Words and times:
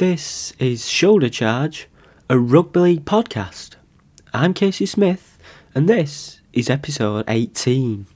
This 0.00 0.54
is 0.58 0.88
Shoulder 0.88 1.28
Charge, 1.28 1.86
a 2.30 2.38
rugby 2.38 2.80
league 2.80 3.04
podcast. 3.04 3.74
I'm 4.32 4.54
Casey 4.54 4.86
Smith, 4.86 5.36
and 5.74 5.90
this 5.90 6.40
is 6.54 6.70
episode 6.70 7.26
18. 7.28 8.06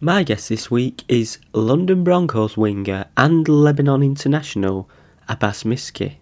My 0.00 0.22
guest 0.22 0.48
this 0.48 0.70
week 0.70 1.04
is 1.08 1.36
London 1.52 2.02
Broncos 2.02 2.56
winger 2.56 3.04
and 3.14 3.46
Lebanon 3.46 4.02
international 4.02 4.88
Abbas 5.28 5.64
Miski. 5.64 6.14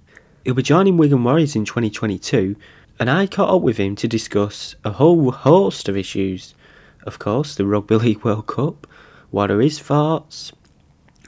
He'll 0.44 0.54
be 0.54 0.62
joining 0.64 0.96
Wigan 0.96 1.22
Warriors 1.22 1.54
in 1.54 1.64
2022, 1.64 2.56
and 2.98 3.08
I 3.08 3.28
caught 3.28 3.54
up 3.54 3.62
with 3.62 3.76
him 3.76 3.94
to 3.94 4.08
discuss 4.08 4.74
a 4.84 4.90
whole 4.90 5.30
host 5.30 5.88
of 5.88 5.96
issues. 5.96 6.56
Of 7.04 7.20
course, 7.20 7.54
the 7.54 7.64
Rugby 7.64 7.94
League 7.94 8.24
World 8.24 8.48
Cup, 8.48 8.88
what 9.30 9.52
are 9.52 9.60
his 9.60 9.78
thoughts, 9.78 10.52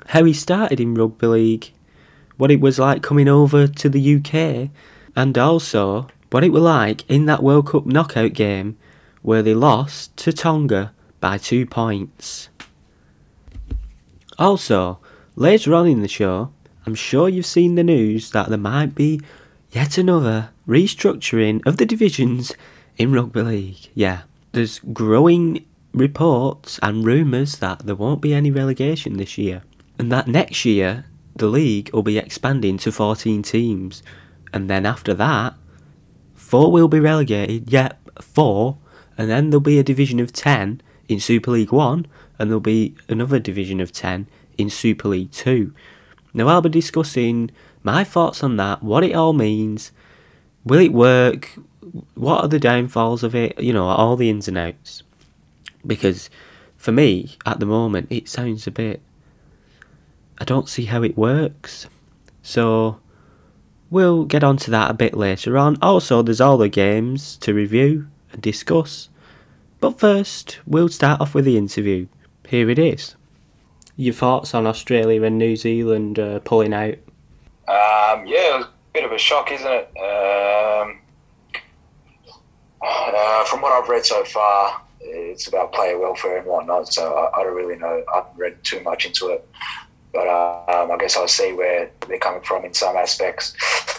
how 0.09 0.25
he 0.25 0.33
started 0.33 0.81
in 0.81 0.95
rugby 0.95 1.29
league, 1.29 1.71
what 2.37 2.51
it 2.51 2.61
was 2.61 2.79
like 2.79 3.03
coming 3.03 3.29
over 3.29 3.67
to 3.67 3.89
the 3.89 4.17
UK, 4.17 4.71
and 5.15 5.37
also 5.37 6.09
what 6.31 6.45
it 6.45 6.53
was 6.53 6.63
like 6.63 7.09
in 7.11 7.27
that 7.27 7.43
World 7.43 7.69
Cup 7.69 7.87
knockout 7.87 8.33
game 8.33 8.77
where 9.23 9.43
they 9.43 9.55
lost 9.55 10.17
to 10.17 10.33
Tonga 10.33 10.93
by 11.21 11.39
two 11.39 11.67
points. 11.67 12.49
Also, 14.39 14.99
later 15.37 15.75
on 15.75 15.87
in 15.87 16.03
the 16.03 16.09
show, 16.09 16.53
I'm 16.85 16.95
sure 16.95 17.29
you've 17.29 17.47
seen 17.47 17.77
the 17.77 17.85
news 17.85 18.31
that 18.31 18.49
there 18.49 18.59
might 18.59 18.95
be 18.95 19.21
yet 19.71 19.97
another 19.99 20.51
restructuring 20.67 21.65
of 21.67 21.77
the 21.77 21.87
divisions 21.87 22.55
in 22.97 23.13
rugby 23.13 23.43
league. 23.43 23.89
Yeah, 23.95 24.23
there's 24.53 24.81
growing 24.93 25.65
reports 25.93 26.81
and 26.83 27.05
rumours 27.05 27.59
that 27.59 27.81
there 27.81 27.95
won't 27.95 28.21
be 28.21 28.35
any 28.35 28.51
relegation 28.51 29.17
this 29.17 29.39
year, 29.39 29.63
and 29.99 30.11
that 30.11 30.27
next 30.27 30.65
year 30.65 31.05
the 31.35 31.47
league 31.47 31.91
will 31.93 32.03
be 32.03 32.19
expanding 32.19 32.79
to 32.79 32.93
14 32.93 33.43
teams, 33.43 34.03
and 34.53 34.69
then 34.69 34.85
after 34.87 35.15
that, 35.15 35.55
four 36.35 36.71
will 36.71 36.89
be 36.89 37.01
relegated. 37.01 37.71
Yep, 37.71 38.21
four, 38.21 38.79
and 39.17 39.31
then 39.31 39.51
there'll 39.51 39.61
be 39.61 39.79
a 39.79 39.85
division 39.85 40.21
of 40.21 40.33
10 40.33 40.81
in 41.09 41.21
Super 41.21 41.51
League 41.51 41.73
1, 41.73 42.07
and 42.39 42.51
there'll 42.51 42.61
be 42.61 42.95
another 43.09 43.39
division 43.39 43.81
of 43.81 43.93
10 43.93 44.27
in 44.59 44.71
Super 44.71 45.09
League 45.09 45.33
2. 45.33 45.73
Now, 46.35 46.49
I'll 46.49 46.63
be 46.63 46.69
discussing 46.69 47.51
my 47.83 48.05
thoughts 48.05 48.43
on 48.43 48.57
that, 48.57 48.83
what 48.83 49.05
it 49.05 49.15
all 49.15 49.33
means, 49.33 49.93
will 50.65 50.81
it 50.81 50.93
work, 50.93 51.59
what 52.15 52.45
are 52.45 52.49
the 52.49 52.59
downfalls 52.59 53.23
of 53.23 53.35
it, 53.35 53.59
you 53.61 53.73
know, 53.73 53.87
all 53.87 54.17
the 54.17 54.31
ins 54.31 54.49
and 54.49 54.57
outs. 54.57 55.03
Because 55.87 56.31
for 56.77 56.93
me, 56.93 57.37
at 57.45 57.61
the 57.61 57.67
moment, 57.67 58.09
it 58.11 58.29
sounds 58.29 58.67
a 58.67 58.71
bit 58.71 59.01
I 60.43 60.45
don't 60.45 60.69
see 60.69 60.87
how 60.87 61.05
it 61.05 61.17
works. 61.17 61.87
So 62.43 62.99
we'll 63.91 64.25
get 64.25 64.43
onto 64.43 64.73
that 64.73 64.91
a 64.91 64.95
bit 64.95 65.15
later 65.15 65.57
on. 65.57 65.79
Also, 65.81 66.21
there's 66.21 66.41
all 66.41 66.59
the 66.59 66.69
games 66.69 67.37
to 67.37 67.55
review 67.55 68.09
and 68.33 68.43
discuss. 68.43 69.09
But 69.79 70.01
first, 70.01 70.59
we'll 70.67 70.89
start 70.89 71.21
off 71.21 71.33
with 71.33 71.45
the 71.45 71.57
interview. 71.57 72.09
Here 72.49 72.69
it 72.69 72.81
is. 72.81 73.15
Your 73.95 74.15
thoughts 74.15 74.53
on 74.53 74.67
Australia 74.67 75.23
and 75.23 75.39
New 75.39 75.55
Zealand 75.55 76.19
uh, 76.19 76.41
pulling 76.41 76.75
out? 76.75 76.95
Um, 77.69 78.27
yeah, 78.27 78.57
it 78.57 78.59
was 78.59 78.67
a 78.67 78.71
bit 78.95 79.05
of 79.05 79.13
a 79.13 79.19
shock, 79.19 79.53
isn't 79.53 79.65
it? 79.65 79.93
Um, 79.97 80.99
uh, 82.85 83.45
from 83.45 83.63
what 83.63 83.71
I've 83.81 83.89
read 83.89 84.05
so 84.05 84.25
far, 84.25 84.83
it's 85.01 85.47
about 85.47 85.73
player 85.73 86.01
welfare 86.01 86.39
and 86.39 86.47
whatnot. 86.49 86.93
So 86.93 87.15
I, 87.15 87.39
I 87.39 87.45
don't 87.45 87.55
really 87.55 87.79
know. 87.79 88.03
I 88.13 88.17
haven't 88.17 88.37
read 88.37 88.65
too 88.65 88.83
much 88.83 89.07
into 89.07 89.29
it. 89.29 89.49
But 90.13 90.29
um, 90.29 90.91
I 90.91 90.97
guess 90.99 91.17
I 91.17 91.27
see 91.27 91.53
where 91.53 91.91
they're 92.07 92.19
coming 92.19 92.43
from 92.43 92.65
in 92.65 92.75
some 92.75 92.97
aspects. 92.97 93.55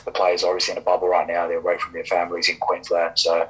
The 0.05 0.11
players 0.11 0.43
are 0.43 0.49
obviously 0.49 0.73
in 0.73 0.77
a 0.77 0.81
bubble 0.81 1.07
right 1.07 1.27
now. 1.27 1.47
They're 1.47 1.57
away 1.57 1.77
from 1.77 1.93
their 1.93 2.05
families 2.05 2.49
in 2.49 2.57
Queensland. 2.57 3.17
So, 3.17 3.47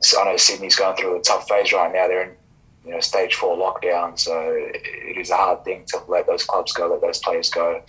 so 0.00 0.22
I 0.22 0.24
know 0.24 0.36
Sydney's 0.36 0.76
going 0.76 0.96
through 0.96 1.18
a 1.18 1.22
tough 1.22 1.48
phase 1.48 1.72
right 1.72 1.92
now. 1.92 2.08
They're 2.08 2.22
in 2.22 2.36
you 2.84 2.92
know 2.92 3.00
stage 3.00 3.34
four 3.34 3.56
lockdown. 3.56 4.18
So 4.18 4.32
it 4.56 5.18
is 5.18 5.30
a 5.30 5.36
hard 5.36 5.64
thing 5.64 5.84
to 5.88 5.98
let 6.08 6.26
those 6.26 6.44
clubs 6.44 6.72
go, 6.72 6.88
let 6.88 7.02
those 7.02 7.18
players 7.18 7.50
go, 7.50 7.82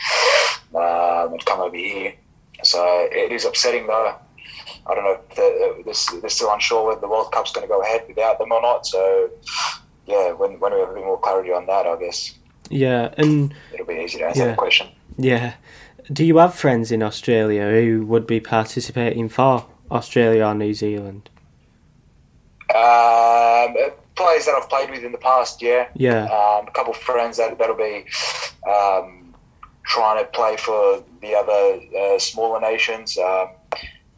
um, 0.76 1.34
and 1.34 1.46
come 1.46 1.62
over 1.62 1.76
here. 1.76 2.14
So 2.64 3.08
it 3.12 3.32
is 3.32 3.46
upsetting 3.46 3.88
though. 3.88 4.16
I 4.88 4.96
don't 4.96 5.04
know 5.04 5.20
if 5.30 5.36
they're, 5.36 6.22
they're 6.22 6.30
still 6.30 6.52
unsure 6.52 6.88
whether 6.88 7.02
the 7.02 7.08
World 7.08 7.32
Cup's 7.32 7.52
going 7.52 7.68
to 7.68 7.72
go 7.72 7.82
ahead 7.82 8.04
without 8.08 8.40
them 8.40 8.52
or 8.52 8.62
not. 8.62 8.86
So 8.86 9.30
yeah, 10.08 10.32
when, 10.32 10.60
when 10.60 10.74
we 10.74 10.80
have 10.80 10.90
a 10.90 10.94
bit 10.94 11.04
more 11.04 11.20
clarity 11.20 11.52
on 11.52 11.66
that, 11.68 11.86
I 11.86 11.96
guess 11.98 12.34
yeah, 12.70 13.14
and 13.18 13.54
it'll 13.74 13.86
be 13.86 13.96
easy 13.96 14.20
to 14.20 14.26
answer 14.26 14.44
yeah, 14.44 14.52
the 14.52 14.56
question. 14.56 14.88
Yeah. 15.18 15.54
Do 16.12 16.26
you 16.26 16.38
have 16.38 16.56
friends 16.56 16.92
in 16.92 17.04
Australia 17.04 17.70
who 17.70 18.06
would 18.06 18.28
be 18.28 18.40
participating 18.40 19.30
for 19.30 19.66
Australia 19.90 20.46
or 20.46 20.56
New 20.56 20.74
Zealand? 20.74 21.30
Um, 22.74 23.76
players 24.16 24.46
that 24.46 24.56
I've 24.56 24.70
played 24.70 24.90
with 24.90 25.04
in 25.04 25.12
the 25.12 25.18
past, 25.18 25.62
yeah. 25.62 25.88
Yeah. 25.96 26.24
Um, 26.24 26.68
a 26.68 26.72
couple 26.74 26.94
of 26.94 27.00
friends 27.00 27.38
that 27.38 27.58
that'll 27.58 27.76
be 27.76 28.06
um, 28.68 29.34
trying 29.84 30.24
to 30.24 30.30
play 30.32 30.58
for 30.58 31.04
the 31.22 31.36
other 31.36 31.82
uh, 31.98 32.20
smaller 32.20 32.60
nations, 32.60 33.18
um, 33.18 33.50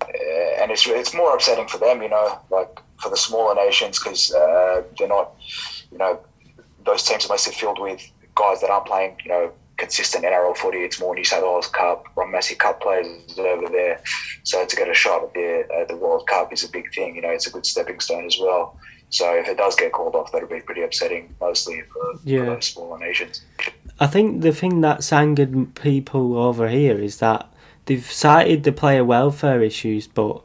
uh, 0.02 0.62
and 0.62 0.72
it's 0.72 0.86
it's 0.88 1.14
more 1.14 1.34
upsetting 1.34 1.68
for 1.68 1.78
them, 1.78 2.02
you 2.02 2.10
know, 2.10 2.40
like 2.50 2.80
for 3.02 3.10
the 3.10 3.18
smaller 3.18 3.56
nations 3.56 4.00
because 4.00 4.34
uh, 4.34 4.84
they're 4.98 5.08
not, 5.08 5.36
you 5.92 5.98
know, 5.98 6.20
those 6.86 7.04
teams 7.04 7.26
are 7.26 7.30
mostly 7.30 7.54
filled 7.54 7.80
with 7.80 8.02
guys 8.36 8.62
that 8.62 8.70
aren't 8.70 8.86
playing, 8.86 9.18
you 9.24 9.30
know, 9.30 9.52
consistent 9.78 10.24
NRL 10.24 10.56
footy. 10.56 10.80
It's 10.80 11.00
more 11.00 11.16
New 11.16 11.24
South 11.24 11.44
Wales 11.44 11.68
Cup, 11.68 12.06
Ron 12.16 12.32
Massey 12.32 12.56
Cup 12.56 12.82
players 12.82 13.08
over 13.38 13.68
there. 13.70 14.02
So 14.44 14.66
to 14.66 14.76
get 14.76 14.90
a 14.90 14.94
shot 14.94 15.24
at 15.24 15.34
the 15.34 15.68
uh, 15.74 15.86
the 15.86 15.98
World 15.98 16.28
Cup 16.28 16.54
is 16.54 16.64
a 16.64 16.70
big 16.70 16.94
thing. 16.94 17.16
You 17.16 17.22
know, 17.22 17.30
it's 17.30 17.48
a 17.48 17.52
good 17.52 17.66
stepping 17.66 18.00
stone 18.00 18.26
as 18.26 18.38
well. 18.40 18.78
So 19.10 19.32
if 19.36 19.48
it 19.48 19.58
does 19.58 19.76
get 19.76 19.92
called 19.92 20.16
off, 20.16 20.32
that'll 20.32 20.50
be 20.50 20.60
pretty 20.60 20.82
upsetting, 20.82 21.36
mostly 21.40 21.82
for, 21.82 22.20
yeah. 22.24 22.46
for 22.46 22.62
smaller 22.62 22.98
nations. 22.98 23.44
I 24.00 24.08
think 24.08 24.42
the 24.42 24.52
thing 24.52 24.82
that's 24.82 25.14
angered 25.14 25.76
people 25.76 26.36
over 26.36 26.68
here 26.68 26.98
is 26.98 27.20
that 27.20 27.48
they've 27.86 28.12
cited 28.12 28.64
the 28.64 28.72
player 28.72 29.06
welfare 29.06 29.62
issues, 29.62 30.08
but 30.08 30.42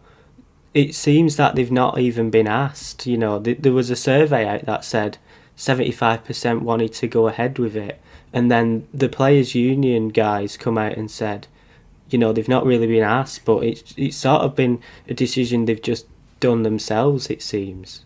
it 0.74 0.94
seems 0.94 1.36
that 1.36 1.54
they've 1.54 1.72
not 1.72 1.98
even 1.98 2.28
been 2.28 2.46
asked. 2.46 3.06
You 3.06 3.16
know, 3.16 3.40
th- 3.40 3.58
there 3.60 3.72
was 3.72 3.88
a 3.88 3.96
survey 3.96 4.46
out 4.46 4.66
that 4.66 4.84
said 4.84 5.16
75% 5.58 6.60
wanted 6.60 6.94
to 6.94 7.08
go 7.08 7.26
ahead 7.26 7.58
with 7.58 7.76
it. 7.76 8.00
And 8.32 8.50
then 8.50 8.86
the 8.94 9.08
players' 9.08 9.54
union 9.54 10.08
guys 10.08 10.56
come 10.56 10.78
out 10.78 10.96
and 10.96 11.10
said, 11.10 11.48
you 12.10 12.18
know, 12.18 12.32
they've 12.32 12.48
not 12.48 12.64
really 12.64 12.86
been 12.86 13.02
asked, 13.02 13.44
but 13.44 13.64
it's, 13.64 13.92
it's 13.96 14.16
sort 14.16 14.42
of 14.42 14.54
been 14.54 14.80
a 15.08 15.14
decision 15.14 15.64
they've 15.64 15.82
just 15.82 16.06
done 16.40 16.62
themselves, 16.62 17.28
it 17.28 17.42
seems. 17.42 18.04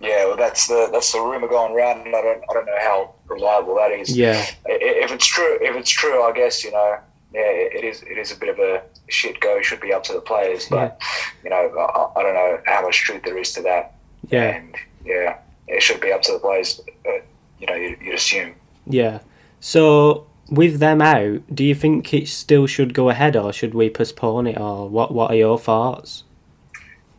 Yeah, 0.00 0.26
well, 0.26 0.36
that's 0.36 0.66
the 0.66 0.90
that's 0.92 1.12
the 1.12 1.20
rumor 1.20 1.48
going 1.48 1.74
around, 1.74 2.06
and 2.06 2.14
I 2.14 2.20
don't 2.20 2.44
I 2.50 2.52
don't 2.52 2.66
know 2.66 2.78
how 2.78 3.14
reliable 3.26 3.76
that 3.76 3.90
is. 3.90 4.14
Yeah, 4.14 4.44
if 4.66 5.10
it's 5.10 5.24
true, 5.24 5.58
if 5.62 5.74
it's 5.76 5.90
true, 5.90 6.22
I 6.22 6.32
guess 6.32 6.62
you 6.62 6.72
know, 6.72 6.98
yeah, 7.32 7.40
it 7.40 7.84
is 7.84 8.02
it 8.02 8.18
is 8.18 8.30
a 8.30 8.36
bit 8.36 8.50
of 8.50 8.58
a 8.58 8.82
shit 9.08 9.40
go. 9.40 9.62
Should 9.62 9.80
be 9.80 9.94
up 9.94 10.02
to 10.04 10.12
the 10.12 10.20
players, 10.20 10.68
but 10.68 10.98
yeah. 11.00 11.08
you 11.44 11.50
know, 11.50 11.78
I, 11.78 12.20
I, 12.20 12.22
don't 12.22 12.34
know 12.34 12.60
how 12.66 12.82
much 12.82 12.98
truth 12.98 13.22
there 13.22 13.38
is 13.38 13.52
to 13.52 13.62
that. 13.62 13.94
Yeah, 14.28 14.56
and 14.56 14.74
yeah, 15.06 15.38
it 15.68 15.82
should 15.82 16.00
be 16.00 16.12
up 16.12 16.22
to 16.22 16.32
the 16.32 16.38
players. 16.38 16.80
But, 17.04 17.24
you 17.58 17.66
know, 17.66 17.74
you'd, 17.74 18.00
you'd 18.00 18.14
assume. 18.14 18.54
Yeah. 18.86 19.20
So 19.60 20.26
with 20.50 20.78
them 20.78 21.00
out, 21.00 21.42
do 21.54 21.64
you 21.64 21.74
think 21.74 22.12
it 22.12 22.28
still 22.28 22.66
should 22.66 22.94
go 22.94 23.08
ahead, 23.08 23.36
or 23.36 23.52
should 23.52 23.74
we 23.74 23.90
postpone 23.90 24.46
it, 24.46 24.58
or 24.58 24.88
what? 24.88 25.12
What 25.12 25.30
are 25.30 25.36
your 25.36 25.58
thoughts? 25.58 26.24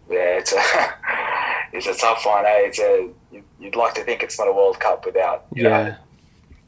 Yeah, 0.09 0.37
it's 0.37 0.53
a 0.53 0.61
it's 1.73 1.87
a 1.87 1.95
tough 1.95 2.25
one. 2.25 2.45
Eh? 2.45 2.67
It's 2.67 2.79
a 2.79 3.09
you'd 3.59 3.75
like 3.75 3.93
to 3.95 4.03
think 4.03 4.21
it's 4.21 4.37
not 4.37 4.47
a 4.47 4.53
World 4.53 4.79
Cup 4.79 5.05
without 5.05 5.45
yeah 5.53 5.63
know, 5.63 5.95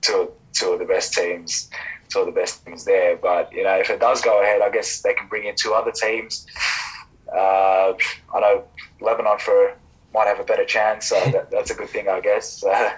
two 0.02 0.32
two 0.54 0.72
of 0.72 0.80
the 0.80 0.86
best 0.86 1.14
teams, 1.14 1.70
two 2.10 2.20
of 2.20 2.26
the 2.26 2.32
best 2.32 2.66
teams 2.66 2.86
there. 2.86 3.16
But 3.18 3.52
you 3.54 3.64
know, 3.64 3.76
if 3.76 3.90
it 3.90 4.00
does 4.00 4.22
go 4.22 4.42
ahead, 4.42 4.62
I 4.62 4.70
guess 4.70 5.02
they 5.02 5.14
can 5.14 5.28
bring 5.28 5.46
in 5.46 5.56
two 5.56 5.74
other 5.74 5.92
teams. 5.92 6.48
Uh, 7.32 7.94
I 8.34 8.40
know 8.40 8.64
Lebanon 9.02 9.38
for 9.38 9.74
might 10.14 10.28
have 10.28 10.40
a 10.40 10.44
better 10.44 10.66
chance. 10.66 11.08
So 11.08 11.20
that, 11.32 11.52
that's 11.52 11.72
a 11.72 11.76
good 11.76 11.90
thing, 11.90 12.10
I 12.10 12.20
guess. 12.20 12.64
Uh, 12.78 12.92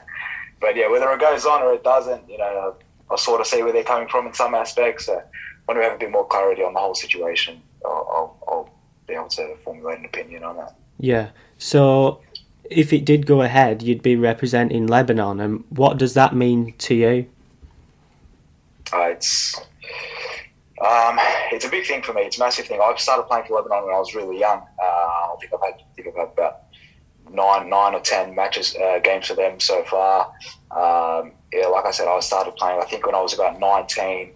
but 0.61 0.75
yeah, 0.75 0.89
whether 0.89 1.09
it 1.13 1.21
goes 1.21 1.45
on 1.45 1.61
or 1.61 1.73
it 1.73 1.85
doesn't, 1.85 2.29
you 2.29 2.37
know, 2.37 2.75
I'll 3.09 3.17
sort 3.17 3.39
of 3.39 3.47
see 3.47 3.63
where 3.63 3.71
they're 3.71 3.81
coming 3.81 4.09
from 4.09 4.27
in 4.27 4.33
some 4.33 4.53
aspects. 4.53 5.07
Uh, 5.07 5.21
when 5.65 5.77
we 5.77 5.83
have 5.85 5.93
a 5.93 5.97
bit 5.97 6.11
more 6.11 6.27
clarity 6.27 6.63
on 6.63 6.73
the 6.73 6.81
whole 6.81 6.95
situation, 6.95 7.61
I'll, 7.85 8.09
I'll, 8.11 8.45
I'll 8.49 8.69
be 9.07 9.13
able 9.13 9.29
to 9.29 9.55
formulate 9.63 9.99
an 9.99 10.05
opinion 10.05 10.43
on 10.43 10.57
that. 10.57 10.75
Yeah. 10.99 11.29
So 11.57 12.21
if 12.69 12.91
it 12.93 13.05
did 13.05 13.25
go 13.25 13.41
ahead, 13.41 13.81
you'd 13.81 14.01
be 14.01 14.15
representing 14.15 14.87
Lebanon, 14.87 15.39
and 15.39 15.63
what 15.69 15.97
does 15.97 16.13
that 16.13 16.35
mean 16.35 16.73
to 16.79 16.95
you? 16.95 17.25
Uh, 18.91 19.09
it's 19.11 19.55
um, 20.81 21.19
it's 21.51 21.65
a 21.65 21.69
big 21.69 21.85
thing 21.85 22.01
for 22.01 22.13
me. 22.13 22.21
It's 22.21 22.37
a 22.37 22.39
massive 22.39 22.65
thing. 22.65 22.79
I 22.81 22.95
started 22.97 23.23
playing 23.23 23.45
for 23.45 23.55
Lebanon 23.55 23.85
when 23.85 23.93
I 23.93 23.99
was 23.99 24.15
really 24.15 24.39
young. 24.39 24.61
Uh, 24.81 24.85
I 24.85 25.35
think 25.39 25.53
I've 25.53 25.61
had, 25.61 25.73
I 25.81 25.95
think 25.95 26.07
I've 26.07 26.15
had 26.15 26.29
about 26.33 26.68
nine 27.31 27.69
nine 27.69 27.93
or 27.93 28.01
ten 28.01 28.35
matches 28.35 28.75
uh, 28.75 28.99
games 28.99 29.27
for 29.27 29.35
them 29.35 29.59
so 29.59 29.83
far. 29.83 30.31
Um, 30.71 31.33
yeah, 31.51 31.67
like 31.67 31.85
I 31.85 31.91
said, 31.91 32.07
I 32.07 32.19
started 32.19 32.55
playing. 32.55 32.79
I 32.81 32.85
think 32.85 33.05
when 33.05 33.15
I 33.15 33.21
was 33.21 33.33
about 33.33 33.59
nineteen. 33.59 34.33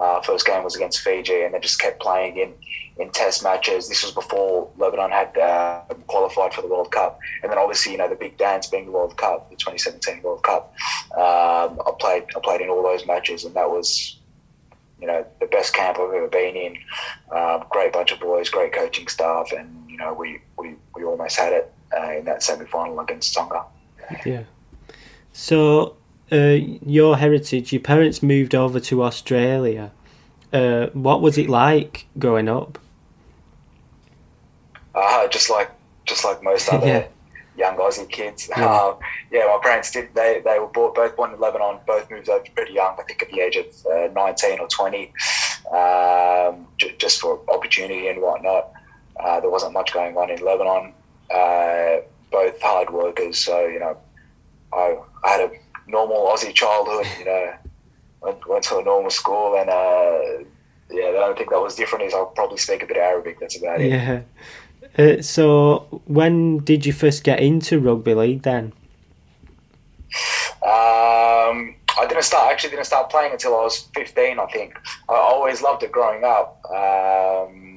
Uh, 0.00 0.22
first 0.22 0.46
game 0.46 0.64
was 0.64 0.74
against 0.76 1.00
Fiji, 1.00 1.42
and 1.42 1.52
they 1.52 1.58
just 1.58 1.78
kept 1.78 2.00
playing 2.00 2.38
in 2.38 2.54
in 2.98 3.10
test 3.10 3.42
matches. 3.42 3.88
This 3.88 4.02
was 4.02 4.12
before 4.12 4.70
Lebanon 4.76 5.10
had 5.10 5.36
uh, 5.38 5.82
qualified 6.06 6.52
for 6.52 6.62
the 6.62 6.68
World 6.68 6.90
Cup, 6.90 7.18
and 7.42 7.50
then 7.50 7.58
obviously 7.58 7.92
you 7.92 7.98
know 7.98 8.08
the 8.08 8.16
big 8.16 8.36
dance 8.36 8.66
being 8.66 8.86
the 8.86 8.92
World 8.92 9.16
Cup, 9.16 9.50
the 9.50 9.56
2017 9.56 10.22
World 10.22 10.42
Cup. 10.42 10.74
Um, 11.12 11.80
I 11.86 11.92
played 11.98 12.24
I 12.36 12.40
played 12.42 12.60
in 12.60 12.68
all 12.68 12.82
those 12.82 13.06
matches, 13.06 13.44
and 13.44 13.54
that 13.54 13.70
was 13.70 14.18
you 15.00 15.06
know 15.06 15.24
the 15.40 15.46
best 15.46 15.74
camp 15.74 15.98
I've 15.98 16.12
ever 16.12 16.28
been 16.28 16.56
in. 16.56 16.78
Um, 17.34 17.64
great 17.70 17.92
bunch 17.92 18.12
of 18.12 18.20
boys, 18.20 18.48
great 18.48 18.72
coaching 18.72 19.08
staff, 19.08 19.52
and 19.52 19.88
you 19.88 19.96
know 19.96 20.12
we 20.12 20.40
we, 20.56 20.74
we 20.94 21.04
almost 21.04 21.38
had 21.38 21.52
it 21.52 21.72
uh, 21.96 22.12
in 22.12 22.24
that 22.24 22.42
semi 22.42 22.64
final 22.66 22.98
against 23.00 23.34
Tonga. 23.34 23.64
Yeah. 24.24 24.44
So 25.32 25.96
uh, 26.32 26.56
your 26.86 27.16
heritage, 27.16 27.72
your 27.72 27.80
parents 27.82 28.22
moved 28.22 28.54
over 28.54 28.80
to 28.80 29.02
Australia. 29.02 29.92
Uh, 30.52 30.86
what 30.94 31.20
was 31.20 31.36
it 31.38 31.48
like 31.48 32.06
growing 32.18 32.48
up? 32.48 32.78
Uh, 34.94 35.28
just 35.28 35.50
like 35.50 35.70
just 36.06 36.24
like 36.24 36.42
most 36.42 36.68
other 36.72 36.86
Yeah. 36.86 37.06
young 37.56 37.76
Aussie 37.76 38.08
kids. 38.08 38.48
Yeah. 38.48 38.66
Um, 38.88 38.98
yeah, 39.30 39.44
my 39.46 39.58
parents 39.62 39.90
did. 39.90 40.08
They 40.14 40.40
they 40.44 40.58
were 40.58 40.66
both, 40.68 40.94
both 40.94 41.14
born 41.16 41.32
in 41.34 41.40
Lebanon. 41.40 41.78
Both 41.86 42.10
moved 42.10 42.28
over 42.30 42.44
pretty 42.54 42.72
young. 42.72 42.96
I 42.98 43.02
think 43.02 43.22
at 43.22 43.30
the 43.30 43.40
age 43.40 43.56
of 43.56 43.66
uh, 43.92 44.08
nineteen 44.14 44.58
or 44.58 44.66
twenty, 44.68 45.12
um, 45.70 46.66
j- 46.78 46.94
just 46.98 47.20
for 47.20 47.40
opportunity 47.50 48.08
and 48.08 48.22
whatnot. 48.22 48.70
Uh, 49.20 49.40
there 49.40 49.50
wasn't 49.50 49.72
much 49.74 49.92
going 49.92 50.16
on 50.16 50.30
in 50.30 50.42
Lebanon. 50.42 50.94
Uh, 51.30 52.00
both 52.30 52.60
hard 52.60 52.90
workers, 52.90 53.38
so 53.38 53.66
you 53.66 53.78
know, 53.78 53.96
I, 54.72 54.98
I 55.24 55.28
had 55.28 55.40
a 55.40 55.50
normal 55.86 56.26
Aussie 56.26 56.54
childhood. 56.54 57.06
You 57.18 57.24
know, 57.24 57.52
went, 58.22 58.48
went 58.48 58.64
to 58.64 58.78
a 58.78 58.82
normal 58.82 59.10
school, 59.10 59.56
and 59.58 59.68
uh, 59.68 60.44
yeah, 60.90 61.10
the 61.12 61.18
only 61.18 61.36
thing 61.36 61.48
that 61.50 61.60
was 61.60 61.74
different 61.74 62.04
is 62.04 62.14
I'll 62.14 62.26
probably 62.26 62.58
speak 62.58 62.82
a 62.82 62.86
bit 62.86 62.96
of 62.96 63.02
Arabic. 63.02 63.40
That's 63.40 63.56
about 63.58 63.80
it. 63.80 63.90
Yeah. 63.90 64.20
Uh, 64.98 65.22
so 65.22 66.02
when 66.06 66.58
did 66.58 66.86
you 66.86 66.92
first 66.92 67.24
get 67.24 67.40
into 67.40 67.78
rugby 67.78 68.14
league 68.14 68.42
then? 68.42 68.72
Um, 70.62 71.74
I 71.98 72.06
didn't 72.08 72.24
start. 72.24 72.50
Actually, 72.50 72.70
didn't 72.70 72.86
start 72.86 73.10
playing 73.10 73.32
until 73.32 73.54
I 73.54 73.62
was 73.64 73.88
fifteen. 73.94 74.38
I 74.38 74.46
think 74.46 74.78
I 75.08 75.14
always 75.14 75.62
loved 75.62 75.82
it 75.82 75.92
growing 75.92 76.24
up. 76.24 76.64
Um, 76.70 77.67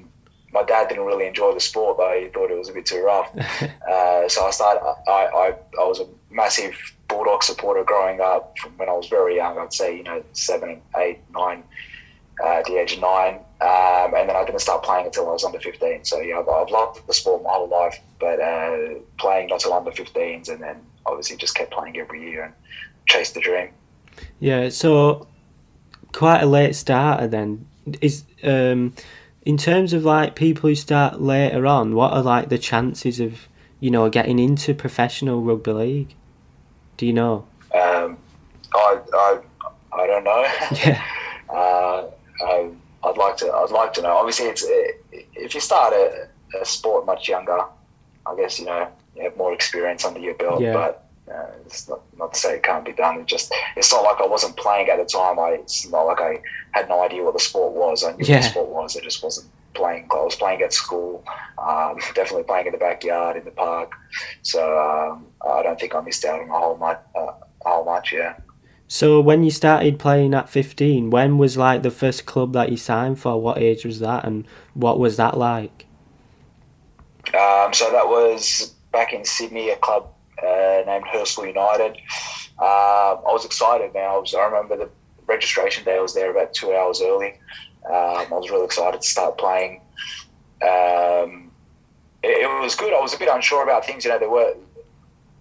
my 0.54 0.64
dad 0.64 0.90
didn't 0.90 1.06
really 1.06 1.28
enjoy 1.28 1.54
the 1.54 1.60
sport 1.60 1.98
though; 1.98 2.20
he 2.20 2.28
thought 2.30 2.52
it 2.52 2.58
was 2.58 2.70
a 2.70 2.74
bit 2.74 2.86
too 2.86 3.04
rough. 3.04 3.36
uh, 3.90 4.28
so 4.28 4.46
I 4.46 4.52
started. 4.52 4.82
I, 5.08 5.12
I 5.12 5.56
I 5.80 5.84
was 5.84 6.00
a 6.00 6.08
massive 6.30 6.76
Bulldog 7.08 7.44
supporter 7.44 7.84
growing 7.84 8.22
up 8.22 8.58
from 8.58 8.72
when 8.78 8.90
I 8.90 8.94
was 8.94 9.08
very 9.08 9.36
young. 9.36 9.58
I'd 9.58 9.74
say 9.74 9.96
you 9.96 10.04
know 10.04 10.24
seven, 10.34 10.82
eight, 10.98 11.20
nine, 11.34 11.64
uh, 12.44 12.60
at 12.60 12.66
the 12.66 12.78
age 12.78 12.94
of 12.94 13.00
nine, 13.00 13.36
um, 13.62 14.14
and 14.16 14.30
then 14.30 14.36
I 14.36 14.44
didn't 14.46 14.62
start 14.62 14.84
playing 14.84 15.06
until 15.06 15.30
I 15.30 15.34
was 15.34 15.44
under 15.44 15.60
fifteen. 15.60 16.04
So 16.04 16.20
yeah, 16.20 16.40
I've, 16.40 16.50
I've 16.50 16.70
loved 16.70 17.06
the 17.08 17.14
sport 17.14 17.44
my 17.44 17.50
whole 17.50 17.70
life, 17.70 18.00
but 18.20 18.40
uh, 18.40 18.96
playing 19.18 19.48
not 19.48 19.62
till 19.62 19.74
under 19.74 19.92
15s, 19.92 20.50
and 20.50 20.62
then 20.62 20.82
obviously 21.06 21.38
just 21.38 21.56
kept 21.56 21.72
playing 21.72 21.98
every 21.98 22.22
year 22.22 22.44
and 22.44 22.54
chased 23.08 23.34
the 23.34 23.42
dream. 23.42 23.70
Yeah, 24.40 24.70
so 24.70 25.28
quite 26.14 26.42
a 26.42 26.46
late 26.46 26.76
starter 26.76 27.28
then. 27.28 27.68
Is 28.00 28.24
um 28.44 28.94
in 29.44 29.58
terms 29.58 29.94
of 29.94 30.04
like 30.04 30.36
people 30.36 30.70
who 30.70 30.76
start 30.76 31.22
later 31.22 31.66
on, 31.66 31.96
what 31.96 32.14
are 32.14 32.22
like 32.22 32.50
the 32.50 32.58
chances 32.58 33.20
of, 33.20 33.48
you 33.80 33.90
know, 33.90 34.10
getting 34.10 34.40
into 34.40 34.74
professional 34.74 35.42
rugby 35.42 35.72
league? 35.72 36.16
Do 36.98 37.06
you 37.06 37.14
know? 37.14 37.48
Um, 37.74 38.18
I, 38.74 39.00
I, 39.14 39.40
I 39.94 40.08
don't 40.08 40.24
know. 40.24 40.48
Yeah. 40.86 41.04
uh, 41.50 42.08
I, 42.44 42.70
I'd 43.04 43.18
like 43.18 43.38
to. 43.38 43.52
I'd 43.52 43.72
like 43.72 43.94
to 43.94 44.02
know. 44.02 44.16
Obviously, 44.18 44.46
it's 44.48 44.64
if 45.12 45.54
you 45.54 45.60
start 45.60 45.94
a, 45.94 46.28
a 46.60 46.66
sport 46.66 47.06
much 47.06 47.28
younger, 47.28 47.60
I 48.26 48.36
guess 48.36 48.60
you 48.60 48.66
know 48.66 48.88
you 49.16 49.24
have 49.24 49.36
more 49.38 49.54
experience 49.54 50.06
under 50.06 50.20
your 50.20 50.36
belt. 50.36 50.62
Yeah. 50.62 50.74
But 50.74 51.11
uh, 51.34 51.52
it's 51.66 51.88
not, 51.88 52.02
not 52.18 52.34
to 52.34 52.40
say 52.40 52.56
it 52.56 52.64
can't 52.64 52.84
be 52.86 52.92
done. 52.92 53.20
It 53.20 53.26
just 53.28 53.54
it's 53.76 53.92
not 53.92 54.04
like 54.04 54.20
I 54.22 54.28
wasn't 54.28 54.58
playing 54.58 54.90
at 54.90 54.98
the 54.98 55.06
time. 55.06 55.40
I 55.40 55.52
it's 55.62 55.88
not 55.90 56.04
like 56.04 56.20
I 56.20 56.42
had 56.72 56.90
no 56.90 57.02
idea 57.04 57.24
what 57.24 57.34
the 57.34 57.40
sport 57.40 57.74
was. 57.74 58.04
I 58.04 58.12
knew 58.14 58.26
Yeah. 58.26 58.38
what 58.38 58.44
the 58.44 58.50
sport 58.50 58.70
was. 58.70 58.98
I 58.98 59.02
just 59.02 59.24
wasn't 59.24 59.48
playing. 59.74 60.08
I 60.12 60.16
was 60.16 60.36
playing 60.36 60.62
at 60.62 60.74
school. 60.74 61.24
Um, 61.58 61.98
definitely 62.16 62.44
playing 62.44 62.66
in 62.68 62.72
the 62.74 62.78
backyard 62.78 63.38
in 63.38 63.46
the 63.46 63.52
park. 63.52 63.92
So 64.42 64.62
um, 64.80 65.28
I 65.50 65.64
don't 65.64 65.80
think 65.80 65.96
I 65.96 66.02
missed 66.02 66.26
out 66.26 66.42
on 66.42 66.50
a 66.50 66.60
whole 66.60 66.78
much. 66.78 67.00
Uh, 67.16 67.32
a 67.66 67.70
whole 67.70 67.86
much, 67.86 68.12
yeah. 68.12 68.36
So 68.88 69.22
when 69.22 69.44
you 69.44 69.52
started 69.52 70.00
playing 70.00 70.34
at 70.34 70.50
15, 70.50 71.12
when 71.12 71.38
was 71.38 71.56
like 71.56 71.82
the 71.84 71.92
first 71.92 72.26
club 72.26 72.52
that 72.54 72.70
you 72.72 72.76
signed 72.78 73.20
for? 73.20 73.40
What 73.42 73.58
age 73.58 73.86
was 73.86 74.00
that 74.00 74.26
and 74.26 74.46
what 74.74 75.00
was 75.00 75.16
that 75.18 75.38
like? 75.38 75.86
Um, 77.34 77.72
so 77.72 77.90
that 77.92 78.06
was 78.08 78.74
back 78.92 79.14
in 79.14 79.24
Sydney, 79.24 79.70
a 79.70 79.78
club 79.78 80.11
uh, 80.46 80.84
named 80.86 81.06
Hurstville 81.06 81.48
United. 81.48 81.98
Um, 82.60 83.26
I 83.28 83.32
was 83.32 83.46
excited, 83.46 83.94
man. 83.94 84.10
I, 84.10 84.18
was, 84.18 84.34
I 84.34 84.46
remember 84.46 84.78
the 84.78 84.90
registration 85.26 85.84
day. 85.84 85.98
I 85.98 86.02
was 86.02 86.14
there 86.14 86.32
about 86.32 86.54
two 86.54 86.74
hours 86.74 87.02
early. 87.02 87.34
Um, 87.86 88.28
I 88.30 88.34
was 88.34 88.50
really 88.52 88.66
excited 88.66 89.02
to 89.02 89.08
start 89.08 89.38
playing. 89.38 89.82
Um, 90.62 91.52
it, 92.24 92.44
it 92.44 92.62
was 92.62 92.76
good. 92.76 92.94
I 92.94 93.00
was 93.00 93.14
a 93.14 93.18
bit 93.18 93.30
unsure 93.30 93.64
about 93.64 93.86
things. 93.86 94.06
You 94.06 94.12
know, 94.12 94.20
there 94.20 94.30
were, 94.30 94.56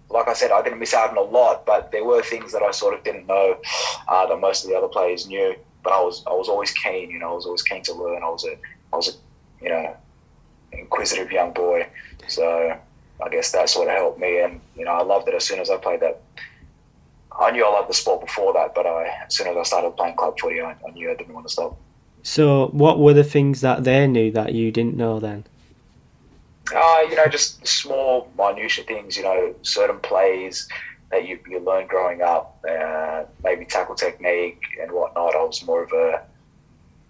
like 0.09 0.27
I 0.27 0.33
said, 0.33 0.51
I 0.51 0.61
didn't 0.63 0.79
miss 0.79 0.93
out 0.93 1.11
on 1.11 1.17
a 1.17 1.21
lot, 1.21 1.65
but 1.65 1.91
there 1.91 2.03
were 2.03 2.23
things 2.23 2.51
that 2.53 2.63
I 2.63 2.71
sort 2.71 2.93
of 2.95 3.03
didn't 3.03 3.27
know 3.27 3.57
uh, 4.07 4.25
that 4.25 4.39
most 4.39 4.63
of 4.63 4.69
the 4.69 4.75
other 4.75 4.87
players 4.87 5.27
knew. 5.27 5.55
But 5.83 5.93
I 5.93 6.01
was, 6.01 6.23
I 6.25 6.33
was 6.33 6.47
always 6.47 6.71
keen. 6.71 7.11
You 7.11 7.19
know, 7.19 7.31
I 7.31 7.33
was 7.33 7.45
always 7.45 7.61
keen 7.61 7.83
to 7.83 7.93
learn. 7.93 8.23
I 8.23 8.29
was 8.29 8.45
a, 8.45 8.57
I 8.93 8.95
was 8.95 9.09
a, 9.09 9.63
you 9.63 9.69
know, 9.69 9.95
inquisitive 10.71 11.31
young 11.31 11.53
boy. 11.53 11.87
So 12.27 12.77
I 13.21 13.29
guess 13.29 13.51
that 13.51 13.69
sort 13.69 13.87
of 13.87 13.95
helped 13.95 14.19
me. 14.19 14.41
And, 14.41 14.59
you 14.75 14.85
know, 14.85 14.91
I 14.91 15.03
loved 15.03 15.27
it 15.27 15.35
as 15.35 15.45
soon 15.45 15.59
as 15.59 15.69
I 15.69 15.77
played 15.77 15.99
that. 16.01 16.21
I 17.39 17.51
knew 17.51 17.65
I 17.65 17.69
loved 17.69 17.89
the 17.89 17.93
sport 17.93 18.21
before 18.21 18.53
that, 18.53 18.75
but 18.75 18.85
I, 18.85 19.07
as 19.25 19.35
soon 19.35 19.47
as 19.47 19.55
I 19.55 19.63
started 19.63 19.95
playing 19.95 20.15
club 20.15 20.37
footy, 20.39 20.61
I, 20.61 20.71
I 20.71 20.91
knew 20.91 21.09
I 21.09 21.15
didn't 21.15 21.33
want 21.33 21.47
to 21.47 21.53
stop. 21.53 21.77
So 22.23 22.67
what 22.67 22.99
were 22.99 23.13
the 23.13 23.23
things 23.23 23.61
that 23.61 23.83
they 23.83 24.05
knew 24.05 24.31
that 24.31 24.53
you 24.53 24.71
didn't 24.71 24.95
know 24.95 25.19
then? 25.19 25.45
Uh, 26.75 27.01
you 27.09 27.15
know, 27.15 27.25
just 27.27 27.65
small, 27.65 28.29
minutiae 28.37 28.83
things, 28.85 29.17
you 29.17 29.23
know, 29.23 29.55
certain 29.61 29.99
plays 29.99 30.67
that 31.09 31.27
you, 31.27 31.39
you 31.49 31.59
learn 31.59 31.87
growing 31.87 32.21
up, 32.21 32.63
uh, 32.69 33.23
maybe 33.43 33.65
tackle 33.65 33.95
technique 33.95 34.61
and 34.81 34.91
whatnot. 34.91 35.35
I 35.35 35.43
was 35.43 35.63
more 35.65 35.83
of 35.83 35.91
a, 35.91 36.21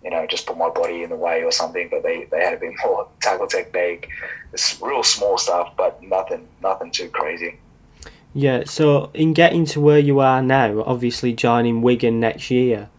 you 0.04 0.10
know, 0.10 0.26
just 0.28 0.46
put 0.46 0.58
my 0.58 0.70
body 0.70 1.04
in 1.04 1.10
the 1.10 1.16
way 1.16 1.44
or 1.44 1.52
something, 1.52 1.88
but 1.90 2.04
they, 2.04 2.26
they 2.32 2.44
had 2.44 2.54
a 2.54 2.58
bit 2.58 2.74
more 2.84 3.08
tackle 3.22 3.48
tech 3.48 3.72
technique. 3.72 4.10
It's 4.54 4.82
real 4.82 5.04
small 5.04 5.38
stuff, 5.38 5.74
but 5.78 6.02
nothing, 6.02 6.48
nothing 6.62 6.92
too 6.92 7.10
crazy. 7.10 7.58
Yeah, 8.34 8.64
so 8.66 9.12
in 9.14 9.34
getting 9.34 9.66
to 9.68 9.82
where 9.82 10.00
you 10.00 10.20
are 10.20 10.42
now, 10.42 10.84
obviously 10.84 11.34
joining 11.34 11.82
Wigan 11.82 12.20
next 12.20 12.50
year, 12.50 12.90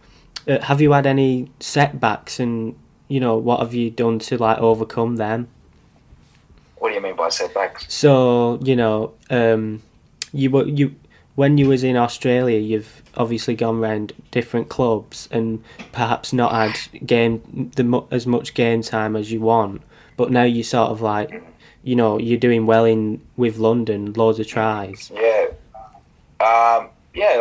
uh, 0.47 0.61
have 0.61 0.79
you 0.79 0.91
had 0.91 1.07
any 1.07 1.49
setbacks 1.59 2.39
and, 2.39 2.75
you 3.07 3.19
know, 3.19 3.35
what 3.37 3.59
have 3.59 3.73
you 3.73 3.89
done 3.89 4.19
to 4.19 4.37
like 4.37 4.59
overcome 4.59 5.15
them? 5.15 5.47
What 6.77 6.89
do 6.89 6.95
you 6.95 7.01
mean 7.01 7.15
by 7.15 7.29
setbacks? 7.29 7.85
So, 7.91 8.59
you 8.61 8.75
know, 8.75 9.13
um, 9.29 9.81
you 10.33 10.49
were 10.49 10.65
you 10.65 10.95
when 11.35 11.57
you 11.57 11.67
was 11.67 11.83
in 11.83 11.97
Australia, 11.97 12.59
you've 12.59 13.01
obviously 13.15 13.55
gone 13.55 13.79
around 13.79 14.13
different 14.31 14.69
clubs 14.69 15.27
and 15.31 15.63
perhaps 15.91 16.33
not 16.33 16.51
had 16.51 17.05
game 17.05 17.71
the 17.75 18.03
as 18.11 18.27
much 18.27 18.53
game 18.53 18.81
time 18.81 19.15
as 19.15 19.31
you 19.31 19.41
want. 19.41 19.81
But 20.15 20.31
now 20.31 20.43
you 20.43 20.63
sort 20.63 20.91
of 20.91 21.01
like, 21.01 21.43
you 21.83 21.95
know, 21.95 22.19
you're 22.19 22.37
doing 22.37 22.65
well 22.65 22.85
in 22.85 23.21
with 23.35 23.57
London, 23.57 24.13
loads 24.13 24.39
of 24.39 24.47
tries. 24.47 25.11
Yeah. 25.13 25.47
Um, 26.39 26.89
yeah, 27.15 27.37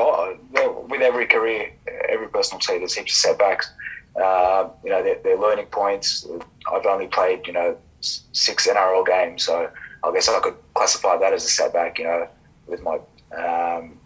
with 0.89 1.01
every 1.01 1.27
career, 1.27 1.73
every 2.09 2.29
person 2.29 2.57
will 2.57 2.63
say 2.63 2.79
there's 2.79 2.95
heaps 2.95 3.13
of 3.13 3.19
setbacks. 3.31 3.71
Um, 4.17 4.71
you 4.85 4.91
know, 4.91 5.03
they're, 5.03 5.19
they're 5.23 5.39
learning 5.39 5.67
points. 5.67 6.27
I've 6.73 6.87
only 6.87 7.07
played, 7.07 7.47
you 7.47 7.53
know, 7.53 7.77
six 8.01 8.67
NRL 8.67 9.07
games, 9.07 9.45
so 9.45 9.71
I 10.05 10.13
guess 10.13 10.29
I 10.29 10.39
could 10.41 10.57
classify 10.75 11.17
that 11.19 11.33
as 11.33 11.45
a 11.45 11.49
setback, 11.49 11.99
you 11.99 12.05
know, 12.05 12.29
with 12.67 12.83
my. 12.83 12.99
Um, 13.37 13.99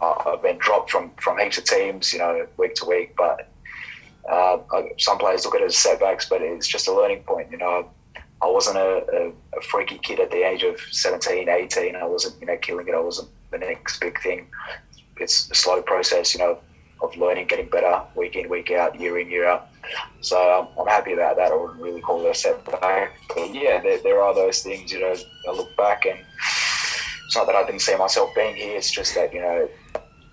I've 0.00 0.42
been 0.42 0.58
dropped 0.58 0.90
from, 0.90 1.10
from 1.16 1.38
heaps 1.38 1.58
of 1.58 1.64
teams, 1.64 2.12
you 2.12 2.18
know, 2.18 2.46
week 2.56 2.74
to 2.76 2.86
week, 2.86 3.14
but 3.16 3.48
uh, 4.30 4.58
some 4.98 5.18
players 5.18 5.44
look 5.44 5.54
at 5.54 5.62
it 5.62 5.66
as 5.66 5.76
setbacks, 5.76 6.28
but 6.28 6.42
it's 6.42 6.66
just 6.66 6.88
a 6.88 6.92
learning 6.92 7.22
point, 7.22 7.50
you 7.50 7.56
know. 7.58 7.88
I 8.40 8.46
wasn't 8.46 8.76
a, 8.76 9.04
a, 9.12 9.58
a 9.58 9.62
freaky 9.62 9.98
kid 9.98 10.20
at 10.20 10.30
the 10.30 10.46
age 10.46 10.62
of 10.62 10.78
17, 10.80 11.48
18. 11.48 11.96
I 11.96 12.04
wasn't, 12.04 12.40
you 12.40 12.46
know, 12.46 12.56
killing 12.58 12.86
it. 12.86 12.94
I 12.94 13.00
wasn't 13.00 13.28
the 13.50 13.58
next 13.58 14.00
big 14.00 14.20
thing. 14.22 14.46
It's 15.16 15.50
a 15.50 15.54
slow 15.54 15.82
process, 15.82 16.34
you 16.34 16.40
know, 16.40 16.58
of 17.00 17.16
learning, 17.16 17.46
getting 17.46 17.68
better 17.68 18.02
week 18.14 18.36
in, 18.36 18.48
week 18.48 18.70
out, 18.70 19.00
year 19.00 19.18
in, 19.18 19.28
year 19.28 19.48
out. 19.48 19.68
So 20.20 20.60
um, 20.60 20.68
I'm 20.78 20.86
happy 20.86 21.14
about 21.14 21.36
that. 21.36 21.50
I 21.50 21.56
wouldn't 21.56 21.80
really 21.80 22.00
call 22.00 22.24
it 22.24 22.30
a 22.30 22.34
setback. 22.34 23.12
But 23.34 23.54
yeah, 23.54 23.80
there, 23.80 23.98
there 24.02 24.22
are 24.22 24.34
those 24.34 24.62
things, 24.62 24.92
you 24.92 25.00
know, 25.00 25.14
I 25.48 25.52
look 25.52 25.76
back 25.76 26.06
and 26.06 26.18
it's 27.28 27.36
not 27.36 27.46
that 27.46 27.54
I 27.54 27.66
didn't 27.66 27.82
see 27.82 27.94
myself 27.94 28.34
being 28.34 28.56
here. 28.56 28.74
It's 28.74 28.90
just 28.90 29.14
that, 29.14 29.34
you 29.34 29.42
know, 29.42 29.68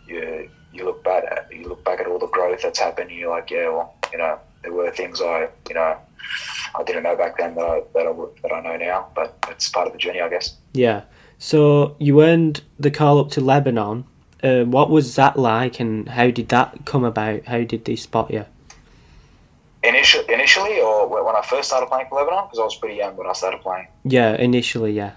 you, 0.07 0.49
you 0.71 0.85
look 0.85 1.03
back 1.03 1.25
at 1.29 1.51
you 1.51 1.67
look 1.67 1.83
back 1.83 1.99
at 1.99 2.07
all 2.07 2.17
the 2.17 2.27
growth 2.27 2.61
that's 2.61 2.79
happened. 2.79 3.09
And 3.09 3.19
you're 3.19 3.29
like, 3.29 3.51
yeah, 3.51 3.67
well, 3.67 3.95
you 4.13 4.17
know, 4.17 4.39
there 4.63 4.71
were 4.71 4.89
things 4.91 5.21
I, 5.21 5.49
you 5.67 5.75
know, 5.75 5.97
I 6.73 6.83
didn't 6.83 7.03
know 7.03 7.17
back 7.17 7.37
then 7.37 7.53
that 7.55 7.65
I, 7.65 7.81
that 7.93 8.07
I, 8.07 8.13
that 8.43 8.53
I 8.53 8.61
know 8.61 8.77
now. 8.77 9.09
But 9.13 9.35
it's 9.49 9.67
part 9.67 9.87
of 9.87 9.91
the 9.91 9.99
journey, 9.99 10.21
I 10.21 10.29
guess. 10.29 10.55
Yeah. 10.71 11.01
So 11.37 11.97
you 11.99 12.23
earned 12.23 12.61
the 12.79 12.91
call 12.91 13.19
up 13.19 13.29
to 13.31 13.41
Lebanon. 13.41 14.05
Uh, 14.41 14.63
what 14.63 14.89
was 14.89 15.15
that 15.15 15.37
like, 15.37 15.81
and 15.81 16.07
how 16.07 16.31
did 16.31 16.47
that 16.47 16.85
come 16.85 17.03
about? 17.03 17.43
How 17.45 17.65
did 17.65 17.83
they 17.83 17.97
spot 17.97 18.31
you? 18.31 18.45
Initially, 19.83 20.33
initially, 20.33 20.79
or 20.79 21.09
when 21.09 21.35
I 21.35 21.41
first 21.41 21.67
started 21.67 21.87
playing 21.87 22.07
for 22.07 22.19
Lebanon, 22.19 22.45
because 22.45 22.59
I 22.59 22.63
was 22.63 22.77
pretty 22.77 22.95
young 22.95 23.17
when 23.17 23.27
I 23.27 23.33
started 23.33 23.59
playing. 23.59 23.87
Yeah, 24.05 24.33
initially, 24.35 24.93
yeah. 24.93 25.15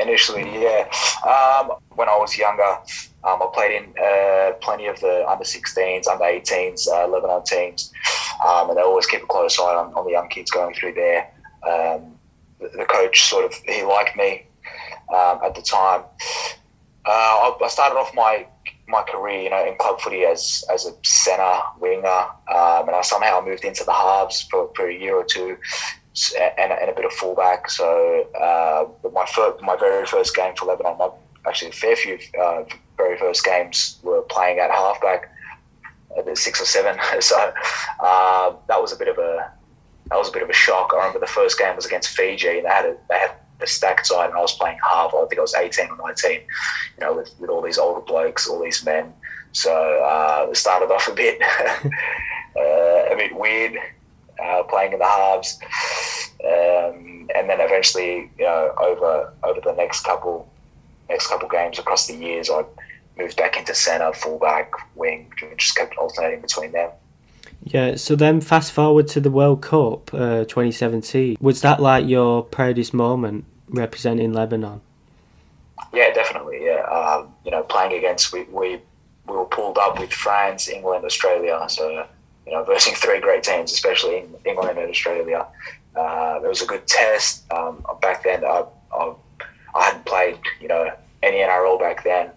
Initially, 0.00 0.42
yeah. 0.62 0.90
Um, 1.26 1.72
when 1.94 2.08
I 2.08 2.16
was 2.16 2.36
younger, 2.36 2.78
um, 3.24 3.42
I 3.42 3.50
played 3.52 3.82
in 3.82 3.94
uh, 4.02 4.52
plenty 4.60 4.86
of 4.86 4.98
the 5.00 5.28
under 5.28 5.44
16s, 5.44 6.08
under 6.08 6.24
18s, 6.24 6.88
uh, 6.88 7.06
Lebanon 7.06 7.44
teams, 7.44 7.92
um, 8.46 8.70
and 8.70 8.78
they 8.78 8.82
always 8.82 9.06
keep 9.06 9.22
a 9.22 9.26
close 9.26 9.58
eye 9.58 9.74
on, 9.74 9.92
on 9.94 10.04
the 10.06 10.12
young 10.12 10.28
kids 10.28 10.50
going 10.50 10.74
through 10.74 10.94
there. 10.94 11.30
Um, 11.68 12.18
the, 12.60 12.68
the, 12.68 12.84
coach 12.86 13.28
sort 13.28 13.44
of 13.44 13.54
he 13.66 13.82
liked 13.82 14.16
me 14.16 14.46
um, 15.10 15.40
at 15.44 15.54
the 15.54 15.62
time. 15.62 16.02
Uh, 17.04 17.08
I, 17.10 17.56
I, 17.62 17.68
started 17.68 17.96
off 17.96 18.14
my 18.14 18.46
my 18.88 19.02
career, 19.02 19.42
you 19.42 19.50
know, 19.50 19.66
in 19.66 19.76
club 19.76 20.00
footy 20.00 20.24
as 20.24 20.64
as 20.72 20.86
a 20.86 20.92
centre 21.04 21.60
winger, 21.78 22.08
um, 22.08 22.88
and 22.88 22.96
I 22.96 23.02
somehow 23.02 23.42
moved 23.44 23.64
into 23.64 23.84
the 23.84 23.92
halves 23.92 24.46
for, 24.50 24.70
for 24.74 24.88
a 24.88 24.94
year 24.94 25.14
or 25.16 25.24
two. 25.24 25.58
And, 26.58 26.72
and 26.72 26.90
a 26.90 26.92
bit 26.92 27.04
of 27.04 27.12
fullback. 27.12 27.70
So 27.70 28.26
uh, 28.34 29.08
my 29.10 29.24
first, 29.26 29.62
my 29.62 29.76
very 29.76 30.04
first 30.06 30.34
game 30.34 30.56
for 30.56 30.66
Lebanon, 30.66 30.98
my, 30.98 31.08
actually 31.46 31.70
a 31.70 31.72
fair 31.72 31.94
few 31.94 32.18
uh, 32.40 32.64
very 32.96 33.16
first 33.16 33.44
games 33.44 33.98
were 34.02 34.22
playing 34.22 34.58
at 34.58 34.70
halfback, 34.70 35.32
at 36.18 36.38
six 36.38 36.60
or 36.60 36.64
seven. 36.64 36.98
So 37.20 37.52
uh, 38.02 38.54
that 38.68 38.80
was 38.80 38.92
a 38.92 38.96
bit 38.96 39.08
of 39.08 39.18
a 39.18 39.52
that 40.10 40.18
was 40.18 40.28
a 40.28 40.32
bit 40.32 40.42
of 40.42 40.50
a 40.50 40.52
shock. 40.52 40.90
I 40.92 40.96
remember 40.96 41.20
the 41.20 41.26
first 41.26 41.58
game 41.58 41.76
was 41.76 41.86
against 41.86 42.08
Fiji, 42.08 42.58
and 42.58 42.64
they 42.66 42.70
had 42.70 42.84
a, 42.84 42.96
they 43.08 43.18
had 43.18 43.32
a 43.60 43.66
stacked 43.66 44.06
side, 44.06 44.30
and 44.30 44.38
I 44.38 44.40
was 44.40 44.56
playing 44.56 44.78
half. 44.88 45.14
I 45.14 45.24
think 45.26 45.38
I 45.38 45.42
was 45.42 45.54
eighteen 45.54 45.88
or 45.90 45.96
nineteen, 45.96 46.40
you 46.96 47.00
know, 47.00 47.14
with, 47.14 47.30
with 47.38 47.50
all 47.50 47.62
these 47.62 47.78
older 47.78 48.00
blokes, 48.00 48.48
all 48.48 48.62
these 48.62 48.84
men. 48.84 49.12
So 49.52 49.72
uh, 49.72 50.48
it 50.50 50.56
started 50.56 50.92
off 50.92 51.08
a 51.08 51.14
bit 51.14 51.40
uh, 52.62 53.12
a 53.12 53.14
bit 53.16 53.34
weird, 53.36 53.76
uh, 54.42 54.62
playing 54.64 54.92
in 54.92 54.98
the 54.98 55.04
halves. 55.04 55.58
Um, 56.44 57.28
and 57.34 57.48
then 57.48 57.60
eventually, 57.60 58.30
you 58.38 58.44
know, 58.44 58.74
over 58.78 59.32
over 59.42 59.60
the 59.60 59.72
next 59.74 60.04
couple 60.04 60.48
next 61.08 61.26
couple 61.26 61.48
games 61.48 61.78
across 61.78 62.06
the 62.06 62.14
years, 62.14 62.48
I 62.50 62.64
moved 63.18 63.36
back 63.36 63.56
into 63.56 63.74
centre, 63.74 64.12
fullback, 64.12 64.72
wing, 64.94 65.30
just 65.56 65.76
kept 65.76 65.96
alternating 65.96 66.40
between 66.40 66.72
them. 66.72 66.90
Yeah, 67.64 67.96
so 67.96 68.16
then 68.16 68.40
fast 68.40 68.72
forward 68.72 69.06
to 69.08 69.20
the 69.20 69.30
World 69.30 69.60
Cup 69.60 70.14
uh, 70.14 70.44
2017. 70.44 71.36
Was 71.40 71.60
that 71.60 71.80
like 71.80 72.06
your 72.06 72.42
proudest 72.42 72.94
moment 72.94 73.44
representing 73.68 74.32
Lebanon? 74.32 74.80
Yeah, 75.92 76.12
definitely. 76.12 76.64
Yeah, 76.64 76.82
um, 76.84 77.34
you 77.44 77.50
know, 77.50 77.62
playing 77.62 77.98
against 77.98 78.32
we, 78.32 78.44
we 78.44 78.80
we 79.26 79.36
were 79.36 79.44
pulled 79.44 79.78
up 79.78 79.98
with 79.98 80.12
France, 80.12 80.68
England, 80.68 81.04
Australia. 81.04 81.64
So 81.68 82.06
you 82.46 82.52
know, 82.52 82.64
versing 82.64 82.94
three 82.94 83.20
great 83.20 83.42
teams, 83.42 83.72
especially 83.72 84.18
in 84.18 84.34
England 84.44 84.78
and 84.78 84.90
Australia. 84.90 85.46
Uh, 85.96 86.40
it 86.42 86.48
was 86.48 86.62
a 86.62 86.66
good 86.66 86.86
test. 86.86 87.50
Um, 87.52 87.84
back 88.00 88.22
then, 88.22 88.44
I, 88.44 88.64
I, 88.94 89.14
I 89.74 89.84
hadn't 89.84 90.06
played 90.06 90.38
you 90.60 90.68
know 90.68 90.90
any 91.22 91.38
NRL 91.38 91.78
back 91.78 92.04
then. 92.04 92.30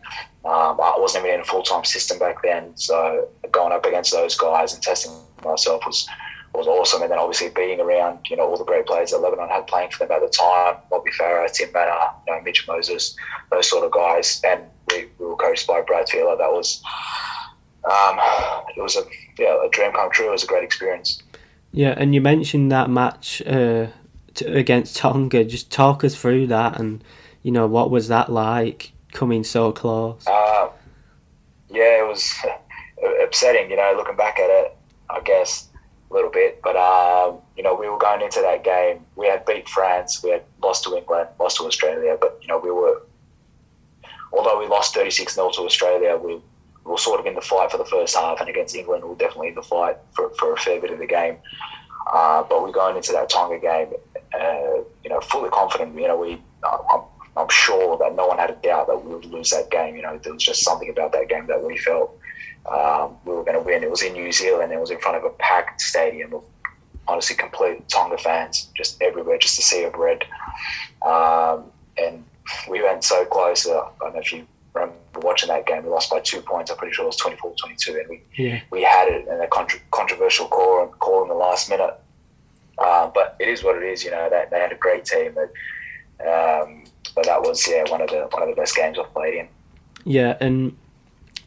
Um, 0.45 0.79
I 0.81 0.95
wasn't 0.97 1.25
even 1.25 1.35
in 1.35 1.41
a 1.41 1.45
full 1.45 1.63
time 1.63 1.85
system 1.85 2.19
back 2.19 2.43
then, 2.43 2.75
so 2.75 3.29
going 3.51 3.71
up 3.71 3.85
against 3.85 4.11
those 4.11 4.35
guys 4.35 4.73
and 4.73 4.83
testing 4.83 5.13
myself 5.43 5.83
was 5.85 6.07
was 6.53 6.67
awesome. 6.67 7.01
And 7.01 7.11
then 7.11 7.19
obviously 7.19 7.49
being 7.49 7.79
around, 7.79 8.19
you 8.29 8.37
know, 8.37 8.47
all 8.47 8.57
the 8.57 8.63
great 8.63 8.85
players 8.85 9.11
that 9.11 9.19
Lebanon 9.19 9.49
had 9.49 9.67
playing 9.67 9.91
for 9.91 10.05
them 10.05 10.11
at 10.11 10.21
the 10.21 10.29
time, 10.29 10.75
Robbie 10.91 11.11
Farah, 11.19 11.51
Tim 11.51 11.71
Mannah, 11.73 12.11
you 12.27 12.33
know, 12.33 12.41
Mitch 12.41 12.67
Moses, 12.67 13.15
those 13.51 13.69
sort 13.69 13.85
of 13.85 13.91
guys. 13.91 14.41
And 14.45 14.63
we, 14.89 15.07
we 15.19 15.25
were 15.25 15.35
coached 15.35 15.67
by 15.67 15.81
Brad 15.81 16.07
Fittler. 16.07 16.37
That 16.37 16.51
was, 16.51 16.83
um, 17.85 18.19
it 18.75 18.81
was 18.81 18.95
a, 18.95 19.03
yeah, 19.37 19.65
a 19.65 19.69
dream 19.69 19.91
come 19.91 20.11
true. 20.11 20.27
It 20.27 20.31
was 20.31 20.43
a 20.43 20.47
great 20.47 20.63
experience. 20.63 21.21
Yeah, 21.71 21.93
and 21.97 22.13
you 22.13 22.21
mentioned 22.21 22.71
that 22.71 22.89
match 22.89 23.41
uh, 23.45 23.87
against 24.45 24.95
Tonga. 24.95 25.43
Just 25.43 25.71
talk 25.71 26.03
us 26.03 26.15
through 26.15 26.47
that 26.47 26.79
and, 26.79 27.03
you 27.41 27.51
know, 27.51 27.67
what 27.67 27.89
was 27.89 28.07
that 28.09 28.31
like? 28.31 28.93
coming 29.13 29.43
so 29.43 29.71
close? 29.71 30.25
Uh, 30.27 30.69
yeah, 31.69 32.03
it 32.03 32.07
was 32.07 32.33
upsetting, 33.23 33.69
you 33.69 33.77
know, 33.77 33.93
looking 33.95 34.15
back 34.15 34.39
at 34.39 34.49
it, 34.49 34.75
I 35.09 35.21
guess, 35.21 35.69
a 36.11 36.13
little 36.13 36.29
bit. 36.29 36.61
But, 36.61 36.75
um, 36.75 37.39
you 37.55 37.63
know, 37.63 37.73
we 37.75 37.87
were 37.87 37.97
going 37.97 38.21
into 38.21 38.41
that 38.41 38.63
game. 38.63 39.05
We 39.15 39.27
had 39.27 39.45
beat 39.45 39.69
France, 39.69 40.21
we 40.23 40.31
had 40.31 40.43
lost 40.61 40.83
to 40.85 40.97
England, 40.97 41.29
lost 41.39 41.57
to 41.57 41.63
Australia, 41.63 42.17
but, 42.19 42.37
you 42.41 42.47
know, 42.47 42.59
we 42.59 42.71
were, 42.71 43.03
although 44.33 44.59
we 44.59 44.67
lost 44.67 44.93
36 44.93 45.35
0 45.35 45.51
to 45.51 45.61
Australia, 45.61 46.17
we 46.17 46.41
were 46.85 46.97
sort 46.97 47.19
of 47.19 47.25
in 47.25 47.35
the 47.35 47.41
fight 47.41 47.71
for 47.71 47.77
the 47.77 47.85
first 47.85 48.15
half, 48.15 48.39
and 48.39 48.49
against 48.49 48.75
England, 48.75 49.03
we 49.03 49.09
were 49.09 49.15
definitely 49.15 49.49
in 49.49 49.55
the 49.55 49.63
fight 49.63 49.97
for, 50.15 50.29
for 50.31 50.53
a 50.53 50.57
fair 50.57 50.81
bit 50.81 50.91
of 50.91 50.99
the 50.99 51.07
game. 51.07 51.37
Uh, 52.11 52.43
but 52.43 52.61
we're 52.61 52.71
going 52.71 52.97
into 52.97 53.13
that 53.13 53.29
Tonga 53.29 53.59
game, 53.59 53.87
uh, 54.33 54.83
you 55.03 55.09
know, 55.09 55.21
fully 55.21 55.49
confident. 55.49 55.95
You 55.95 56.07
know, 56.07 56.17
we, 56.17 56.41
I'm 56.63 57.01
I'm 57.35 57.49
sure 57.49 57.97
that 57.97 58.15
no 58.15 58.27
one 58.27 58.37
had 58.37 58.51
a 58.51 58.55
doubt 58.55 58.87
that 58.87 59.03
we 59.03 59.15
would 59.15 59.25
lose 59.25 59.49
that 59.51 59.71
game. 59.71 59.95
You 59.95 60.03
know, 60.03 60.19
there 60.21 60.33
was 60.33 60.43
just 60.43 60.63
something 60.63 60.89
about 60.89 61.13
that 61.13 61.29
game 61.29 61.47
that 61.47 61.63
we 61.63 61.77
felt 61.77 62.17
um, 62.71 63.17
we 63.25 63.33
were 63.33 63.43
going 63.43 63.57
to 63.57 63.63
win. 63.63 63.83
It 63.83 63.89
was 63.89 64.03
in 64.03 64.13
New 64.13 64.31
Zealand. 64.31 64.71
It 64.71 64.79
was 64.79 64.91
in 64.91 64.99
front 64.99 65.17
of 65.17 65.23
a 65.23 65.29
packed 65.31 65.81
stadium 65.81 66.33
of 66.33 66.43
honestly 67.07 67.35
complete 67.35 67.87
Tonga 67.89 68.17
fans, 68.17 68.69
just 68.75 69.01
everywhere, 69.01 69.37
just 69.37 69.59
a 69.59 69.61
sea 69.61 69.83
of 69.83 69.93
red. 69.95 70.23
Um, 71.01 71.65
and 71.97 72.23
we 72.69 72.81
went 72.81 73.03
so 73.03 73.25
close. 73.25 73.67
Uh, 73.67 73.79
I 73.79 73.89
don't 73.99 74.13
know 74.13 74.19
if 74.19 74.31
you 74.31 74.47
remember 74.73 74.95
watching 75.21 75.49
that 75.49 75.65
game. 75.65 75.83
We 75.83 75.89
lost 75.89 76.09
by 76.09 76.19
two 76.19 76.41
points. 76.41 76.71
I'm 76.71 76.77
pretty 76.77 76.93
sure 76.93 77.05
it 77.05 77.07
was 77.07 77.17
24-22, 77.17 77.99
and 77.99 78.09
we 78.09 78.21
yeah. 78.37 78.61
we 78.71 78.83
had 78.83 79.07
it 79.07 79.27
in 79.27 79.41
a 79.41 79.47
contra- 79.47 79.79
controversial 79.91 80.47
call 80.47 80.87
call 80.99 81.23
in 81.23 81.29
the 81.29 81.35
last 81.35 81.69
minute. 81.69 81.99
Uh, 82.77 83.09
but 83.13 83.35
it 83.39 83.47
is 83.47 83.63
what 83.63 83.77
it 83.77 83.83
is. 83.83 84.03
You 84.03 84.11
know, 84.11 84.29
they, 84.29 84.45
they 84.49 84.59
had 84.59 84.71
a 84.71 84.75
great 84.75 85.05
team. 85.05 85.35
That, 85.35 86.61
um, 86.61 86.83
but 87.15 87.25
that 87.25 87.41
was 87.41 87.67
yeah 87.67 87.83
one 87.89 88.01
of 88.01 88.09
the 88.09 88.27
one 88.31 88.43
of 88.43 88.49
the 88.49 88.55
best 88.55 88.75
games 88.75 88.97
I've 88.99 89.13
played 89.13 89.35
in. 89.35 89.47
Yeah, 90.05 90.37
and 90.39 90.75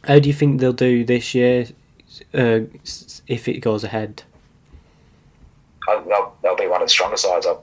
how 0.05 0.19
do 0.19 0.29
you 0.29 0.33
think 0.33 0.59
they'll 0.59 0.73
do 0.73 1.03
this 1.03 1.35
year 1.35 1.67
uh, 2.33 2.61
if 3.27 3.47
it 3.47 3.59
goes 3.59 3.83
ahead? 3.83 4.23
They'll, 5.87 6.35
they'll 6.43 6.55
be 6.55 6.67
one 6.67 6.81
of 6.81 6.87
the 6.87 6.91
strongest 6.91 7.23
sides. 7.23 7.45
I 7.45 7.55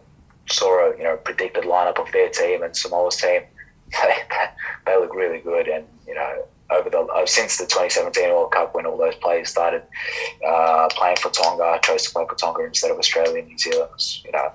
saw 0.49 0.91
a 0.91 0.97
you 0.97 1.05
know 1.05 1.17
predicted 1.17 1.65
lineup 1.65 1.99
of 1.99 2.11
their 2.13 2.29
team 2.29 2.63
and 2.63 2.77
Samoa's 2.77 3.17
team. 3.17 3.43
They, 4.87 4.97
look 4.99 5.15
really 5.15 5.39
good, 5.39 5.67
and 5.67 5.87
you 6.07 6.15
know 6.15 6.45
over 6.71 6.91
the 6.91 7.01
uh, 7.01 7.25
since 7.25 7.57
the 7.57 7.65
2017 7.65 8.29
World 8.31 8.53
Cup 8.53 8.75
when 8.75 8.85
all 8.85 8.99
those 8.99 9.15
players 9.17 9.49
started 9.49 9.83
uh, 10.47 10.89
playing 10.91 11.17
for 11.17 11.31
Tonga, 11.31 11.81
chose 11.83 12.05
to 12.05 12.11
play 12.11 12.27
for 12.29 12.35
Tonga 12.35 12.65
instead 12.65 12.91
of 12.91 12.99
Australia 12.99 13.39
and 13.39 13.49
New 13.49 13.59
Zealand. 13.59 13.91
Was, 13.93 14.23
you 14.25 14.33
know, 14.33 14.53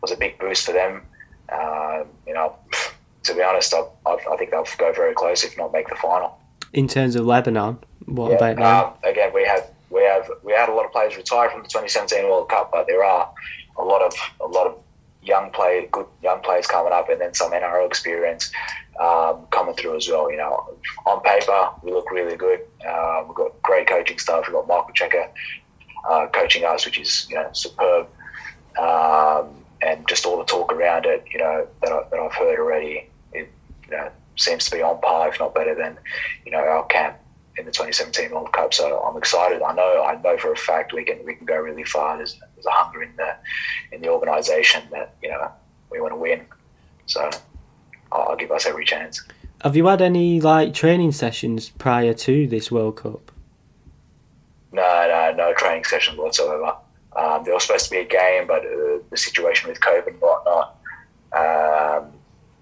was 0.00 0.10
a 0.10 0.16
big 0.16 0.38
boost 0.38 0.66
for 0.66 0.72
them. 0.72 1.02
Uh, 1.48 2.04
you 2.26 2.34
know, 2.34 2.56
to 3.22 3.34
be 3.34 3.42
honest, 3.42 3.72
I, 3.72 3.82
I, 4.06 4.18
I, 4.32 4.36
think 4.36 4.50
they'll 4.50 4.66
go 4.78 4.92
very 4.92 5.14
close, 5.14 5.44
if 5.44 5.56
not 5.56 5.72
make 5.72 5.88
the 5.88 5.96
final. 5.96 6.38
In 6.72 6.88
terms 6.88 7.14
of 7.14 7.24
Lebanon, 7.26 7.78
what 8.06 8.30
yeah, 8.30 8.36
about 8.36 8.56
now? 8.56 8.86
Um, 8.86 8.94
again, 9.04 9.32
we 9.32 9.44
have 9.44 9.70
we 9.90 10.02
have 10.02 10.28
we 10.42 10.52
had 10.52 10.68
a 10.68 10.72
lot 10.72 10.86
of 10.86 10.92
players 10.92 11.16
retire 11.16 11.50
from 11.50 11.62
the 11.62 11.68
2017 11.68 12.24
World 12.24 12.48
Cup, 12.48 12.70
but 12.72 12.86
there 12.86 13.04
are 13.04 13.30
a 13.76 13.84
lot 13.84 14.02
of 14.02 14.14
a 14.40 14.46
lot 14.46 14.66
of 14.66 14.81
young 15.22 15.50
play, 15.50 15.88
good 15.92 16.06
young 16.22 16.40
players 16.40 16.66
coming 16.66 16.92
up, 16.92 17.08
and 17.08 17.20
then 17.20 17.34
some 17.34 17.52
NRL 17.52 17.86
experience 17.86 18.52
um, 19.00 19.46
coming 19.50 19.74
through 19.74 19.96
as 19.96 20.08
well. 20.08 20.30
You 20.30 20.38
know, 20.38 20.76
on 21.06 21.20
paper 21.22 21.70
we 21.82 21.92
look 21.92 22.10
really 22.10 22.36
good. 22.36 22.60
Uh, 22.86 23.24
we've 23.26 23.36
got 23.36 23.62
great 23.62 23.88
coaching 23.88 24.18
staff. 24.18 24.44
We've 24.46 24.54
got 24.54 24.66
Michael 24.66 24.92
Cheika 24.94 25.28
uh, 26.08 26.26
coaching 26.28 26.64
us, 26.64 26.84
which 26.84 26.98
is 26.98 27.26
you 27.28 27.36
know 27.36 27.48
superb. 27.52 28.08
Um, 28.78 29.62
and 29.82 30.06
just 30.08 30.24
all 30.24 30.38
the 30.38 30.44
talk 30.44 30.72
around 30.72 31.06
it, 31.06 31.24
you 31.32 31.38
know, 31.38 31.66
that, 31.82 31.92
I, 31.92 32.02
that 32.10 32.18
I've 32.20 32.32
heard 32.32 32.58
already, 32.58 33.08
it 33.32 33.50
you 33.84 33.90
know, 33.90 34.10
seems 34.36 34.64
to 34.66 34.70
be 34.70 34.80
on 34.80 35.00
par, 35.00 35.28
if 35.28 35.40
not 35.40 35.54
better 35.54 35.74
than, 35.74 35.98
you 36.46 36.52
know, 36.52 36.58
our 36.58 36.86
camp 36.86 37.16
in 37.58 37.64
the 37.66 37.72
2017 37.72 38.30
World 38.30 38.52
Cup. 38.52 38.72
So 38.72 39.00
I'm 39.00 39.16
excited. 39.16 39.60
I 39.60 39.74
know, 39.74 40.04
I 40.04 40.20
know 40.22 40.38
for 40.38 40.52
a 40.52 40.56
fact 40.56 40.92
we 40.92 41.04
can 41.04 41.18
we 41.26 41.34
can 41.34 41.46
go 41.46 41.56
really 41.56 41.84
far. 41.84 42.16
There's, 42.16 42.40
there's 42.62 42.74
a 42.74 42.82
hunger 42.82 43.02
in 43.02 43.14
the 43.16 43.34
in 43.92 44.02
the 44.02 44.08
organisation 44.08 44.82
that 44.90 45.14
you 45.22 45.30
know 45.30 45.50
we 45.90 46.00
want 46.00 46.12
to 46.12 46.16
win. 46.16 46.44
So 47.06 47.28
I'll, 48.10 48.30
I'll 48.30 48.36
give 48.36 48.50
us 48.50 48.66
every 48.66 48.84
chance. 48.84 49.22
Have 49.62 49.76
you 49.76 49.86
had 49.86 50.02
any 50.02 50.40
like 50.40 50.74
training 50.74 51.12
sessions 51.12 51.70
prior 51.70 52.14
to 52.14 52.46
this 52.46 52.70
World 52.70 52.96
Cup? 52.96 53.30
No, 54.72 54.82
no, 54.82 55.34
no 55.36 55.54
training 55.54 55.84
sessions 55.84 56.18
whatsoever. 56.18 56.74
Um, 57.14 57.44
there 57.44 57.52
was 57.52 57.64
supposed 57.64 57.84
to 57.86 57.90
be 57.90 57.98
a 57.98 58.04
game, 58.04 58.46
but 58.46 58.64
uh, 58.64 58.98
the 59.10 59.16
situation 59.16 59.68
with 59.68 59.80
COVID 59.80 60.08
and 60.08 60.20
whatnot 60.20 60.78
um, 61.32 62.12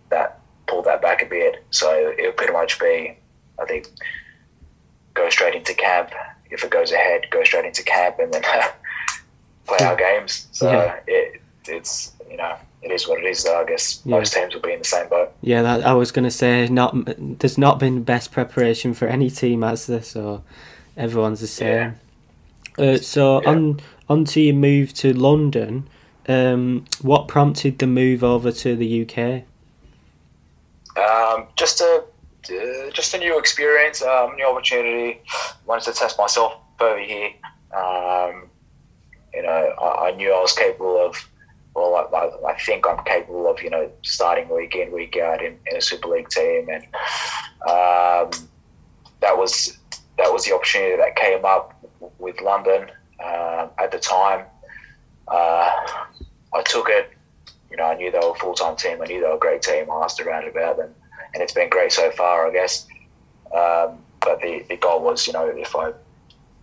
that 0.08 0.40
pulled 0.66 0.84
that 0.86 1.00
back 1.00 1.22
a 1.22 1.26
bit. 1.26 1.64
So 1.70 2.14
it'll 2.18 2.32
pretty 2.32 2.52
much 2.52 2.78
be, 2.80 3.16
I 3.60 3.64
think, 3.64 3.88
go 5.14 5.28
straight 5.30 5.54
into 5.54 5.74
camp. 5.74 6.10
If 6.50 6.64
it 6.64 6.70
goes 6.70 6.90
ahead, 6.90 7.26
go 7.30 7.44
straight 7.44 7.64
into 7.64 7.84
camp, 7.84 8.18
and 8.18 8.32
then 8.32 8.42
play 9.76 9.86
our 9.86 9.96
games. 9.96 10.48
So 10.52 10.70
Yeah. 10.70 10.96
it, 11.06 11.40
it's 11.68 12.12
you 12.30 12.36
know 12.36 12.54
it 12.82 12.90
is 12.90 13.06
what 13.08 13.18
it 13.22 13.26
is. 13.26 13.44
Though 13.44 13.60
I 13.60 13.64
guess 13.64 14.00
Yeah. 14.04 14.16
most 14.18 14.32
teams 14.32 14.54
will 14.54 14.62
be 14.62 14.72
in 14.72 14.78
the 14.80 14.84
same 14.84 15.08
boat. 15.08 15.32
Yeah, 15.42 15.62
that, 15.62 15.84
I 15.86 15.92
was 15.92 16.12
going 16.12 16.24
to 16.24 16.30
say 16.30 16.66
not. 16.68 16.94
There's 17.38 17.58
not 17.58 17.78
been 17.78 18.02
best 18.02 18.32
preparation 18.32 18.94
for 18.94 19.06
any 19.08 19.30
team, 19.30 19.62
has 19.62 19.86
there? 19.86 20.02
So 20.02 20.42
everyone's 20.96 21.40
the 21.40 21.46
same. 21.46 21.98
Uh, 22.78 22.96
so 22.98 23.40
Yeah. 23.42 23.50
on 23.50 23.80
on 24.08 24.24
to 24.26 24.40
your 24.40 24.54
move 24.54 24.92
to 24.94 25.12
London. 25.12 25.88
Um, 26.28 26.84
what 27.02 27.26
prompted 27.28 27.78
the 27.78 27.86
move 27.86 28.22
over 28.22 28.52
to 28.52 28.76
the 28.76 29.02
UK? 29.02 29.44
Um, 30.96 31.46
just 31.56 31.80
a 31.80 32.04
uh, 32.50 32.90
just 32.92 33.14
a 33.14 33.18
new 33.18 33.38
experience, 33.38 34.02
um, 34.02 34.34
new 34.36 34.46
opportunity. 34.46 35.20
Wanted 35.66 35.84
to 35.84 35.92
test 35.92 36.18
myself 36.18 36.54
over 36.80 36.98
here. 36.98 37.30
Um, 37.76 38.49
you 39.34 39.42
know, 39.42 39.74
I, 39.80 40.08
I 40.08 40.10
knew 40.12 40.32
I 40.32 40.40
was 40.40 40.52
capable 40.52 41.04
of. 41.04 41.16
Well, 41.74 41.94
I, 42.12 42.50
I, 42.50 42.58
think 42.58 42.84
I'm 42.86 43.02
capable 43.04 43.48
of 43.48 43.62
you 43.62 43.70
know 43.70 43.88
starting 44.02 44.48
week 44.48 44.74
in 44.74 44.90
week 44.90 45.16
out 45.16 45.40
in, 45.40 45.56
in 45.70 45.76
a 45.76 45.80
Super 45.80 46.08
League 46.08 46.28
team, 46.28 46.68
and 46.68 46.82
um, 47.62 48.48
that 49.20 49.36
was 49.36 49.78
that 50.18 50.32
was 50.32 50.44
the 50.44 50.54
opportunity 50.54 50.96
that 50.96 51.14
came 51.14 51.44
up 51.44 51.80
with 52.18 52.40
London 52.40 52.90
um, 53.24 53.70
at 53.78 53.92
the 53.92 53.98
time. 53.98 54.46
Uh, 55.28 55.70
I 56.52 56.62
took 56.64 56.88
it. 56.88 57.12
You 57.70 57.76
know, 57.76 57.84
I 57.84 57.94
knew 57.94 58.10
they 58.10 58.18
were 58.18 58.32
a 58.32 58.38
full 58.38 58.54
time 58.54 58.76
team. 58.76 59.00
I 59.00 59.06
knew 59.06 59.20
they 59.20 59.28
were 59.28 59.36
a 59.36 59.38
great 59.38 59.62
team. 59.62 59.90
I 59.90 60.02
asked 60.02 60.20
around 60.20 60.48
about 60.48 60.76
them, 60.76 60.92
and 61.34 61.42
it's 61.42 61.52
been 61.52 61.70
great 61.70 61.92
so 61.92 62.10
far, 62.10 62.48
I 62.48 62.52
guess. 62.52 62.86
Um, 63.54 63.98
but 64.20 64.40
the, 64.40 64.64
the 64.68 64.76
goal 64.76 65.02
was, 65.02 65.26
you 65.26 65.32
know, 65.32 65.46
if 65.46 65.74
I, 65.74 65.92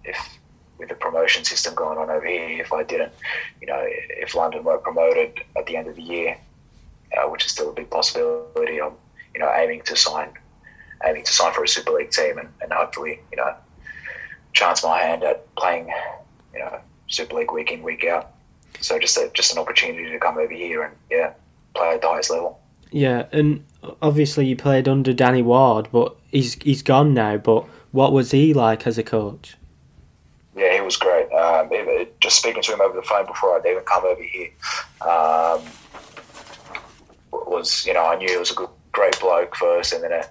if 0.04 0.37
with 0.77 0.89
the 0.89 0.96
promotion 0.96 1.43
system 1.43 1.74
going 1.75 1.98
on 1.98 2.10
over 2.10 2.25
here, 2.25 2.62
if 2.62 2.72
I 2.72 2.84
didn't, 2.84 3.12
you 3.62 3.67
know, 3.67 3.81
if 3.84 4.36
London 4.36 4.63
were 4.63 4.77
promoted 4.77 5.39
at 5.57 5.65
the 5.65 5.75
end 5.75 5.88
of 5.88 5.96
the 5.96 6.01
year, 6.01 6.38
uh, 7.17 7.27
which 7.29 7.46
is 7.46 7.51
still 7.51 7.69
a 7.69 7.74
big 7.74 7.89
possibility, 7.89 8.81
I'm, 8.81 8.93
you 9.34 9.39
know, 9.39 9.51
aiming 9.53 9.81
to 9.84 9.96
sign, 9.96 10.29
aiming 11.03 11.24
to 11.24 11.34
sign 11.34 11.53
for 11.53 11.63
a 11.63 11.67
Super 11.67 11.91
League 11.91 12.12
team, 12.12 12.38
and, 12.38 12.50
and 12.62 12.72
hopefully, 12.72 13.19
you 13.31 13.38
know, 13.38 13.55
chance 14.53 14.84
my 14.84 15.00
hand 15.00 15.24
at 15.24 15.53
playing, 15.55 15.91
you 16.53 16.60
know, 16.60 16.79
Super 17.07 17.36
League 17.36 17.51
week 17.51 17.72
in 17.72 17.84
week 17.84 18.05
out. 18.05 18.34
So 18.79 19.00
just 19.00 19.17
a, 19.17 19.29
just 19.34 19.51
an 19.51 19.57
opportunity 19.57 20.10
to 20.10 20.19
come 20.19 20.38
over 20.38 20.53
here 20.53 20.84
and 20.84 20.96
yeah, 21.10 21.34
play 21.74 21.96
at 21.96 22.01
the 22.01 22.07
highest 22.07 22.29
level. 22.29 22.60
Yeah, 22.91 23.25
and 23.31 23.65
obviously 24.01 24.46
you 24.46 24.55
played 24.55 24.88
under 24.88 25.13
Danny 25.13 25.41
Ward, 25.41 25.89
but 25.91 26.15
he's 26.31 26.55
he's 26.55 26.81
gone 26.81 27.13
now. 27.13 27.38
But 27.38 27.65
what 27.91 28.13
was 28.13 28.31
he 28.31 28.53
like 28.53 28.88
as 28.88 28.98
a 28.98 29.03
coach? 29.03 29.57
Yeah, 30.58 30.74
he 30.74 30.82
was 30.82 30.98
great. 30.98 31.32
Um, 31.32 31.70
just 32.20 32.40
speaking 32.40 32.64
to 32.64 32.74
him 32.74 32.82
over 32.82 32.96
the 32.96 33.04
phone 33.04 33.28
before 33.28 33.56
I'd 33.56 33.66
even 33.68 33.84
come 33.84 34.04
over 34.04 34.24
here 34.24 34.50
um, 35.02 35.62
was, 37.32 37.86
you 37.86 37.94
know, 37.94 38.04
I 38.04 38.16
knew 38.18 38.28
he 38.28 38.38
was 38.38 38.50
a 38.50 38.56
good, 38.56 38.70
great 38.92 39.20
bloke 39.20 39.56
first, 39.56 39.94
and 39.94 40.04
then 40.04 40.14
a, 40.14 40.26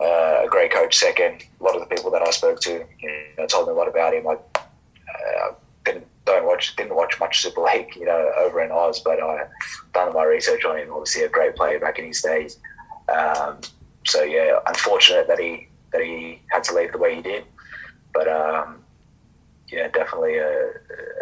uh, 0.00 0.42
a 0.44 0.48
great 0.48 0.70
coach 0.70 0.96
second. 0.96 1.42
A 1.60 1.64
lot 1.64 1.74
of 1.74 1.80
the 1.80 1.92
people 1.92 2.12
that 2.12 2.22
I 2.22 2.30
spoke 2.30 2.60
to, 2.60 2.86
you 3.00 3.10
know, 3.36 3.46
told 3.46 3.66
me 3.66 3.72
a 3.72 3.76
lot 3.76 3.88
about 3.88 4.14
him. 4.14 4.28
I 4.28 4.34
uh, 4.34 5.54
didn't 5.84 6.06
don't 6.26 6.46
watch 6.46 6.76
didn't 6.76 6.94
watch 6.94 7.18
much 7.18 7.42
Super 7.42 7.62
League, 7.62 7.96
you 7.96 8.04
know, 8.04 8.30
over 8.38 8.62
in 8.62 8.70
Oz, 8.70 9.00
but 9.00 9.20
I 9.20 9.46
done 9.92 10.14
my 10.14 10.22
research 10.22 10.64
on 10.64 10.78
him. 10.78 10.92
Obviously, 10.92 11.24
a 11.24 11.28
great 11.28 11.56
player 11.56 11.80
back 11.80 11.98
in 11.98 12.06
his 12.06 12.22
days. 12.22 12.58
Um, 13.08 13.58
so 14.06 14.22
yeah, 14.22 14.60
unfortunate 14.66 15.26
that 15.26 15.40
he 15.40 15.66
that 15.92 16.02
he 16.02 16.40
had 16.52 16.62
to 16.64 16.74
leave 16.74 16.92
the 16.92 16.98
way 16.98 17.16
he 17.16 17.22
did, 17.22 17.44
but 18.14 18.28
um, 18.28 18.84
yeah, 19.72 19.88
definitely 19.88 20.36
a, 20.38 20.70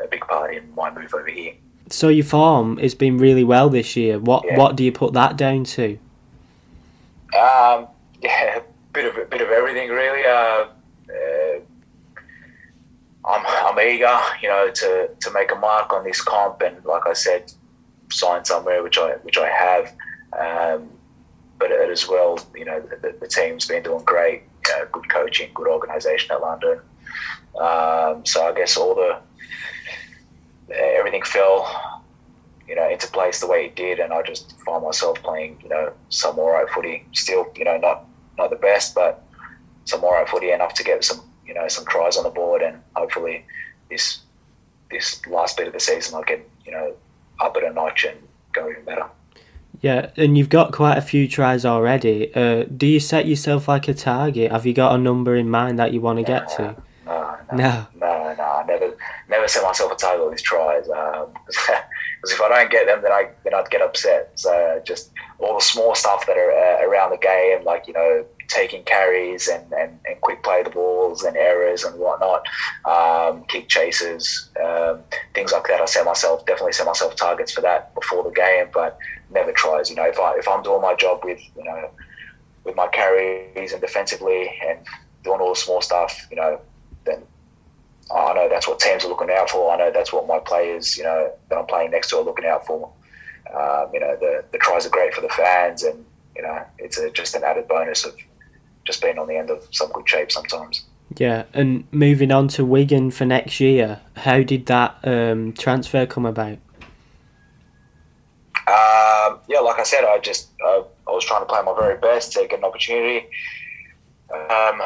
a 0.05 0.09
big 0.11 0.21
part 0.23 0.55
in 0.55 0.75
my 0.75 0.91
move 0.91 1.13
over 1.15 1.29
here. 1.29 1.55
So 1.91 2.09
your 2.09 2.25
form 2.25 2.77
has 2.79 2.95
been 2.95 3.19
really 3.19 3.45
well 3.45 3.69
this 3.71 3.97
year. 3.97 4.19
What 4.19 4.45
Yeah. 4.45 4.59
what 4.59 4.77
do 4.77 4.85
you 4.85 4.93
put 4.93 5.13
that 5.15 5.37
down 5.37 5.65
to? 5.65 5.99
Um, 7.39 7.87
yeah, 8.23 8.61
bit 8.93 9.07
of 9.07 9.17
a 9.17 9.25
bit 9.25 9.41
of 9.41 9.49
everything 9.51 9.89
really. 9.91 10.25
Uh, 10.25 10.67
uh, 11.11 11.61
I'm 13.25 13.45
I'm 13.47 13.79
eager, 13.81 14.19
you 14.43 14.49
know, 14.49 14.71
to, 14.71 15.11
to 15.21 15.31
make 15.33 15.53
a 15.53 15.57
mark 15.57 15.93
on 15.93 16.05
this 16.05 16.21
comp, 16.23 16.63
and 16.63 16.83
like 16.85 17.07
I 17.07 17.13
said, 17.13 17.53
sign 18.11 18.45
somewhere, 18.45 18.83
which 18.83 18.99
I 18.99 19.13
which 19.23 19.39
I 19.39 19.49
have. 19.49 19.95
Um, 20.39 20.91
but 21.59 21.73
as 21.73 22.09
well, 22.09 22.39
you 22.55 22.65
know, 22.65 22.81
the, 22.81 23.17
the 23.21 23.27
team's 23.27 23.67
been 23.67 23.83
doing 23.83 24.05
great. 24.05 24.43
You 24.69 24.79
know, 24.79 24.87
good 24.93 25.09
coaching, 25.11 25.51
good 25.55 25.67
organisation 25.69 26.31
at 26.33 26.41
London. 26.41 26.81
Um, 27.57 28.25
so 28.25 28.47
I 28.47 28.53
guess 28.55 28.77
all 28.77 28.95
the 28.95 29.19
everything 30.75 31.23
fell, 31.23 32.05
you 32.67 32.75
know, 32.75 32.89
into 32.89 33.09
place 33.09 33.41
the 33.41 33.47
way 33.47 33.67
it 33.67 33.77
did, 33.77 33.99
and 33.99 34.13
I 34.13 34.23
just 34.23 34.61
find 34.61 34.83
myself 34.85 35.21
playing, 35.23 35.61
you 35.63 35.69
know, 35.69 35.93
some 36.09 36.39
alright 36.39 36.69
footy. 36.71 37.07
Still, 37.13 37.53
you 37.57 37.65
know, 37.65 37.79
not 37.79 38.05
not 38.37 38.51
the 38.51 38.57
best, 38.57 38.95
but 38.95 39.25
some 39.85 40.05
alright 40.05 40.29
footy 40.29 40.51
enough 40.51 40.75
to 40.75 40.85
get 40.85 41.03
some, 41.05 41.21
you 41.47 41.55
know, 41.55 41.67
some 41.69 41.85
tries 41.87 42.17
on 42.17 42.25
the 42.25 42.31
board, 42.31 42.63
and 42.63 42.81
hopefully 42.95 43.45
this 43.91 44.21
this 44.91 45.27
last 45.27 45.57
bit 45.57 45.67
of 45.67 45.73
the 45.73 45.81
season 45.81 46.15
I'll 46.15 46.25
get, 46.25 46.49
you 46.65 46.73
know, 46.73 46.95
up 47.41 47.57
it 47.57 47.65
a 47.65 47.73
notch 47.73 48.05
and 48.05 48.19
go 48.53 48.71
even 48.71 48.85
better. 48.85 49.07
Yeah, 49.81 50.11
and 50.17 50.37
you've 50.37 50.49
got 50.49 50.73
quite 50.73 50.99
a 50.99 51.03
few 51.03 51.29
tries 51.29 51.65
already. 51.65 52.35
Uh, 52.35 52.65
do 52.65 52.87
you 52.87 52.99
set 52.99 53.27
yourself 53.27 53.69
like 53.69 53.87
a 53.87 53.95
target? 53.95 54.51
Have 54.51 54.67
you 54.67 54.75
got 54.75 54.95
a 54.95 54.99
number 54.99 55.37
in 55.37 55.49
mind 55.49 55.79
that 55.79 55.93
you 55.93 56.01
want 56.01 56.19
to 56.19 56.25
get 56.25 56.49
to? 56.57 56.75
No, 57.57 57.87
no, 57.95 58.35
No. 58.35 58.45
I 58.45 58.65
never, 58.67 58.97
never 59.29 59.49
set 59.49 59.63
myself 59.63 59.93
a 59.93 59.97
target 59.97 60.25
with 60.25 60.37
these 60.37 60.43
tries. 60.43 60.87
Because 62.21 62.35
if 62.35 62.41
I 62.41 62.49
don't 62.49 62.71
get 62.71 62.87
them, 62.87 63.01
then 63.03 63.13
I 63.13 63.31
then 63.45 63.55
I'd 63.55 63.71
get 63.71 63.81
upset. 63.81 64.33
So 64.35 64.83
just 64.85 65.13
all 65.39 65.55
the 65.55 65.65
small 65.65 65.95
stuff 65.95 66.27
that 66.27 66.37
are 66.37 66.51
uh, 66.51 66.85
around 66.85 67.11
the 67.11 67.17
game, 67.17 67.65
like 67.65 67.87
you 67.87 67.93
know, 67.93 68.25
taking 68.49 68.83
carries 68.83 69.47
and, 69.47 69.73
and, 69.73 69.99
and 70.05 70.21
quick 70.21 70.43
play 70.43 70.63
the 70.63 70.71
balls 70.71 71.23
and 71.23 71.37
errors 71.37 71.85
and 71.85 71.97
whatnot, 71.99 72.43
um, 72.87 73.45
kick 73.45 73.69
chases, 73.69 74.51
um, 74.65 75.01
things 75.35 75.53
like 75.53 75.69
that. 75.69 75.81
I 75.81 75.85
set 75.85 76.05
myself 76.05 76.45
definitely 76.45 76.73
set 76.73 76.87
myself 76.87 77.15
targets 77.15 77.53
for 77.53 77.61
that 77.61 77.95
before 77.95 78.25
the 78.25 78.31
game, 78.31 78.67
but 78.75 78.99
never 79.31 79.53
tries. 79.53 79.89
You 79.89 79.97
know, 79.97 80.07
if 80.09 80.19
I 80.19 80.37
if 80.39 80.49
I'm 80.49 80.63
doing 80.63 80.83
my 80.83 80.95
job 80.95 81.21
with 81.25 81.41
you 81.57 81.63
know 81.63 81.91
with 82.65 82.75
my 82.75 82.89
carries 82.89 83.73
and 83.73 83.81
defensively 83.81 84.51
and 84.67 84.81
doing 85.23 85.41
all 85.41 85.51
the 85.51 85.61
small 85.61 85.81
stuff, 85.81 86.27
you 86.31 86.37
know, 86.37 86.61
I 88.11 88.33
know 88.33 88.49
that's 88.49 88.67
what 88.67 88.81
teams 88.81 89.05
are 89.05 89.09
looking 89.09 89.31
out 89.31 89.51
for. 89.51 89.71
I 89.73 89.77
know 89.77 89.91
that's 89.91 90.13
what 90.13 90.27
my 90.27 90.39
players, 90.39 90.97
you 90.97 91.05
know, 91.05 91.31
that 91.51 91.59
I'm 91.59 91.67
playing 91.67 91.91
next 91.91 92.11
to 92.11 92.17
are 92.17 92.25
looking 92.25 92.47
out 92.47 92.67
for. 92.67 92.91
Um, 93.55 93.91
you 93.93 94.01
know, 94.01 94.17
the, 94.17 94.45
the 94.53 94.59
tries 94.59 94.87
are 94.87 94.91
great 94.91 95.15
for 95.15 95.21
the 95.21 95.29
fans, 95.29 95.83
and 95.83 96.05
you 96.37 96.43
know, 96.43 96.63
it's 96.79 96.99
a, 96.99 97.11
just 97.11 97.35
an 97.35 97.45
added 97.45 97.69
bonus 97.69 98.05
of 98.05 98.17
just 98.85 99.03
being 99.03 99.19
on 99.19 99.27
the 99.27 99.37
end 99.37 99.51
of 99.51 99.67
some 99.71 99.91
good 99.93 100.09
shape 100.09 100.33
sometimes. 100.33 100.85
Yeah, 101.17 101.45
and 101.55 101.85
moving 101.91 102.31
on 102.31 102.49
to 102.49 102.65
Wigan 102.65 103.11
for 103.11 103.25
next 103.25 103.61
year, 103.61 104.01
how 104.17 104.43
did 104.43 104.67
that 104.67 104.99
um, 105.05 105.53
transfer 105.53 106.07
come 106.07 106.27
about? 106.27 106.59
Um, 108.69 109.39
yeah, 109.49 109.61
like 109.61 109.79
I 109.79 109.85
said, 109.85 110.05
I 110.05 110.19
just 110.19 110.51
I, 110.63 110.85
I 111.07 111.11
was 111.11 111.25
trying 111.25 111.41
to 111.41 111.47
play 111.47 111.63
my 111.63 111.75
very 111.75 111.99
best 111.99 112.33
to 112.33 112.47
get 112.49 112.59
an 112.59 112.65
opportunity. 112.65 113.27
Um, 114.31 114.83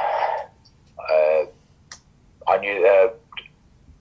uh, 1.10 1.46
I 2.48 2.58
knew 2.58 2.86
uh, 2.86 3.10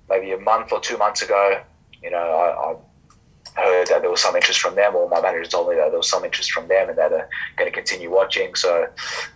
maybe 0.10 0.32
a 0.32 0.40
month 0.40 0.72
or 0.72 0.80
two 0.80 0.98
months 0.98 1.22
ago, 1.22 1.62
you 2.02 2.12
know, 2.12 2.18
I, 2.18 3.60
I 3.60 3.64
heard 3.64 3.88
that 3.88 4.02
there 4.02 4.10
was 4.10 4.22
some 4.22 4.36
interest 4.36 4.60
from 4.60 4.76
them, 4.76 4.96
or 4.96 5.10
my 5.10 5.22
manager 5.22 5.50
told 5.50 5.70
me 5.70 5.76
that 5.76 5.90
there 5.90 5.98
was 5.98 6.10
some 6.10 6.24
interest 6.24 6.52
from 6.52 6.68
them, 6.68 6.90
and 6.90 6.98
that 6.98 7.10
they're 7.10 7.30
going 7.58 7.70
to 7.70 7.76
continue 7.76 8.12
watching. 8.12 8.56
So, 8.56 8.88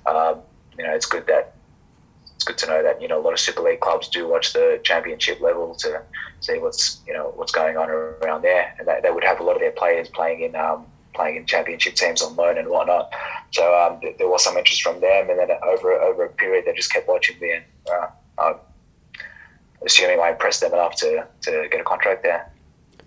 um, 0.06 0.42
you 0.78 0.84
know, 0.84 0.94
it's 0.94 1.06
good 1.06 1.28
that 1.28 1.56
it's 2.36 2.44
good 2.44 2.58
to 2.60 2.68
know 2.68 2.84
that 2.84 3.02
you 3.02 3.08
know 3.08 3.20
a 3.20 3.24
lot 3.24 3.34
of 3.34 3.40
Super 3.40 3.62
League 3.62 3.80
clubs 3.80 4.08
do 4.10 4.28
watch 4.28 4.54
the 4.54 4.80
Championship 4.84 5.42
level 5.42 5.76
to 5.76 6.02
see 6.42 6.60
what's 6.60 7.02
you 7.08 7.14
know 7.14 7.34
what's 7.36 7.52
going 7.52 7.78
on 7.78 7.90
around 7.90 8.42
there, 8.42 8.76
and 8.80 8.88
they 9.04 9.12
would 9.12 9.24
have 9.24 9.40
a 9.40 9.44
lot 9.44 9.56
of 9.56 9.62
their 9.62 9.72
players 9.72 10.10
playing 10.10 10.42
in 10.42 10.56
um, 10.56 10.86
playing 11.14 11.38
in 11.38 11.46
Championship 11.46 11.96
teams 11.96 12.22
on 12.22 12.36
loan 12.36 12.58
and 12.58 12.68
whatnot. 12.68 13.12
So 13.52 13.64
um, 13.78 14.00
th- 14.02 14.18
there 14.18 14.28
was 14.28 14.44
some 14.44 14.58
interest 14.58 14.82
from 14.82 15.00
them, 15.00 15.30
and 15.30 15.40
then 15.40 15.50
over 15.64 15.94
over 15.94 16.26
a 16.26 16.30
period, 16.30 16.66
they 16.66 16.74
just 16.74 16.92
kept 16.92 17.08
watching 17.08 17.40
me, 17.40 17.54
and 17.54 17.66
uh, 17.92 18.08
I'm 18.38 18.56
assuming 19.86 20.20
I 20.20 20.32
impressed 20.32 20.62
them 20.62 20.74
enough 20.74 20.96
to 20.98 21.28
to 21.42 21.68
get 21.72 21.80
a 21.80 21.84
contract 21.84 22.24
there. 22.24 22.52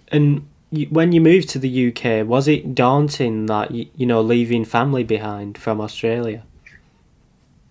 And 0.09 0.49
when 0.91 1.13
you 1.13 1.21
moved 1.21 1.49
to 1.51 1.59
the 1.59 1.89
UK, 1.89 2.27
was 2.27 2.47
it 2.47 2.75
daunting 2.75 3.47
that 3.47 3.71
you, 3.71 3.87
you 3.97 4.07
know 4.07 4.21
leaving 4.21 4.65
family 4.65 5.05
behind 5.05 5.59
from 5.59 5.81
Australia? 5.81 6.43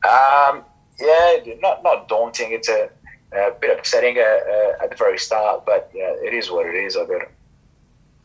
Um, 0.03 0.63
yeah, 0.99 1.37
not 1.59 1.83
not 1.83 2.07
daunting. 2.07 2.51
It's 2.51 2.69
a, 2.69 2.89
a 3.33 3.51
bit 3.59 3.77
upsetting 3.77 4.17
uh, 4.17 4.21
uh, 4.21 4.83
at 4.83 4.89
the 4.91 4.95
very 4.95 5.17
start, 5.17 5.65
but 5.65 5.91
yeah, 5.93 6.13
it 6.23 6.33
is 6.33 6.49
what 6.49 6.65
it 6.65 6.75
is. 6.75 6.97
I 6.97 7.05
got 7.05 7.27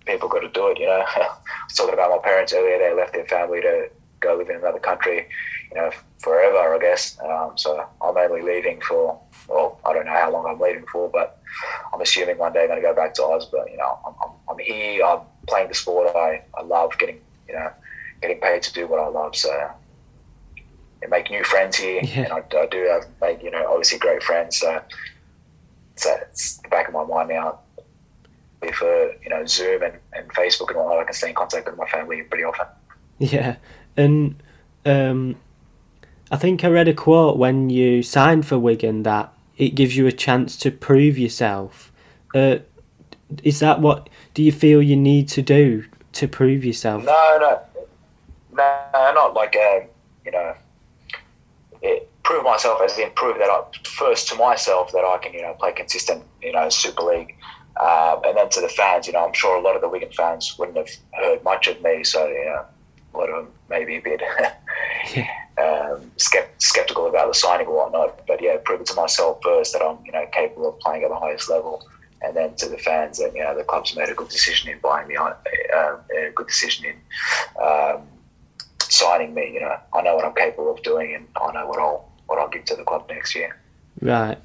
people 0.07 0.29
got 0.29 0.40
to 0.40 0.49
do 0.49 0.68
it. 0.68 0.79
You 0.79 0.87
know, 0.87 1.05
I 1.16 1.37
was 1.66 1.77
talking 1.77 1.95
about 1.95 2.11
my 2.11 2.18
parents 2.18 2.53
earlier. 2.53 2.79
They 2.79 2.95
left 2.95 3.12
their 3.12 3.27
family 3.27 3.61
to 3.61 3.88
go 4.21 4.37
live 4.37 4.49
in 4.49 4.57
another 4.57 4.79
country. 4.79 5.29
you 5.71 5.81
know, 5.81 5.90
forever, 6.18 6.75
I 6.75 6.79
guess. 6.79 7.18
Um, 7.21 7.53
so 7.57 7.87
I'm 8.01 8.16
only 8.16 8.42
leaving 8.42 8.81
for, 8.81 9.21
well, 9.48 9.81
I 9.85 9.92
don't 9.92 10.07
know 10.07 10.12
how 10.12 10.31
long 10.31 10.46
I'm 10.46 10.61
leaving 10.61 10.87
for, 10.87 11.09
but 11.09 11.40
I'm 11.92 12.00
assuming 12.00 12.38
one 12.38 12.52
day 12.52 12.62
I'm 12.62 12.68
going 12.68 12.81
to 12.81 12.87
go 12.87 12.94
back 12.94 13.14
to 13.14 13.24
Oz. 13.24 13.46
But, 13.46 13.70
you 13.70 13.76
know, 13.76 13.98
I'm, 14.07 14.14
I'm, 14.22 14.31
I'm 14.50 14.59
here, 14.59 15.05
I'm 15.05 15.20
playing 15.48 15.68
the 15.68 15.74
sport 15.74 16.14
I, 16.16 16.42
I 16.57 16.62
love, 16.62 16.96
getting, 16.98 17.20
you 17.48 17.55
know, 17.55 17.70
getting 18.20 18.40
paid 18.40 18.62
to 18.62 18.72
do 18.72 18.87
what 18.87 19.00
I 19.00 19.09
love. 19.09 19.35
So 19.37 19.50
I 19.50 21.07
make 21.09 21.31
new 21.31 21.44
friends 21.44 21.76
here, 21.76 22.00
Yeah. 22.02 22.22
and 22.22 22.33
I, 22.33 22.42
I 22.57 22.66
do 22.66 22.85
have 22.85 23.05
made, 23.20 23.42
you 23.42 23.50
know, 23.50 23.66
obviously 23.68 23.98
great 23.98 24.22
friends. 24.22 24.59
So, 24.59 24.81
so 25.96 26.16
it's 26.22 26.59
the 26.59 26.68
back 26.68 26.88
of 26.88 26.94
my 26.94 27.05
mind 27.05 27.28
now. 27.31 27.59
For 28.78 29.12
you 29.20 29.28
know 29.28 29.44
Zoom 29.44 29.83
and, 29.83 29.94
and 30.12 30.28
Facebook 30.35 30.68
and 30.68 30.76
all 30.76 30.90
that, 30.90 30.98
I 31.00 31.02
can 31.05 31.14
stay 31.14 31.31
in 31.31 31.35
contact 31.35 31.66
with 31.66 31.76
my 31.76 31.88
family 31.88 32.22
pretty 32.22 32.44
often. 32.44 32.66
Yeah, 33.18 33.57
and 33.96 34.40
um, 34.87 35.35
I 36.31 36.37
think 36.37 36.62
I 36.62 36.68
read 36.68 36.87
a 36.87 36.94
quote 36.94 37.38
when 37.38 37.70
you 37.70 38.05
signed 38.05 38.46
for 38.46 38.61
Wigan 38.61 39.02
that 39.02 39.32
it 39.56 39.70
gives 39.74 39.96
you 39.96 40.06
a 40.06 40.12
chance 40.12 40.56
to 40.58 40.70
prove 40.70 41.18
yourself. 41.18 41.92
Uh, 42.34 42.58
is 43.42 43.60
that 43.60 43.80
what 43.80 44.08
do 44.34 44.42
you 44.42 44.52
feel 44.52 44.82
you 44.82 44.96
need 44.96 45.28
to 45.28 45.42
do 45.42 45.84
to 46.12 46.28
prove 46.28 46.64
yourself? 46.64 47.04
No, 47.04 47.38
no, 47.40 47.60
no, 48.52 49.12
not 49.14 49.34
like 49.34 49.56
um, 49.56 49.82
you 50.24 50.32
know, 50.32 50.54
it, 51.82 52.08
prove 52.22 52.44
myself 52.44 52.80
as 52.82 52.98
in 52.98 53.10
prove 53.14 53.38
that 53.38 53.48
I 53.48 53.62
first 53.84 54.28
to 54.28 54.36
myself 54.36 54.92
that 54.92 55.04
I 55.04 55.18
can 55.18 55.32
you 55.32 55.42
know 55.42 55.54
play 55.54 55.72
consistent 55.72 56.22
you 56.40 56.52
know 56.52 56.68
Super 56.68 57.02
League, 57.02 57.36
um, 57.80 58.20
and 58.24 58.36
then 58.36 58.48
to 58.50 58.60
the 58.60 58.68
fans. 58.68 59.06
You 59.06 59.14
know, 59.14 59.26
I'm 59.26 59.32
sure 59.32 59.56
a 59.56 59.60
lot 59.60 59.76
of 59.76 59.82
the 59.82 59.88
Wigan 59.88 60.12
fans 60.12 60.56
wouldn't 60.58 60.76
have 60.76 60.90
heard 61.12 61.42
much 61.44 61.66
of 61.68 61.80
me, 61.82 62.04
so 62.04 62.26
you 62.26 62.44
know, 62.44 62.64
a 63.14 63.18
lot 63.18 63.30
of 63.30 63.44
them 63.44 63.52
maybe 63.68 63.96
a 63.96 64.00
bit. 64.00 64.22
Um, 65.58 66.10
skept- 66.16 66.62
skeptical 66.62 67.06
about 67.06 67.28
the 67.28 67.34
signing 67.34 67.66
or 67.66 67.76
whatnot, 67.76 68.26
but 68.26 68.40
yeah, 68.40 68.56
prove 68.64 68.80
it 68.80 68.86
to 68.86 68.94
myself 68.94 69.38
first 69.42 69.74
that 69.74 69.82
I'm, 69.82 69.98
you 70.04 70.12
know, 70.12 70.26
capable 70.32 70.70
of 70.70 70.78
playing 70.80 71.04
at 71.04 71.10
the 71.10 71.16
highest 71.16 71.50
level, 71.50 71.86
and 72.22 72.34
then 72.34 72.54
to 72.56 72.68
the 72.68 72.78
fans 72.78 73.18
that 73.18 73.34
you 73.34 73.42
know 73.42 73.54
the 73.54 73.64
club's 73.64 73.94
made 73.94 74.08
a 74.08 74.14
good 74.14 74.28
decision 74.28 74.70
in 74.70 74.78
buying 74.78 75.08
me, 75.08 75.16
uh, 75.16 75.32
a 75.74 76.30
good 76.34 76.46
decision 76.46 76.86
in 76.86 76.96
um, 77.62 78.02
signing 78.80 79.34
me. 79.34 79.52
You 79.52 79.60
know, 79.60 79.76
I 79.92 80.02
know 80.02 80.16
what 80.16 80.24
I'm 80.24 80.34
capable 80.34 80.72
of 80.72 80.82
doing, 80.82 81.14
and 81.14 81.26
I 81.36 81.52
know 81.52 81.66
what 81.66 81.78
I'll 81.78 82.10
what 82.26 82.38
I'll 82.38 82.48
give 82.48 82.64
to 82.66 82.76
the 82.76 82.84
club 82.84 83.06
next 83.10 83.34
year. 83.34 83.58
Right. 84.00 84.38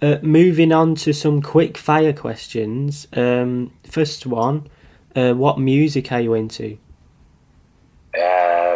Uh, 0.00 0.16
moving 0.22 0.72
on 0.72 0.94
to 0.96 1.12
some 1.12 1.40
quick 1.40 1.76
fire 1.76 2.12
questions. 2.12 3.06
Um, 3.12 3.72
first 3.84 4.26
one, 4.26 4.68
uh, 5.14 5.34
what 5.34 5.58
music 5.58 6.10
are 6.10 6.20
you 6.20 6.34
into? 6.34 6.78
Um, 8.16 8.73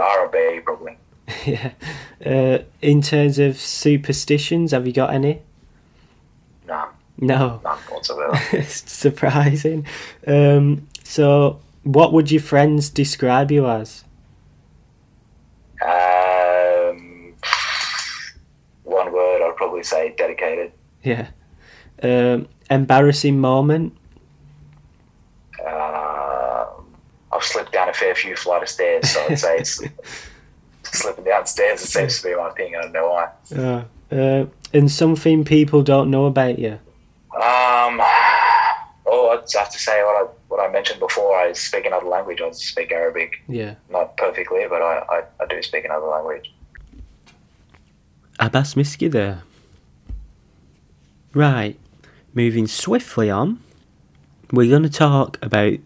a 0.00 0.06
bit 0.06 0.06
of 0.06 0.06
everything, 0.06 0.06
R 0.06 0.22
and 0.24 0.32
B 0.32 0.60
probably. 0.64 0.96
yeah. 1.46 1.72
Uh, 2.24 2.58
in 2.82 3.02
terms 3.02 3.38
of 3.38 3.56
superstitions, 3.58 4.72
have 4.72 4.86
you 4.86 4.92
got 4.92 5.12
any? 5.12 5.42
No, 6.66 6.88
No. 7.18 7.60
none 7.64 7.78
whatsoever. 7.90 8.32
it's 8.52 8.90
surprising. 8.90 9.86
Um, 10.26 10.86
so, 11.04 11.60
what 11.82 12.12
would 12.12 12.30
your 12.30 12.42
friends 12.42 12.88
describe 12.90 13.50
you 13.50 13.66
as? 13.68 14.04
um, 15.82 17.34
one 18.84 19.12
word, 19.12 19.42
I'd 19.48 19.54
probably 19.56 19.82
say 19.84 20.14
dedicated. 20.16 20.72
Yeah. 21.02 21.28
Um, 22.02 22.48
embarrassing 22.70 23.38
moment. 23.40 23.96
Uh, 25.64 26.66
I've 27.32 27.42
slipped 27.42 27.72
down 27.88 27.94
a 27.94 27.98
fair 27.98 28.14
few 28.14 28.36
flight 28.36 28.62
of 28.62 28.68
stairs, 28.68 29.10
so 29.10 29.24
I'd 29.28 29.38
say 29.38 29.56
it's 29.58 29.82
slipping 30.82 31.24
downstairs. 31.24 31.82
It 31.82 31.86
seems 31.88 32.20
to 32.22 32.28
be 32.28 32.36
my 32.36 32.50
thing. 32.50 32.74
I 32.76 32.82
don't 32.82 32.92
know 32.92 33.08
why. 33.10 33.30
Uh, 33.56 34.14
uh, 34.14 34.46
and 34.72 34.90
something 34.90 35.44
people 35.44 35.82
don't 35.82 36.10
know 36.10 36.26
about 36.26 36.58
you. 36.58 36.78
Um, 37.34 38.00
oh, 39.06 39.30
I'd 39.32 39.50
have 39.58 39.70
to 39.70 39.78
say 39.78 40.02
what 40.02 40.24
I 40.24 40.28
what 40.48 40.60
I 40.68 40.70
mentioned 40.72 41.00
before. 41.00 41.38
I 41.38 41.52
speak 41.52 41.86
another 41.86 42.06
language. 42.06 42.40
I 42.40 42.50
speak 42.52 42.90
Arabic, 42.92 43.42
Yeah. 43.48 43.74
not 43.90 44.16
perfectly, 44.16 44.66
but 44.68 44.82
I, 44.82 44.98
I, 45.10 45.22
I 45.40 45.46
do 45.46 45.62
speak 45.62 45.84
another 45.84 46.06
language. 46.06 46.52
Abbas 48.40 48.74
Miski 48.74 49.10
there. 49.10 49.42
Right. 51.34 51.78
Moving 52.34 52.66
swiftly 52.66 53.30
on, 53.30 53.60
we're 54.52 54.70
going 54.70 54.82
to 54.84 54.88
talk 54.90 55.38
about 55.42 55.78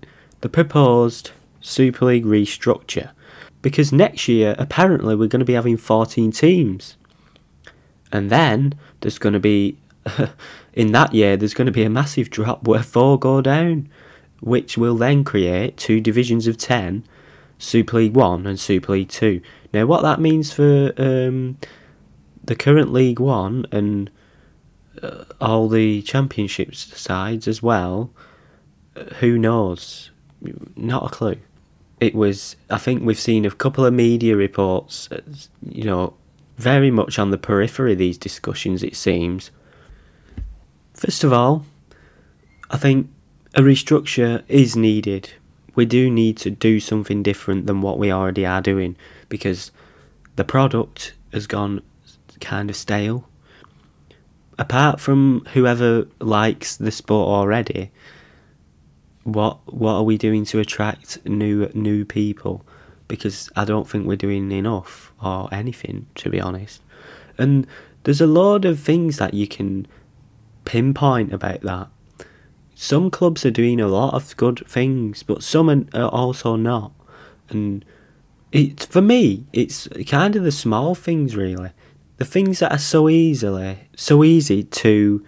the 0.42 0.48
proposed 0.48 1.30
Super 1.62 2.06
League 2.06 2.26
restructure. 2.26 3.10
Because 3.62 3.92
next 3.92 4.28
year, 4.28 4.54
apparently, 4.58 5.14
we're 5.14 5.28
going 5.28 5.40
to 5.40 5.46
be 5.46 5.54
having 5.54 5.76
14 5.76 6.32
teams. 6.32 6.96
And 8.12 8.28
then 8.28 8.74
there's 9.00 9.18
going 9.18 9.32
to 9.32 9.40
be, 9.40 9.78
in 10.74 10.92
that 10.92 11.14
year, 11.14 11.36
there's 11.36 11.54
going 11.54 11.66
to 11.66 11.72
be 11.72 11.84
a 11.84 11.90
massive 11.90 12.28
drop 12.28 12.66
where 12.66 12.82
four 12.82 13.18
go 13.18 13.40
down, 13.40 13.88
which 14.40 14.76
will 14.76 14.96
then 14.96 15.24
create 15.24 15.76
two 15.76 16.00
divisions 16.00 16.46
of 16.46 16.58
10 16.58 17.04
Super 17.58 17.98
League 17.98 18.16
1 18.16 18.46
and 18.46 18.58
Super 18.58 18.92
League 18.92 19.08
2. 19.08 19.40
Now, 19.72 19.86
what 19.86 20.02
that 20.02 20.20
means 20.20 20.52
for 20.52 20.92
um, 20.98 21.56
the 22.42 22.56
current 22.56 22.92
League 22.92 23.20
One 23.20 23.66
and 23.70 24.10
uh, 25.00 25.24
all 25.40 25.68
the 25.68 26.02
championships 26.02 26.98
sides 27.00 27.46
as 27.46 27.62
well, 27.62 28.10
uh, 28.96 29.04
who 29.20 29.38
knows? 29.38 30.10
Not 30.76 31.06
a 31.06 31.08
clue. 31.08 31.36
It 32.02 32.16
was, 32.16 32.56
I 32.68 32.78
think 32.78 33.04
we've 33.04 33.20
seen 33.20 33.44
a 33.44 33.50
couple 33.52 33.86
of 33.86 33.94
media 33.94 34.34
reports, 34.34 35.08
uh, 35.12 35.20
you 35.64 35.84
know, 35.84 36.14
very 36.56 36.90
much 36.90 37.16
on 37.16 37.30
the 37.30 37.38
periphery 37.38 37.92
of 37.92 37.98
these 37.98 38.18
discussions, 38.18 38.82
it 38.82 38.96
seems. 38.96 39.52
First 40.94 41.22
of 41.22 41.32
all, 41.32 41.64
I 42.72 42.76
think 42.76 43.08
a 43.54 43.60
restructure 43.60 44.42
is 44.48 44.74
needed. 44.74 45.30
We 45.76 45.86
do 45.86 46.10
need 46.10 46.38
to 46.38 46.50
do 46.50 46.80
something 46.80 47.22
different 47.22 47.66
than 47.68 47.82
what 47.82 48.00
we 48.00 48.10
already 48.10 48.44
are 48.44 48.60
doing 48.60 48.96
because 49.28 49.70
the 50.34 50.44
product 50.44 51.14
has 51.32 51.46
gone 51.46 51.82
kind 52.40 52.68
of 52.68 52.74
stale. 52.74 53.28
Apart 54.58 54.98
from 54.98 55.46
whoever 55.52 56.08
likes 56.18 56.76
the 56.76 56.90
sport 56.90 57.28
already, 57.28 57.92
what 59.24 59.72
what 59.72 59.94
are 59.94 60.02
we 60.02 60.18
doing 60.18 60.44
to 60.46 60.58
attract 60.58 61.24
new 61.26 61.70
new 61.74 62.04
people? 62.04 62.64
Because 63.08 63.50
I 63.56 63.64
don't 63.64 63.88
think 63.88 64.06
we're 64.06 64.16
doing 64.16 64.50
enough 64.52 65.12
or 65.22 65.48
anything, 65.52 66.06
to 66.16 66.30
be 66.30 66.40
honest. 66.40 66.80
And 67.38 67.66
there's 68.04 68.20
a 68.20 68.26
lot 68.26 68.64
of 68.64 68.80
things 68.80 69.18
that 69.18 69.34
you 69.34 69.46
can 69.46 69.86
pinpoint 70.64 71.32
about 71.32 71.60
that. 71.62 71.88
Some 72.74 73.10
clubs 73.10 73.44
are 73.44 73.50
doing 73.50 73.80
a 73.80 73.86
lot 73.86 74.14
of 74.14 74.36
good 74.36 74.66
things, 74.66 75.22
but 75.22 75.42
some 75.42 75.88
are 75.92 76.08
also 76.08 76.56
not. 76.56 76.92
And 77.48 77.84
it's 78.50 78.86
for 78.86 79.02
me, 79.02 79.46
it's 79.52 79.88
kind 80.06 80.34
of 80.36 80.42
the 80.42 80.52
small 80.52 80.94
things 80.94 81.36
really, 81.36 81.70
the 82.16 82.24
things 82.24 82.58
that 82.58 82.72
are 82.72 82.78
so 82.78 83.08
easily, 83.08 83.88
so 83.96 84.24
easy 84.24 84.64
to 84.64 85.24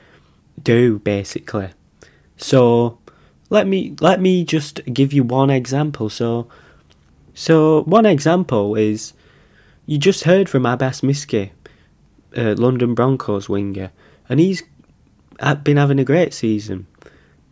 do 0.62 0.98
basically. 1.00 1.70
So 2.37 2.98
let 3.50 3.66
me 3.66 3.94
let 4.00 4.20
me 4.20 4.44
just 4.44 4.80
give 4.92 5.12
you 5.12 5.22
one 5.22 5.50
example. 5.50 6.09
So 6.09 6.48
so 7.35 7.83
one 7.83 8.07
example 8.07 8.74
is 8.74 9.12
you 9.87 9.98
just 9.98 10.24
heard 10.24 10.48
from 10.48 10.64
Abbas 10.64 11.02
Miski, 11.02 11.50
uh, 12.37 12.54
London 12.57 12.94
Broncos 12.94 13.48
winger, 13.48 13.90
and 14.28 14.40
he's 14.40 14.62
been 15.62 15.76
having 15.76 15.98
a 15.98 16.04
great 16.04 16.33
season. 16.33 16.87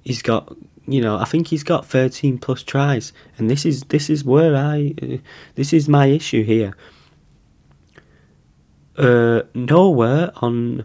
He's 0.03 0.23
got 0.23 0.57
you 0.87 1.01
know 1.01 1.19
I 1.19 1.25
think 1.25 1.49
he's 1.49 1.65
got 1.65 1.87
13 1.87 2.39
plus 2.39 2.63
tries, 2.63 3.13
and 3.39 3.51
this 3.51 3.67
is 3.67 3.83
this 3.85 4.09
is 4.09 4.25
where 4.25 4.57
I 4.57 4.95
uh, 5.03 5.17
this 5.57 5.73
is 5.73 5.89
my 5.89 6.07
issue 6.07 6.45
here. 6.45 6.77
Uh, 8.97 9.43
nowhere 9.55 10.31
on 10.37 10.85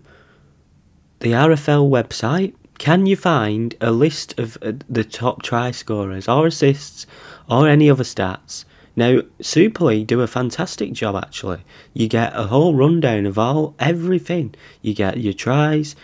the 1.19 1.31
RFL 1.31 1.89
website 1.89 2.53
can 2.77 3.05
you 3.05 3.15
find 3.15 3.75
a 3.81 3.91
list 3.91 4.37
of 4.39 4.57
uh, 4.61 4.73
the 4.87 5.03
top 5.03 5.41
try 5.41 5.71
scorers 5.71 6.27
or 6.27 6.47
assists 6.47 7.07
or 7.49 7.67
any 7.67 7.89
other 7.89 8.03
stats. 8.03 8.65
Now, 8.95 9.21
Super 9.41 9.85
League 9.85 10.07
do 10.07 10.21
a 10.21 10.27
fantastic 10.27 10.93
job 10.93 11.15
actually. 11.15 11.59
You 11.93 12.07
get 12.07 12.35
a 12.35 12.47
whole 12.47 12.73
rundown 12.73 13.25
of 13.25 13.37
all 13.37 13.75
everything. 13.79 14.55
You 14.81 14.93
get 14.93 15.19
your 15.19 15.33
tries, 15.33 15.95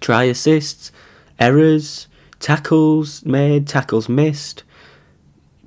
try 0.00 0.24
assists, 0.24 0.92
errors, 1.38 2.06
tackles 2.38 3.24
made, 3.24 3.66
tackles 3.66 4.08
missed, 4.08 4.62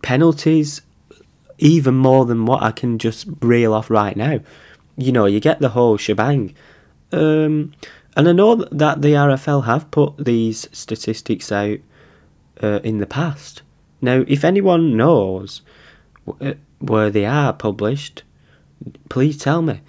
penalties, 0.02 0.82
even 1.58 1.96
more 1.96 2.26
than 2.26 2.46
what 2.46 2.64
I 2.64 2.72
can 2.72 2.98
just 2.98 3.28
reel 3.42 3.74
off 3.74 3.90
right 3.90 4.16
now. 4.16 4.40
You 4.98 5.12
know, 5.12 5.26
you 5.26 5.40
get 5.40 5.60
the 5.60 5.70
whole 5.70 5.98
shebang. 5.98 6.56
Um, 7.12 7.74
and 8.16 8.28
I 8.28 8.32
know 8.32 8.56
that 8.56 9.02
the 9.02 9.14
RFL 9.14 9.66
have 9.66 9.92
put 9.92 10.18
these 10.18 10.68
statistics 10.72 11.52
out 11.52 11.80
uh, 12.62 12.80
in 12.84 13.00
the 13.00 13.06
past. 13.06 13.62
Now, 14.02 14.24
if 14.28 14.44
anyone 14.44 14.98
knows 14.98 15.62
where 16.80 17.10
they 17.10 17.26
are 17.26 17.54
published, 17.54 18.24
Please 19.10 19.38
tell 19.38 19.62
me, 19.62 19.82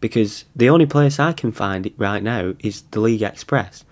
because 0.00 0.44
the 0.56 0.68
only 0.68 0.86
place 0.86 1.20
I 1.20 1.32
can 1.32 1.52
find 1.52 1.86
it 1.86 1.94
right 1.96 2.22
now 2.22 2.54
is 2.60 2.82
the 2.90 3.00
League 3.00 3.22
Express, 3.22 3.84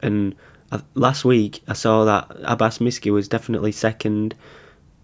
and 0.00 0.34
uh, 0.72 0.80
last 0.94 1.24
week 1.24 1.62
I 1.68 1.74
saw 1.74 2.04
that 2.04 2.30
Abbas 2.42 2.78
Miski 2.78 3.12
was 3.12 3.28
definitely 3.28 3.72
second 3.72 4.34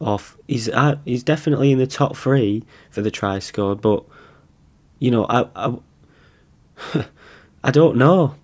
off. 0.01 0.39
He's 0.49 0.69
uh, 0.69 0.97
he's 1.05 1.23
definitely 1.23 1.73
in 1.73 1.79
the 1.79 1.87
top 1.87 2.17
three 2.17 2.65
for 2.91 3.03
the 3.03 3.11
try 3.11 3.39
scored, 3.41 3.83
but 3.83 4.05
you 5.01 5.11
know 5.11 5.27
I 5.27 5.49
I, 5.55 7.05
I 7.65 7.71
don't 7.71 7.97
know. 7.97 8.35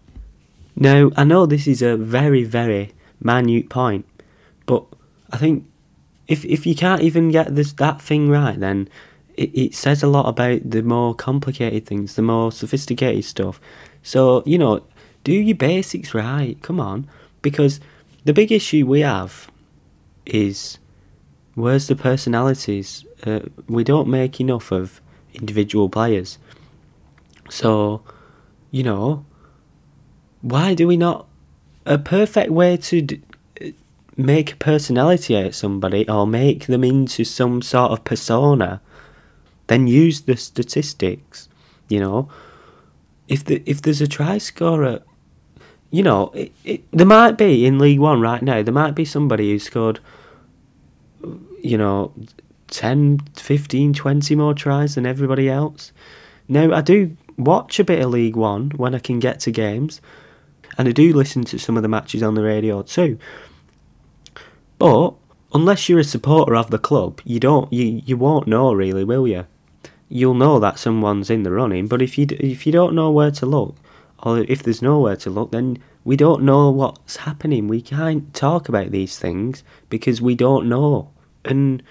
Now 0.74 1.10
I 1.16 1.24
know 1.24 1.46
this 1.46 1.66
is 1.66 1.82
a 1.82 1.96
very 1.96 2.42
very 2.42 2.92
minute 3.22 3.68
point, 3.68 4.06
but 4.66 4.84
I 5.30 5.36
think 5.36 5.66
if 6.26 6.44
if 6.44 6.66
you 6.66 6.74
can't 6.74 7.02
even 7.02 7.30
get 7.30 7.54
this 7.54 7.72
that 7.74 8.00
thing 8.00 8.30
right, 8.30 8.58
then 8.58 8.88
it, 9.36 9.50
it 9.54 9.74
says 9.74 10.02
a 10.02 10.08
lot 10.08 10.26
about 10.26 10.70
the 10.70 10.82
more 10.82 11.14
complicated 11.14 11.86
things, 11.86 12.16
the 12.16 12.22
more 12.22 12.50
sophisticated 12.50 13.24
stuff. 13.24 13.60
So 14.02 14.42
you 14.46 14.56
know, 14.56 14.82
do 15.22 15.32
your 15.32 15.56
basics 15.56 16.14
right. 16.14 16.60
Come 16.62 16.80
on, 16.80 17.06
because 17.42 17.78
the 18.24 18.32
big 18.32 18.50
issue 18.50 18.86
we 18.86 19.00
have 19.00 19.50
is 20.24 20.78
where's 21.54 21.88
the 21.88 21.96
personalities? 21.96 23.04
Uh, 23.26 23.40
we 23.68 23.84
don't 23.84 24.08
make 24.08 24.40
enough 24.40 24.72
of 24.72 25.00
individual 25.34 25.88
players. 25.88 26.38
So, 27.50 28.02
you 28.70 28.82
know, 28.82 29.24
why 30.42 30.74
do 30.74 30.86
we 30.86 30.96
not? 30.96 31.26
A 31.86 31.98
perfect 31.98 32.50
way 32.50 32.76
to 32.76 33.02
d- 33.02 33.22
make 34.16 34.52
a 34.52 34.56
personality 34.56 35.36
out 35.36 35.46
of 35.46 35.54
somebody 35.54 36.08
or 36.08 36.26
make 36.26 36.66
them 36.66 36.84
into 36.84 37.24
some 37.24 37.62
sort 37.62 37.92
of 37.92 38.04
persona, 38.04 38.80
then 39.66 39.86
use 39.86 40.22
the 40.22 40.36
statistics. 40.36 41.48
You 41.88 42.00
know, 42.00 42.28
if 43.28 43.44
the 43.44 43.62
if 43.66 43.82
there's 43.82 44.00
a 44.00 44.06
try 44.06 44.38
scorer, 44.38 45.00
you 45.90 46.02
know, 46.02 46.30
it, 46.34 46.52
it, 46.64 46.90
there 46.92 47.06
might 47.06 47.36
be 47.38 47.66
in 47.66 47.78
League 47.78 47.98
One 47.98 48.20
right 48.20 48.42
now. 48.42 48.62
There 48.62 48.74
might 48.74 48.94
be 48.94 49.04
somebody 49.04 49.50
who 49.50 49.58
scored, 49.58 50.00
you 51.62 51.76
know, 51.76 52.12
10, 52.68 53.18
15, 53.36 53.94
20 53.94 54.34
more 54.36 54.54
tries 54.54 54.94
than 54.94 55.06
everybody 55.06 55.48
else. 55.48 55.92
Now 56.48 56.72
I 56.72 56.80
do 56.80 57.16
watch 57.44 57.78
a 57.78 57.84
bit 57.84 58.02
of 58.02 58.10
League 58.10 58.36
One 58.36 58.70
when 58.70 58.94
I 58.94 58.98
can 58.98 59.18
get 59.18 59.40
to 59.40 59.50
games, 59.50 60.00
and 60.78 60.88
I 60.88 60.92
do 60.92 61.12
listen 61.12 61.44
to 61.44 61.58
some 61.58 61.76
of 61.76 61.82
the 61.82 61.88
matches 61.88 62.22
on 62.22 62.34
the 62.34 62.42
radio 62.42 62.82
too. 62.82 63.18
But 64.78 65.14
unless 65.52 65.88
you're 65.88 65.98
a 65.98 66.04
supporter 66.04 66.56
of 66.56 66.70
the 66.70 66.78
club, 66.78 67.20
you 67.24 67.40
don't 67.40 67.72
you, 67.72 68.02
you 68.04 68.16
won't 68.16 68.46
know 68.46 68.72
really, 68.72 69.04
will 69.04 69.26
you? 69.26 69.46
You'll 70.08 70.34
know 70.34 70.58
that 70.58 70.78
someone's 70.78 71.30
in 71.30 71.42
the 71.42 71.52
running, 71.52 71.86
but 71.86 72.02
if 72.02 72.18
you 72.18 72.26
if 72.30 72.66
you 72.66 72.72
don't 72.72 72.94
know 72.94 73.10
where 73.10 73.30
to 73.30 73.46
look, 73.46 73.76
or 74.22 74.38
if 74.40 74.62
there's 74.62 74.82
nowhere 74.82 75.16
to 75.16 75.30
look, 75.30 75.52
then 75.52 75.78
we 76.04 76.16
don't 76.16 76.42
know 76.42 76.70
what's 76.70 77.16
happening. 77.16 77.68
We 77.68 77.82
can't 77.82 78.32
talk 78.34 78.68
about 78.68 78.90
these 78.90 79.18
things 79.18 79.62
because 79.88 80.22
we 80.22 80.34
don't 80.34 80.68
know. 80.68 81.10
And 81.44 81.82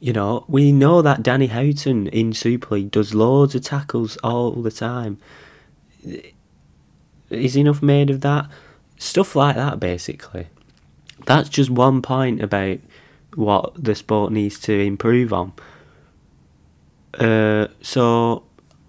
you 0.00 0.12
know, 0.12 0.44
we 0.48 0.72
know 0.72 1.02
that 1.02 1.22
Danny 1.22 1.46
Houghton 1.46 2.08
in 2.08 2.32
Super 2.32 2.74
League 2.74 2.90
does 2.90 3.14
loads 3.14 3.54
of 3.54 3.62
tackles 3.62 4.16
all 4.18 4.52
the 4.52 4.70
time. 4.70 5.18
Is 7.30 7.56
enough 7.56 7.82
made 7.82 8.10
of 8.10 8.20
that? 8.20 8.48
Stuff 8.98 9.34
like 9.34 9.56
that, 9.56 9.80
basically. 9.80 10.48
That's 11.24 11.48
just 11.48 11.70
one 11.70 12.02
point 12.02 12.42
about 12.42 12.78
what 13.34 13.72
the 13.82 13.94
sport 13.94 14.32
needs 14.32 14.58
to 14.60 14.78
improve 14.78 15.32
on. 15.32 15.52
Uh, 17.14 17.68
so, 17.80 18.44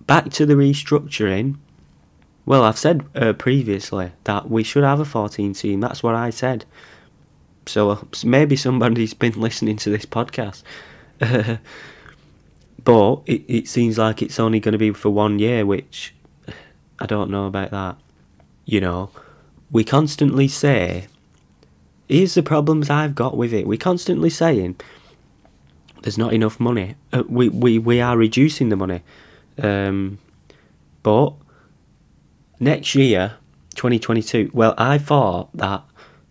back 0.06 0.30
to 0.32 0.46
the 0.46 0.54
restructuring. 0.56 1.58
Well, 2.46 2.64
I've 2.64 2.78
said 2.78 3.06
uh, 3.16 3.34
previously 3.34 4.12
that 4.26 4.50
we 4.50 4.64
should 4.64 4.84
have 4.84 5.00
a 5.00 5.06
14 5.06 5.54
team. 5.54 5.80
That's 5.80 6.04
what 6.04 6.16
I 6.16 6.30
said. 6.30 6.66
So 7.66 8.08
maybe 8.24 8.56
somebody's 8.56 9.14
been 9.14 9.34
listening 9.40 9.78
to 9.78 9.90
this 9.90 10.06
podcast. 10.06 10.64
but 12.84 13.22
it, 13.26 13.44
it 13.48 13.68
seems 13.68 13.98
like 13.98 14.22
it's 14.22 14.40
only 14.40 14.60
going 14.60 14.74
to 14.74 14.78
be 14.78 14.92
for 14.92 15.10
one 15.10 15.40
year, 15.40 15.66
which 15.66 16.14
I 17.00 17.06
don't 17.06 17.30
know 17.30 17.46
about 17.46 17.72
that. 17.72 17.98
You 18.66 18.82
know, 18.82 19.12
we 19.72 19.84
constantly 19.84 20.48
say, 20.48 21.08
here's 22.08 22.34
the 22.34 22.44
problems 22.44 22.90
I've 22.90 23.16
got 23.16 23.38
with 23.38 23.54
it. 23.54 23.68
We're 23.68 23.78
constantly 23.78 24.30
saying, 24.30 24.76
there's 26.02 26.18
not 26.18 26.34
enough 26.34 26.60
money. 26.60 26.96
Uh, 27.12 27.24
we, 27.28 27.50
we, 27.50 27.80
we 27.80 28.02
are 28.02 28.18
reducing 28.18 28.70
the 28.70 28.76
money. 28.76 29.02
Um, 29.62 30.20
but 31.04 31.34
next 32.60 32.96
year, 32.96 33.36
2022, 33.76 34.52
well, 34.54 34.74
I 34.78 34.98
thought 34.98 35.50
that 35.56 35.84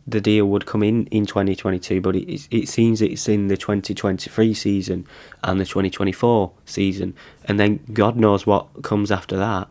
the 0.07 0.21
deal 0.21 0.47
would 0.47 0.67
come 0.67 0.83
in 0.83 1.07
in 1.07 1.27
2022, 1.27 2.01
but 2.01 2.15
it, 2.15 2.49
it 2.51 2.69
seems 2.69 3.03
it's 3.03 3.29
in 3.29 3.49
the 3.49 3.57
2023 3.57 4.55
season 4.55 5.07
and 5.43 5.61
the 5.61 5.65
2024 5.67 6.53
season, 6.65 7.15
and 7.45 7.59
then 7.59 7.81
God 7.93 8.17
knows 8.17 8.47
what 8.47 8.83
comes 8.83 9.11
after 9.11 9.37
that. 9.37 9.69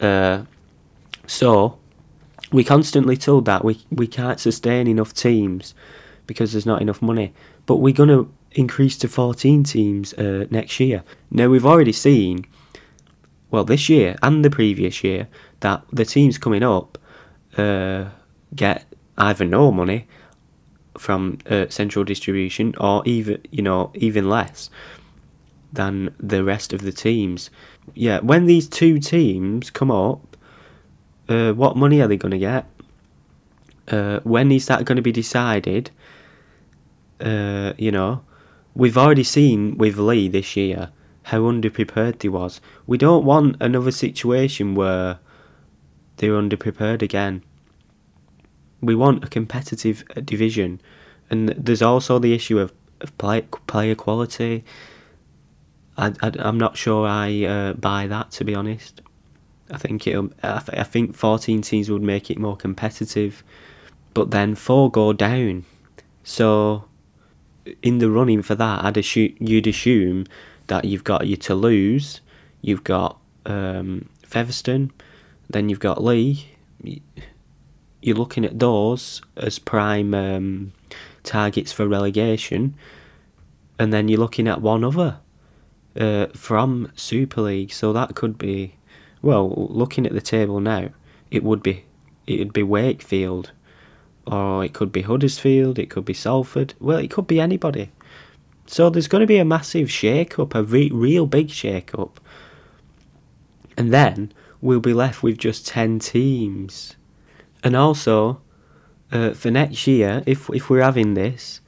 Uh, 0.00 0.44
so 1.26 1.78
we 2.50 2.64
constantly 2.64 3.16
told 3.16 3.44
that 3.44 3.64
we 3.64 3.80
we 3.90 4.06
can't 4.06 4.40
sustain 4.40 4.88
enough 4.88 5.14
teams 5.14 5.74
because 6.26 6.52
there's 6.52 6.66
not 6.66 6.82
enough 6.82 7.00
money, 7.00 7.32
but 7.66 7.76
we're 7.76 7.94
gonna 7.94 8.26
increase 8.52 8.98
to 8.98 9.08
14 9.08 9.64
teams 9.64 10.12
uh, 10.14 10.46
next 10.50 10.78
year. 10.80 11.04
Now 11.30 11.48
we've 11.48 11.64
already 11.64 11.92
seen, 11.92 12.44
well, 13.50 13.64
this 13.64 13.88
year 13.88 14.16
and 14.22 14.44
the 14.44 14.50
previous 14.50 15.02
year 15.02 15.28
that 15.60 15.84
the 15.92 16.04
teams 16.04 16.36
coming 16.36 16.62
up 16.62 16.98
uh, 17.56 18.06
get 18.54 18.91
either 19.18 19.44
no 19.44 19.70
money 19.70 20.06
from 20.96 21.38
uh, 21.48 21.66
central 21.68 22.04
distribution 22.04 22.74
or 22.78 23.02
even 23.06 23.40
you 23.50 23.62
know 23.62 23.90
even 23.94 24.28
less 24.28 24.70
than 25.72 26.14
the 26.18 26.44
rest 26.44 26.72
of 26.72 26.82
the 26.82 26.92
teams. 26.92 27.50
Yeah, 27.94 28.20
when 28.20 28.46
these 28.46 28.68
two 28.68 28.98
teams 28.98 29.70
come 29.70 29.90
up, 29.90 30.36
uh, 31.28 31.52
what 31.52 31.76
money 31.76 32.00
are 32.02 32.08
they 32.08 32.16
going 32.16 32.32
to 32.32 32.38
get? 32.38 32.66
Uh, 33.88 34.20
when 34.20 34.52
is 34.52 34.66
that 34.66 34.84
going 34.84 34.96
to 34.96 35.02
be 35.02 35.12
decided? 35.12 35.90
Uh, 37.20 37.72
you 37.78 37.90
know, 37.90 38.22
we've 38.74 38.98
already 38.98 39.24
seen 39.24 39.78
with 39.78 39.96
Leigh 39.96 40.28
this 40.28 40.56
year 40.56 40.90
how 41.24 41.40
underprepared 41.40 42.20
he 42.20 42.28
was. 42.28 42.60
We 42.86 42.98
don't 42.98 43.24
want 43.24 43.56
another 43.60 43.92
situation 43.92 44.74
where 44.74 45.20
they're 46.16 46.32
underprepared 46.32 47.00
again 47.00 47.42
we 48.82 48.94
want 48.94 49.24
a 49.24 49.28
competitive 49.28 50.04
uh, 50.16 50.20
division, 50.20 50.80
and 51.30 51.50
there's 51.50 51.82
also 51.82 52.18
the 52.18 52.34
issue 52.34 52.58
of, 52.58 52.72
of 53.00 53.16
play, 53.16 53.42
player 53.66 53.94
quality. 53.94 54.64
I, 55.96 56.12
I 56.20 56.32
am 56.38 56.58
not 56.58 56.76
sure 56.76 57.06
I 57.06 57.44
uh, 57.44 57.72
buy 57.74 58.06
that 58.08 58.30
to 58.32 58.44
be 58.44 58.54
honest. 58.54 59.00
I 59.70 59.78
think 59.78 60.06
it. 60.06 60.18
I, 60.42 60.62
I 60.72 60.82
think 60.82 61.14
14 61.14 61.62
teams 61.62 61.90
would 61.90 62.02
make 62.02 62.30
it 62.30 62.38
more 62.38 62.56
competitive, 62.56 63.42
but 64.12 64.30
then 64.30 64.54
four 64.54 64.90
go 64.90 65.12
down. 65.12 65.64
So, 66.24 66.84
in 67.82 67.98
the 67.98 68.10
running 68.10 68.42
for 68.42 68.54
that, 68.56 68.84
I'd 68.84 68.96
assume 68.96 69.36
you'd 69.38 69.66
assume 69.66 70.26
that 70.66 70.84
you've 70.84 71.04
got 71.04 71.26
your 71.26 71.36
Toulouse, 71.36 72.20
you've 72.60 72.84
got 72.84 73.18
um, 73.46 74.08
Featherstone, 74.24 74.92
then 75.48 75.68
you've 75.68 75.80
got 75.80 76.02
Leigh 76.02 76.46
you're 78.02 78.16
looking 78.16 78.44
at 78.44 78.58
those 78.58 79.22
as 79.36 79.58
prime 79.58 80.12
um, 80.12 80.72
targets 81.22 81.72
for 81.72 81.86
relegation, 81.86 82.74
and 83.78 83.92
then 83.92 84.08
you're 84.08 84.20
looking 84.20 84.48
at 84.48 84.60
one 84.60 84.84
other 84.84 85.18
uh, 85.98 86.26
from 86.34 86.92
Super 86.94 87.42
League. 87.42 87.72
So 87.72 87.92
that 87.92 88.14
could 88.14 88.36
be, 88.36 88.74
well, 89.22 89.54
looking 89.70 90.06
at 90.06 90.12
the 90.12 90.20
table 90.20 90.60
now, 90.60 90.90
it 91.30 91.42
would 91.42 91.62
be 91.62 91.84
it'd 92.26 92.52
be 92.52 92.62
Wakefield, 92.62 93.52
or 94.26 94.64
it 94.64 94.72
could 94.72 94.92
be 94.92 95.02
Huddersfield, 95.02 95.78
it 95.78 95.90
could 95.90 96.04
be 96.04 96.14
Salford. 96.14 96.74
Well, 96.80 96.98
it 96.98 97.10
could 97.10 97.26
be 97.26 97.40
anybody. 97.40 97.90
So 98.66 98.88
there's 98.90 99.08
going 99.08 99.20
to 99.20 99.26
be 99.26 99.38
a 99.38 99.44
massive 99.44 99.90
shake-up, 99.90 100.54
a 100.54 100.62
re- 100.62 100.90
real 100.92 101.26
big 101.26 101.50
shake-up. 101.50 102.20
And 103.76 103.92
then 103.92 104.32
we'll 104.60 104.80
be 104.80 104.94
left 104.94 105.22
with 105.22 105.38
just 105.38 105.66
10 105.66 105.98
teams. 105.98 106.96
And 107.62 107.76
also, 107.76 108.40
uh, 109.10 109.30
for 109.30 109.50
next 109.50 109.86
year, 109.86 110.22
if 110.26 110.50
if 110.50 110.68
we're 110.68 110.82
having 110.82 111.14
this, 111.14 111.60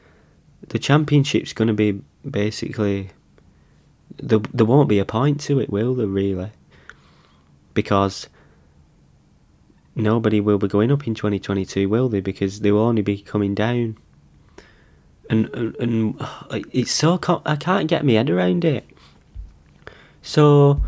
the 0.69 0.79
championship's 0.79 1.53
going 1.53 1.69
to 1.69 1.75
be 1.75 2.01
basically 2.29 3.11
there. 4.17 4.41
There 4.53 4.67
won't 4.67 4.89
be 4.89 4.99
a 4.99 5.05
point 5.05 5.41
to 5.43 5.61
it, 5.61 5.71
will 5.71 5.95
there? 5.95 6.07
Really, 6.07 6.51
because 7.75 8.29
nobody 9.95 10.41
will 10.41 10.59
be 10.59 10.69
going 10.69 10.91
up 10.91 11.07
in 11.07 11.15
2022, 11.15 11.89
will 11.89 12.09
they? 12.09 12.21
Because 12.21 12.61
they 12.61 12.73
will 12.73 12.81
only 12.81 13.03
be 13.03 13.19
coming 13.19 13.55
down. 13.55 13.97
And 15.31 15.49
and, 15.55 15.77
and 15.77 16.29
it's 16.73 16.93
so 16.93 17.21
I 17.47 17.57
can't 17.57 17.89
get 17.89 18.05
my 18.05 18.13
head 18.13 18.31
around 18.31 18.65
it. 18.65 18.85
So 20.23 20.83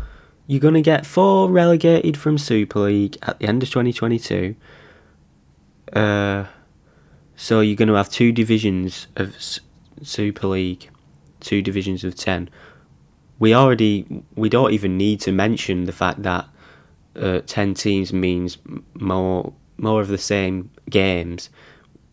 you're 0.47 0.59
going 0.59 0.73
to 0.73 0.81
get 0.81 1.05
four 1.05 1.49
relegated 1.49 2.17
from 2.17 2.37
Super 2.37 2.79
League 2.79 3.17
at 3.21 3.39
the 3.39 3.47
end 3.47 3.61
of 3.63 3.69
2022. 3.69 4.55
Uh, 5.93 6.45
so 7.35 7.61
you're 7.61 7.75
going 7.75 7.87
to 7.87 7.95
have 7.95 8.09
two 8.09 8.31
divisions 8.31 9.07
of 9.15 9.35
Super 10.01 10.47
League, 10.47 10.89
two 11.39 11.61
divisions 11.61 12.03
of 12.03 12.15
10. 12.15 12.49
We 13.39 13.53
already, 13.53 14.23
we 14.35 14.49
don't 14.49 14.73
even 14.73 14.97
need 14.97 15.21
to 15.21 15.31
mention 15.31 15.85
the 15.85 15.91
fact 15.91 16.23
that 16.23 16.47
uh, 17.15 17.41
10 17.45 17.73
teams 17.73 18.13
means 18.13 18.57
more 18.95 19.53
more 19.77 20.01
of 20.01 20.07
the 20.07 20.17
same 20.17 20.69
games, 20.89 21.49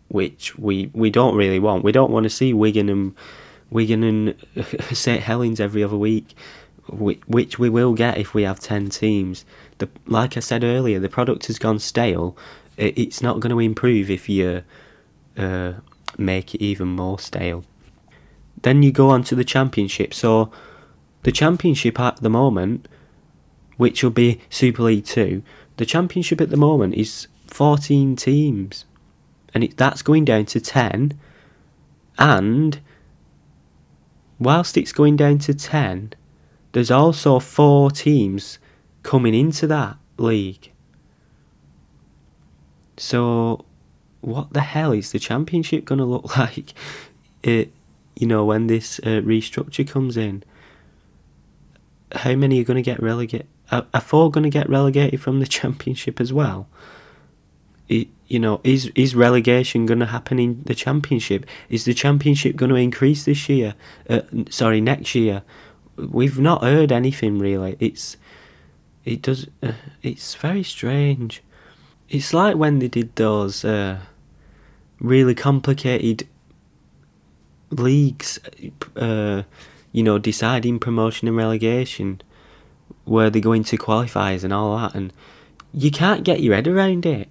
which 0.09 0.57
we, 0.59 0.91
we 0.93 1.11
don't 1.11 1.37
really 1.37 1.59
want. 1.59 1.85
We 1.85 1.93
don't 1.93 2.11
want 2.11 2.25
to 2.25 2.31
see 2.31 2.53
Wigan 2.53 2.89
and 2.89 3.15
Wigan 3.71 4.05
and 4.05 4.35
St 4.93 5.23
Helens 5.23 5.61
every 5.61 5.83
other 5.83 5.97
week, 5.97 6.35
which 6.89 7.59
we 7.59 7.71
will 7.71 7.95
get 7.95 8.19
if 8.19 8.35
we 8.35 8.43
have 8.43 8.61
10 8.61 8.91
teams. 8.91 9.45
The, 9.79 9.89
like 10.07 10.37
I 10.37 10.41
said 10.41 10.63
earlier, 10.63 11.01
the 11.01 11.09
product 11.09 11.47
has 11.47 11.59
gone 11.59 11.79
stale. 11.79 12.37
It's 12.77 13.23
not 13.23 13.41
going 13.41 13.51
to 13.51 13.61
improve 13.61 14.11
if 14.11 14.29
you 14.29 14.63
uh, 15.37 15.75
make 16.19 16.55
it 16.55 16.63
even 16.63 16.89
more 16.89 17.19
stale. 17.19 17.65
Then 18.63 18.83
you 18.83 18.93
go 18.93 19.11
on 19.11 19.25
to 19.25 19.35
the 19.35 19.45
championship. 19.45 20.15
So 20.15 20.51
the 21.23 21.33
championship 21.33 22.01
at 22.01 22.17
the 22.17 22.31
moment 22.31 22.89
which 23.77 24.03
will 24.03 24.11
be 24.11 24.41
Super 24.51 24.83
League 24.83 25.05
2, 25.05 25.43
the 25.77 25.87
Championship 25.87 26.41
at 26.41 26.51
the 26.51 26.57
moment 26.57 26.95
is 26.95 27.27
14 27.49 28.17
teams. 28.17 28.85
And 29.53 29.65
it, 29.65 29.77
that's 29.77 30.03
going 30.03 30.25
down 30.25 30.47
to 30.47 30.61
10. 30.61 31.19
And 32.19 32.81
whilst 34.39 34.77
it's 34.77 34.93
going 34.93 35.17
down 35.17 35.39
to 35.39 35.55
10, 35.55 36.13
there's 36.73 36.91
also 36.91 37.39
four 37.39 37.91
teams 37.91 38.59
coming 39.03 39.35
into 39.35 39.67
that 39.67 39.97
league. 40.17 40.71
So, 42.97 43.65
what 44.21 44.53
the 44.53 44.61
hell 44.61 44.93
is 44.93 45.13
the 45.13 45.19
championship 45.19 45.85
going 45.85 45.99
to 45.99 46.05
look 46.05 46.37
like? 46.39 46.75
It, 47.43 47.73
you 48.17 48.27
know, 48.27 48.45
when 48.45 48.69
this 48.69 48.99
uh, 49.01 49.21
restructure 49.23 49.87
comes 49.87 50.17
in, 50.17 50.45
how 52.13 52.35
many 52.35 52.61
are 52.61 52.65
going 52.65 52.77
to 52.77 52.83
get 52.83 53.03
relegated? 53.03 53.49
are, 53.71 53.87
are 53.93 54.01
four 54.01 54.31
going 54.31 54.45
to 54.45 54.51
get 54.51 54.69
relegated 54.69 55.21
from 55.21 55.41
the 55.41 55.47
championship 55.59 56.21
as 56.21 56.33
well? 56.33 56.69
It, 57.89 58.09
you 58.29 58.39
know, 58.39 58.61
is 58.65 58.91
is 58.95 59.15
relegation 59.15 59.85
going 59.85 60.01
to 60.01 60.07
happen 60.07 60.39
in 60.39 60.63
the 60.65 60.75
championship? 60.75 61.45
Is 61.69 61.85
the 61.85 61.93
championship 61.93 62.57
going 62.57 62.71
to 62.71 62.77
increase 62.77 63.25
this 63.25 63.49
year? 63.49 63.75
Uh, 64.09 64.23
sorry, 64.49 64.81
next 64.81 65.15
year. 65.15 65.43
We've 65.97 66.41
not 66.41 66.63
heard 66.63 66.91
anything 66.91 67.39
really. 67.39 67.77
It's 67.79 68.17
it 69.05 69.21
does. 69.21 69.49
Uh, 69.63 69.73
it's 70.03 70.35
very 70.35 70.63
strange. 70.63 71.43
It's 72.15 72.33
like 72.33 72.57
when 72.57 72.79
they 72.79 72.89
did 72.89 73.17
those 73.17 73.65
uh, 73.65 73.99
really 75.01 75.35
complicated 75.35 76.29
leagues. 77.71 78.39
Uh, 78.95 79.43
you 79.95 80.03
know, 80.03 80.19
deciding 80.19 80.81
promotion 80.81 81.29
and 81.29 81.37
relegation 81.37 82.21
where 83.05 83.31
they 83.31 83.41
go 83.41 83.53
into 83.53 83.77
qualifiers 83.77 84.43
and 84.43 84.53
all 84.53 84.77
that, 84.77 84.95
and 84.95 85.13
you 85.73 85.91
can't 85.91 86.25
get 86.25 86.41
your 86.41 86.55
head 86.55 86.67
around 86.67 87.07
it. 87.07 87.29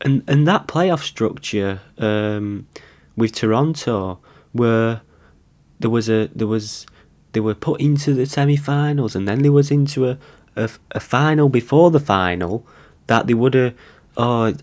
And 0.00 0.22
and 0.28 0.46
that 0.46 0.68
playoff 0.68 1.02
structure 1.02 1.80
um, 1.98 2.68
with 3.16 3.32
Toronto, 3.32 4.20
where 4.52 5.00
there 5.80 5.90
was 5.90 6.08
a 6.08 6.28
there 6.34 6.46
was 6.46 6.86
they 7.32 7.40
were 7.40 7.54
put 7.54 7.80
into 7.80 8.14
the 8.14 8.26
semi-finals, 8.26 9.16
and 9.16 9.26
then 9.26 9.42
they 9.42 9.50
was 9.50 9.70
into 9.70 10.08
a 10.08 10.18
a, 10.54 10.70
a 10.92 11.00
final 11.00 11.48
before 11.48 11.90
the 11.90 12.00
final 12.00 12.64
that 13.06 13.26
they 13.26 13.34
would 13.34 13.54
have. 13.54 13.74
Oh, 14.16 14.54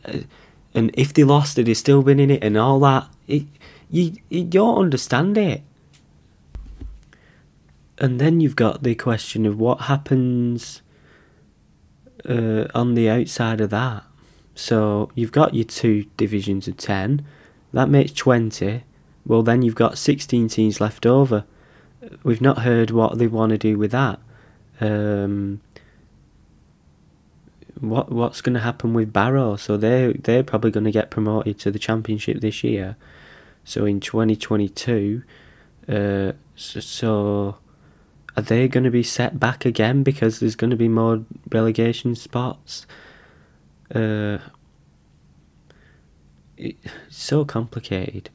and 0.74 0.92
if 0.96 1.14
they 1.14 1.24
lost, 1.24 1.56
they'd 1.56 1.74
still 1.76 2.02
been 2.02 2.20
in 2.20 2.32
it, 2.32 2.44
and 2.44 2.58
all 2.58 2.80
that. 2.80 3.08
It, 3.28 3.46
you 3.90 4.14
you 4.30 4.44
don't 4.44 4.80
understand 4.80 5.38
it 5.38 5.62
and 7.98 8.20
then 8.20 8.40
you've 8.40 8.56
got 8.56 8.84
the 8.84 8.96
question 8.96 9.46
of 9.46 9.60
what 9.60 9.82
happens 9.82 10.82
uh, 12.28 12.66
on 12.74 12.96
the 12.96 13.10
outside 13.10 13.62
of 13.62 13.70
that. 13.70 14.04
So 14.56 15.10
you've 15.16 15.32
got 15.32 15.54
your 15.54 15.66
two 15.66 16.06
divisions 16.18 16.68
of 16.68 16.78
10, 16.78 17.26
that 17.72 17.90
makes 17.90 18.12
20. 18.12 18.84
Well, 19.26 19.42
then 19.42 19.62
you've 19.62 19.76
got 19.76 19.98
16 19.98 20.48
teams 20.50 20.82
left 20.82 21.06
over. 21.06 21.46
We've 22.24 22.42
not 22.42 22.60
heard 22.60 22.92
what 22.92 23.18
they 23.18 23.28
want 23.28 23.52
to 23.52 23.58
do 23.58 23.78
with 23.78 23.92
that. 23.92 24.20
Um, 24.82 25.62
what 27.80 28.12
what's 28.12 28.42
going 28.42 28.54
to 28.54 28.60
happen 28.60 28.94
with 28.94 29.14
Barrow? 29.14 29.56
So 29.56 29.78
they 29.78 30.14
they're 30.14 30.44
probably 30.44 30.72
going 30.72 30.84
to 30.86 30.92
get 30.92 31.10
promoted 31.10 31.60
to 31.60 31.72
the 31.72 31.80
championship 31.80 32.42
this 32.42 32.64
year. 32.64 32.96
So 33.64 33.86
in 33.86 34.00
2022, 34.00 35.24
uh, 35.88 36.34
so, 36.56 36.80
so 36.80 37.58
are 38.36 38.44
they 38.44 38.68
going 38.68 38.84
to 38.84 38.92
be 38.92 39.04
set 39.04 39.40
back 39.40 39.66
again 39.66 40.04
because 40.04 40.40
there's 40.40 40.56
going 40.56 40.72
to 40.72 40.76
be 40.76 40.88
more 40.88 41.24
relegation 41.52 42.16
spots? 42.16 42.86
Uh, 43.94 44.40
it's 46.58 46.90
so 47.10 47.46
complicated. 47.46 48.30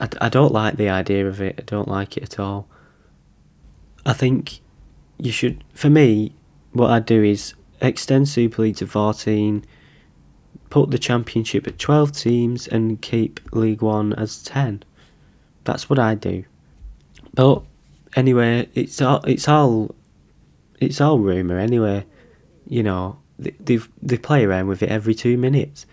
I, 0.00 0.08
I 0.20 0.28
don't 0.28 0.52
like 0.52 0.76
the 0.76 0.88
idea 0.88 1.26
of 1.26 1.40
it. 1.40 1.56
I 1.58 1.62
don't 1.62 1.88
like 1.88 2.16
it 2.16 2.24
at 2.24 2.38
all. 2.38 2.68
I 4.04 4.12
think 4.12 4.60
you 5.18 5.30
should, 5.30 5.62
for 5.72 5.88
me, 5.88 6.34
what 6.72 6.90
I'd 6.90 7.06
do 7.06 7.22
is 7.22 7.54
extend 7.82 8.28
Super 8.28 8.62
League 8.62 8.76
to 8.76 8.86
14, 8.86 9.64
put 10.70 10.90
the 10.90 10.98
Championship 10.98 11.66
at 11.66 11.78
12 11.78 12.12
teams, 12.12 12.66
and 12.66 13.02
keep 13.02 13.40
League 13.52 13.82
One 13.82 14.14
as 14.14 14.42
10. 14.42 14.84
That's 15.64 15.90
what 15.90 15.98
I 15.98 16.14
do. 16.14 16.44
But 17.34 17.62
anyway, 18.16 18.68
it's 18.74 19.00
all 19.00 19.22
it's 19.24 19.48
all 19.48 19.94
it's 20.80 21.00
all 21.00 21.18
rumor 21.18 21.58
anyway. 21.58 22.04
You 22.66 22.82
know, 22.82 23.18
they 23.38 23.78
they 24.00 24.18
play 24.18 24.44
around 24.44 24.68
with 24.68 24.82
it 24.82 24.88
every 24.88 25.14
two 25.14 25.36
minutes. 25.36 25.86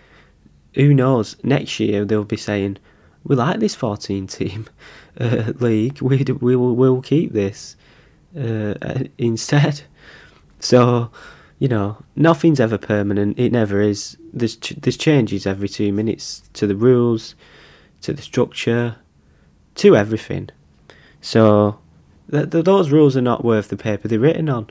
Who 0.75 0.93
knows? 0.93 1.36
Next 1.43 1.80
year 1.80 2.06
they'll 2.06 2.23
be 2.23 2.38
saying, 2.38 2.78
"We 3.23 3.36
like 3.36 3.60
this 3.60 3.75
fourteen 3.75 4.28
team 4.28 4.67
uh, 5.19 5.54
league. 5.60 6.02
We 6.02 6.23
we 6.23 6.56
will 6.56 6.75
we'll 6.75 7.02
keep 7.02 7.34
this 7.34 7.75
uh, 8.38 8.75
instead." 9.17 9.82
So, 10.62 11.10
you 11.60 11.67
know, 11.67 11.98
nothing's 12.15 12.60
ever 12.60 12.78
permanent. 12.78 13.38
It 13.38 13.52
never 13.52 13.82
is. 13.82 14.17
There's 14.34 14.56
there's 14.56 14.98
changes 14.98 15.45
every 15.45 15.69
two 15.69 15.91
minutes 15.93 16.50
to 16.54 16.65
the 16.65 16.76
rules, 16.76 17.36
to 18.02 18.13
the 18.13 18.22
structure, 18.22 18.95
to 19.76 19.95
everything. 19.95 20.50
So 21.22 21.80
Th- 22.32 22.50
th- 22.50 22.65
those 22.65 22.91
rules 22.91 23.17
are 23.17 23.22
not 23.22 23.43
worth 23.43 23.69
the 23.69 23.78
paper 23.78 24.08
they're 24.08 24.19
written 24.19 24.50
on. 24.50 24.69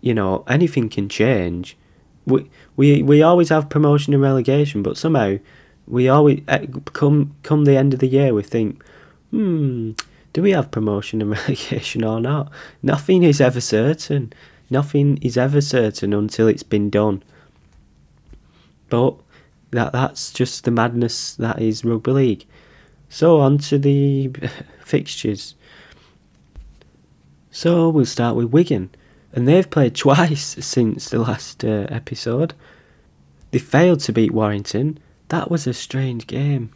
You 0.00 0.14
know, 0.14 0.44
anything 0.48 0.88
can 0.88 1.08
change. 1.08 1.76
We 2.26 2.48
we 2.76 3.02
we 3.02 3.22
always 3.22 3.50
have 3.50 3.68
promotion 3.68 4.14
and 4.14 4.22
relegation, 4.22 4.82
but 4.82 4.96
somehow 4.96 5.36
we 5.86 6.08
always 6.08 6.40
eh, 6.48 6.66
come 6.92 7.34
come 7.42 7.64
the 7.64 7.76
end 7.76 7.92
of 7.92 8.00
the 8.00 8.06
year 8.06 8.32
we 8.32 8.42
think, 8.42 8.82
hmm, 9.30 9.92
do 10.32 10.42
we 10.42 10.52
have 10.52 10.70
promotion 10.70 11.20
and 11.20 11.30
relegation 11.48 12.04
or 12.04 12.20
not? 12.20 12.50
Nothing 12.82 13.22
is 13.22 13.40
ever 13.40 13.60
certain. 13.60 14.32
Nothing 14.70 15.18
is 15.18 15.36
ever 15.36 15.60
certain 15.60 16.14
until 16.14 16.46
it's 16.46 16.62
been 16.62 16.88
done. 16.88 17.22
But 18.88 19.16
that 19.72 19.92
that's 19.92 20.32
just 20.32 20.64
the 20.64 20.70
madness 20.70 21.34
that 21.34 21.60
is 21.60 21.84
rugby 21.84 22.12
league. 22.12 22.46
So 23.08 23.40
on 23.40 23.58
to 23.58 23.78
the 23.78 24.30
fixtures. 24.84 25.56
So 27.50 27.88
we'll 27.88 28.06
start 28.06 28.36
with 28.36 28.52
Wigan, 28.52 28.90
and 29.32 29.46
they've 29.46 29.68
played 29.68 29.94
twice 29.96 30.56
since 30.64 31.10
the 31.10 31.18
last 31.18 31.64
uh, 31.64 31.86
episode. 31.88 32.54
They 33.50 33.58
failed 33.58 34.00
to 34.00 34.12
beat 34.12 34.32
Warrington. 34.32 34.98
That 35.28 35.50
was 35.50 35.66
a 35.66 35.74
strange 35.74 36.26
game. 36.26 36.70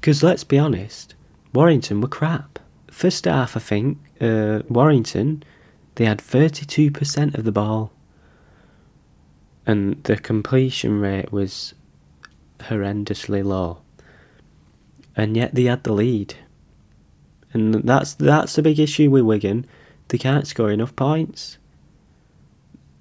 Because 0.00 0.22
let's 0.22 0.44
be 0.44 0.58
honest, 0.58 1.14
Warrington 1.52 2.00
were 2.00 2.08
crap. 2.08 2.58
First 2.90 3.26
half, 3.26 3.56
I 3.56 3.60
think, 3.60 3.98
uh, 4.20 4.62
Warrington, 4.68 5.44
they 5.96 6.04
had 6.04 6.18
32% 6.18 7.36
of 7.36 7.44
the 7.44 7.52
ball. 7.52 7.92
And 9.64 10.02
the 10.04 10.16
completion 10.16 11.00
rate 11.00 11.30
was 11.30 11.74
horrendously 12.60 13.44
low. 13.44 13.78
And 15.14 15.36
yet 15.36 15.54
they 15.54 15.64
had 15.64 15.84
the 15.84 15.92
lead 15.92 16.34
and 17.52 17.74
that's 17.74 18.14
that's 18.14 18.54
the 18.54 18.62
big 18.62 18.78
issue 18.78 19.10
with 19.10 19.22
Wigan. 19.22 19.66
They 20.08 20.18
can't 20.18 20.46
score 20.46 20.70
enough 20.70 20.96
points. 20.96 21.58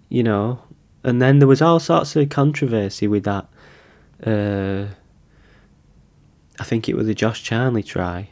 You 0.09 0.23
know, 0.23 0.59
and 1.03 1.21
then 1.21 1.39
there 1.39 1.47
was 1.47 1.61
all 1.61 1.79
sorts 1.79 2.15
of 2.15 2.29
controversy 2.29 3.07
with 3.07 3.23
that. 3.23 3.47
Uh, 4.25 4.93
I 6.59 6.63
think 6.63 6.89
it 6.89 6.95
was 6.95 7.07
a 7.07 7.15
Josh 7.15 7.43
Charnley 7.43 7.83
try, 7.83 8.29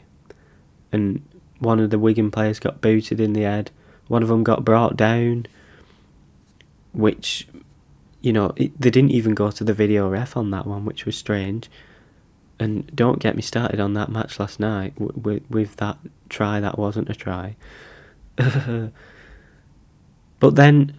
and 0.92 1.22
one 1.58 1.80
of 1.80 1.90
the 1.90 1.98
Wigan 1.98 2.30
players 2.30 2.60
got 2.60 2.80
booted 2.80 3.20
in 3.20 3.32
the 3.32 3.42
head. 3.42 3.70
One 4.10 4.24
of 4.24 4.28
them 4.28 4.42
got 4.42 4.64
brought 4.64 4.96
down, 4.96 5.46
which, 6.92 7.46
you 8.20 8.32
know, 8.32 8.52
it, 8.56 8.72
they 8.80 8.90
didn't 8.90 9.12
even 9.12 9.34
go 9.34 9.52
to 9.52 9.62
the 9.62 9.72
video 9.72 10.08
ref 10.08 10.36
on 10.36 10.50
that 10.50 10.66
one, 10.66 10.84
which 10.84 11.06
was 11.06 11.16
strange. 11.16 11.70
And 12.58 12.90
don't 12.92 13.20
get 13.20 13.36
me 13.36 13.42
started 13.42 13.78
on 13.78 13.94
that 13.94 14.08
match 14.10 14.40
last 14.40 14.58
night 14.58 14.94
with, 15.00 15.44
with 15.48 15.76
that 15.76 15.96
try 16.28 16.58
that 16.58 16.76
wasn't 16.76 17.08
a 17.08 17.14
try. 17.14 17.54
but 18.36 18.90
then 20.56 20.92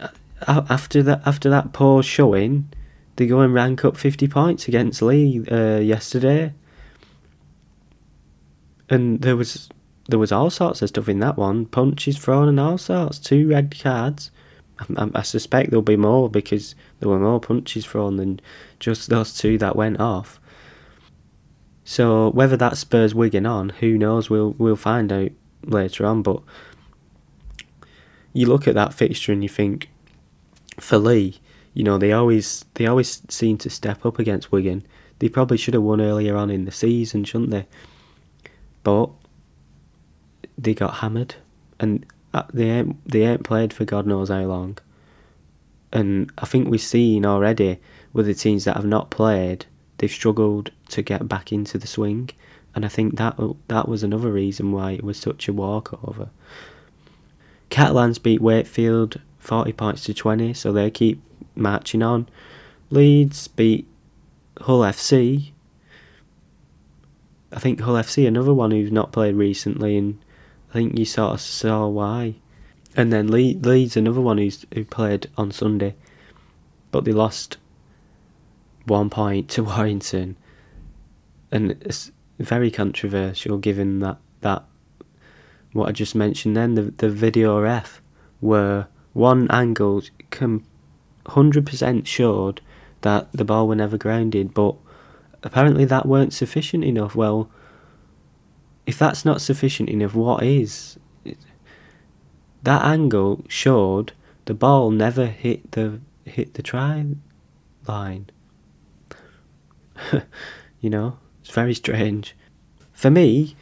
after 0.48 1.04
that, 1.04 1.22
after 1.26 1.50
that 1.50 1.74
poor 1.74 2.02
showing, 2.02 2.72
they 3.18 3.28
go 3.28 3.42
and 3.42 3.54
rank 3.54 3.84
up 3.84 3.98
fifty 3.98 4.30
points 4.30 4.70
against 4.70 5.02
Leigh 5.02 5.44
uh, 5.52 5.80
yesterday, 5.80 6.54
and 8.90 9.22
there 9.22 9.36
was 9.36 9.68
there 10.08 10.20
was 10.20 10.32
all 10.32 10.50
sorts 10.50 10.82
of 10.82 10.90
stuff 10.90 11.10
in 11.10 11.20
that 11.20 11.38
one. 11.38 11.66
Punches 11.66 12.18
thrown 12.18 12.48
and 12.48 12.60
all 12.60 12.78
sorts. 12.78 13.20
Two 13.20 13.48
red 13.48 13.76
cards. 13.80 14.32
I, 14.98 15.10
I, 15.16 15.22
suspect 15.22 15.70
there'll 15.70 15.84
be 15.84 15.96
more 15.96 16.30
because 16.30 16.76
there 17.00 17.10
were 17.10 17.20
more 17.20 17.40
punches 17.40 17.86
thrown 17.86 18.18
than 18.18 18.40
just 18.80 19.10
those 19.10 19.38
two 19.38 19.58
that 19.60 19.76
went 19.76 20.00
off. 20.00 20.40
So 21.84 22.30
whether 22.30 22.58
that 22.58 22.78
spurs 22.78 23.14
Wigan 23.14 23.46
on, 23.46 23.70
who 23.70 23.98
knows? 23.98 24.30
We'll 24.30 24.56
we'll 24.58 24.76
find 24.76 25.12
out 25.12 25.32
later 25.64 26.06
on. 26.06 26.22
But 26.22 26.42
you 28.34 28.48
look 28.48 28.68
at 28.68 28.76
that 28.76 28.94
fixture 28.94 29.32
and 29.32 29.44
you 29.44 29.50
think, 29.50 29.90
for 30.80 30.98
Leigh, 30.98 31.40
you 31.74 31.84
know 31.84 31.98
they 31.98 32.12
always 32.12 32.66
they 32.76 32.86
always 32.88 33.22
seem 33.30 33.58
to 33.60 33.70
step 33.70 34.06
up 34.06 34.20
against 34.20 34.52
Wigan. 34.52 34.86
They 35.20 35.30
probably 35.30 35.58
should 35.58 35.74
have 35.74 35.84
won 35.84 36.02
earlier 36.02 36.36
on 36.36 36.50
in 36.50 36.66
the 36.66 36.72
season, 36.72 37.24
shouldn't 37.24 37.52
they? 37.52 37.68
But 38.84 39.12
they 40.58 40.74
got 40.74 40.96
hammered, 40.96 41.36
and 41.80 42.06
uh, 42.34 42.44
they 42.54 42.70
ain't 42.70 43.10
they 43.10 43.24
ain't 43.24 43.44
played 43.44 43.74
for 43.74 43.86
God 43.86 44.06
knows 44.06 44.30
how 44.30 44.42
long. 44.42 44.78
And 45.92 46.32
I 46.38 46.46
think 46.46 46.70
we've 46.70 46.82
seen 46.82 47.26
already 47.26 47.80
with 48.14 48.26
the 48.26 48.34
teams 48.34 48.64
that 48.66 48.78
have 48.78 48.86
not 48.86 49.10
played, 49.10 49.66
they've 49.98 50.12
struggled 50.12 50.72
to 50.90 51.02
get 51.02 51.28
back 51.28 51.52
into 51.52 51.78
the 51.78 51.88
swing, 51.88 52.30
and 52.74 52.86
I 52.86 52.88
think 52.88 53.18
that 53.18 53.38
that 53.68 53.88
was 53.88 54.04
another 54.04 54.32
reason 54.32 54.72
why 54.72 54.92
it 54.92 55.04
was 55.04 55.18
such 55.18 55.48
a 55.48 55.54
walkover. 55.54 56.30
Catalans 57.70 58.20
beat 58.20 58.42
Wakefield 58.42 59.20
forty 59.40 59.74
points 59.74 60.04
to 60.06 60.14
twenty, 60.14 60.54
so 60.54 60.72
they 60.72 60.90
keep 60.90 61.22
marching 61.56 62.04
on. 62.04 62.28
Leeds 62.90 63.48
beat 63.48 63.88
Hull 64.60 64.82
FC. 64.82 65.52
I 67.54 67.60
think 67.60 67.82
Hull 67.82 67.96
FC, 67.96 68.28
another 68.28 68.54
one 68.54 68.72
who's 68.72 68.92
not 68.92 69.12
played 69.12 69.36
recently, 69.36 69.98
and 69.98 70.18
I 70.72 70.74
think 70.74 70.98
you 70.98 71.06
sort 71.06 71.34
of 71.34 71.42
saw 71.42 71.88
why. 71.88 72.36
And 72.96 73.12
then 73.12 73.30
Le- 73.30 73.60
Leeds, 73.60 73.98
another 73.98 74.22
one 74.22 74.38
who's 74.38 74.66
who 74.74 74.86
played 74.86 75.30
on 75.38 75.52
Sunday, 75.52 75.96
but 76.92 77.04
they 77.04 77.12
lost 77.12 77.58
one 78.86 79.10
point 79.10 79.50
to 79.50 79.64
Warrington, 79.66 80.38
and 81.52 81.72
it's 81.82 82.12
very 82.40 82.72
controversial 82.72 83.58
given 83.58 84.00
that 84.00 84.18
that 84.42 84.64
what 85.74 85.90
I 85.90 85.92
just 85.92 86.16
mentioned. 86.16 86.56
Then 86.56 86.76
the 86.76 86.84
the 86.84 87.10
video 87.10 87.60
ref 87.60 88.02
were 88.40 88.88
one 89.14 89.50
angle 89.52 90.02
com- 90.30 90.64
100% 91.26 92.08
showed 92.08 92.62
that 93.02 93.32
the 93.32 93.46
ball 93.46 93.68
were 93.68 93.76
never 93.76 93.98
grounded, 93.98 94.54
but 94.54 94.76
apparently 95.44 95.86
that 95.86 96.06
weren't 96.06 96.34
sufficient 96.34 96.84
enough. 96.84 97.16
Well, 97.16 97.50
if 98.92 99.00
that's 99.00 99.24
not 99.24 99.40
sufficient 99.40 99.88
enough, 99.88 100.14
what 100.14 100.44
is? 100.44 101.00
That 102.64 102.84
angle 102.84 103.46
showed 103.48 104.12
the 104.44 104.54
ball 104.54 104.92
never 104.92 105.28
hit 105.28 105.72
the 105.72 106.02
hit 106.26 106.56
the 106.56 106.62
try 106.62 107.06
line. 107.88 108.30
you 110.82 110.90
know, 110.90 111.20
it's 111.40 111.52
very 111.52 111.74
strange. 111.74 112.36
For 112.92 113.10
me, 113.10 113.56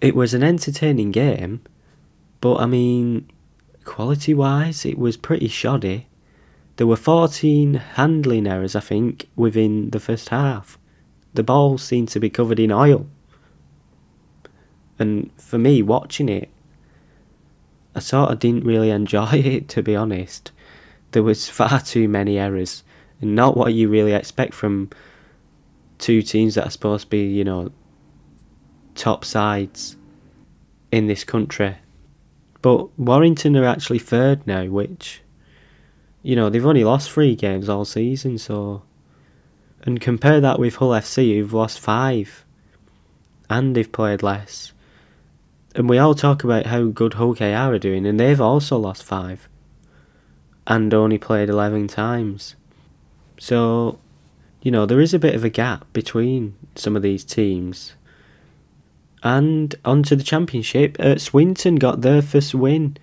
it 0.00 0.14
was 0.14 0.32
an 0.32 0.44
entertaining 0.44 1.10
game, 1.10 1.60
but 2.40 2.58
I 2.58 2.66
mean, 2.66 3.28
quality 3.84 4.32
wise, 4.32 4.86
it 4.86 4.96
was 4.96 5.16
pretty 5.16 5.48
shoddy. 5.48 6.06
There 6.76 6.86
were 6.86 6.94
14 6.94 7.74
handling 7.74 8.46
errors, 8.46 8.76
I 8.76 8.80
think, 8.80 9.28
within 9.34 9.90
the 9.90 9.98
first 9.98 10.28
half. 10.28 10.78
The 11.34 11.42
ball 11.42 11.78
seemed 11.78 12.10
to 12.10 12.20
be 12.20 12.30
covered 12.30 12.60
in 12.60 12.70
oil. 12.70 13.08
And 14.98 15.30
for 15.36 15.58
me, 15.58 15.82
watching 15.82 16.28
it, 16.28 16.50
I 17.94 18.00
sort 18.00 18.30
of 18.30 18.38
didn't 18.38 18.64
really 18.64 18.90
enjoy 18.90 19.30
it, 19.32 19.68
to 19.70 19.82
be 19.82 19.96
honest. 19.96 20.52
There 21.12 21.22
was 21.22 21.48
far 21.48 21.80
too 21.80 22.08
many 22.08 22.38
errors, 22.38 22.82
and 23.20 23.34
not 23.34 23.56
what 23.56 23.74
you 23.74 23.88
really 23.88 24.12
expect 24.12 24.54
from 24.54 24.90
two 25.98 26.22
teams 26.22 26.54
that 26.54 26.66
are 26.66 26.70
supposed 26.70 27.04
to 27.04 27.10
be, 27.10 27.26
you 27.26 27.44
know, 27.44 27.72
top 28.94 29.24
sides 29.24 29.96
in 30.92 31.06
this 31.06 31.24
country. 31.24 31.76
But 32.60 32.98
Warrington 32.98 33.56
are 33.56 33.64
actually 33.64 34.00
third 34.00 34.46
now, 34.46 34.64
which, 34.66 35.22
you 36.22 36.36
know, 36.36 36.50
they've 36.50 36.64
only 36.66 36.84
lost 36.84 37.10
three 37.10 37.34
games 37.34 37.68
all 37.68 37.84
season, 37.84 38.38
so. 38.38 38.82
And 39.82 40.00
compare 40.00 40.40
that 40.40 40.58
with 40.58 40.76
Hull 40.76 40.90
FC, 40.90 41.36
who've 41.36 41.52
lost 41.52 41.78
five, 41.78 42.44
and 43.48 43.74
they've 43.76 43.90
played 43.90 44.22
less. 44.22 44.72
And 45.74 45.88
we 45.88 45.98
all 45.98 46.14
talk 46.14 46.44
about 46.44 46.66
how 46.66 46.84
good 46.84 47.14
Hull 47.14 47.34
KR 47.34 47.44
are 47.44 47.78
doing, 47.78 48.06
and 48.06 48.18
they've 48.18 48.40
also 48.40 48.78
lost 48.78 49.02
five, 49.02 49.48
and 50.66 50.92
only 50.92 51.18
played 51.18 51.48
11 51.48 51.88
times. 51.88 52.56
So, 53.38 53.98
you 54.62 54.70
know, 54.70 54.86
there 54.86 55.00
is 55.00 55.14
a 55.14 55.18
bit 55.18 55.34
of 55.34 55.44
a 55.44 55.50
gap 55.50 55.92
between 55.92 56.56
some 56.74 56.96
of 56.96 57.02
these 57.02 57.24
teams. 57.24 57.94
And 59.22 59.74
onto 59.84 60.16
the 60.16 60.24
championship, 60.24 60.96
uh, 60.98 61.18
Swinton 61.18 61.76
got 61.76 62.00
their 62.00 62.22
first 62.22 62.54
win. 62.54 62.96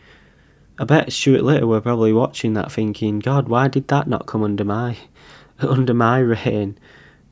I 0.78 0.84
bet 0.86 1.12
Stuart 1.12 1.44
Littler 1.44 1.68
were 1.68 1.82
probably 1.82 2.14
watching 2.14 2.54
that 2.54 2.72
thinking, 2.72 3.20
God, 3.20 3.48
why 3.48 3.68
did 3.68 3.88
that 3.90 4.08
not 4.08 4.26
come 4.26 4.44
under 4.44 4.64
my 4.64 4.98
under 5.60 5.94
my 5.94 6.20
reign? 6.20 6.78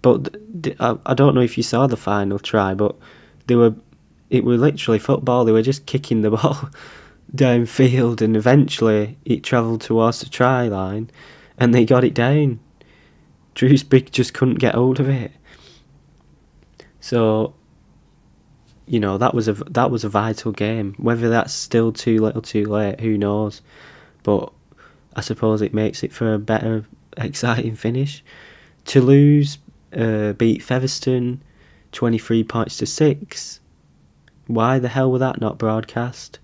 But 0.02 0.36
I, 0.80 0.98
I 1.06 1.14
don't 1.14 1.34
know 1.34 1.42
if 1.42 1.58
you 1.58 1.64
saw 1.64 1.88
the 1.88 1.98
final 1.98 2.40
try, 2.40 2.74
but 2.74 2.96
they 3.48 3.56
were 3.56 3.76
it 4.34 4.44
was 4.44 4.60
literally 4.60 4.98
football. 4.98 5.46
They 5.46 5.52
were 5.52 5.62
just 5.62 5.86
kicking 5.86 6.24
the 6.24 6.32
ball 6.38 6.70
downfield, 7.34 8.20
and 8.20 8.36
eventually 8.36 9.20
it 9.26 9.44
travelled 9.44 9.82
towards 9.82 10.22
the 10.22 10.26
try 10.30 10.68
line, 10.68 11.12
and 11.56 11.72
they 11.72 11.86
got 11.86 12.04
it 12.04 12.16
down. 12.16 12.60
Dewsbury 13.54 14.02
just 14.02 14.34
couldn't 14.34 14.56
get 14.56 14.74
hold 14.74 15.00
of 15.00 15.08
it. 15.08 15.32
So, 17.00 17.54
you 18.88 19.00
know 19.00 19.20
that 19.20 19.36
was 19.36 19.48
a 19.48 19.54
that 19.54 19.92
was 19.92 20.04
a 20.04 20.10
vital 20.10 20.52
game. 20.52 20.96
Whether 20.98 21.30
that's 21.30 21.54
still 21.54 21.92
too 21.92 22.20
little, 22.20 22.42
too 22.42 22.66
late, 22.66 23.02
who 23.02 23.20
knows? 23.20 23.62
But 24.24 24.52
I 25.16 25.22
suppose 25.22 25.62
it 25.62 25.76
makes 25.76 26.02
it 26.02 26.12
for 26.12 26.34
a 26.34 26.40
better, 26.40 26.86
exciting 27.18 27.76
finish. 27.76 28.24
Toulouse 28.84 29.60
uh, 29.96 30.34
beat 30.34 30.64
Featherstone, 30.64 31.44
twenty 31.92 32.18
three 32.18 32.44
points 32.44 32.78
to 32.78 32.88
six. 32.88 33.60
Why 34.48 34.80
the 34.80 34.90
hell 34.90 35.12
was 35.12 35.20
that 35.20 35.40
not 35.40 35.58
broadcast? 35.58 36.40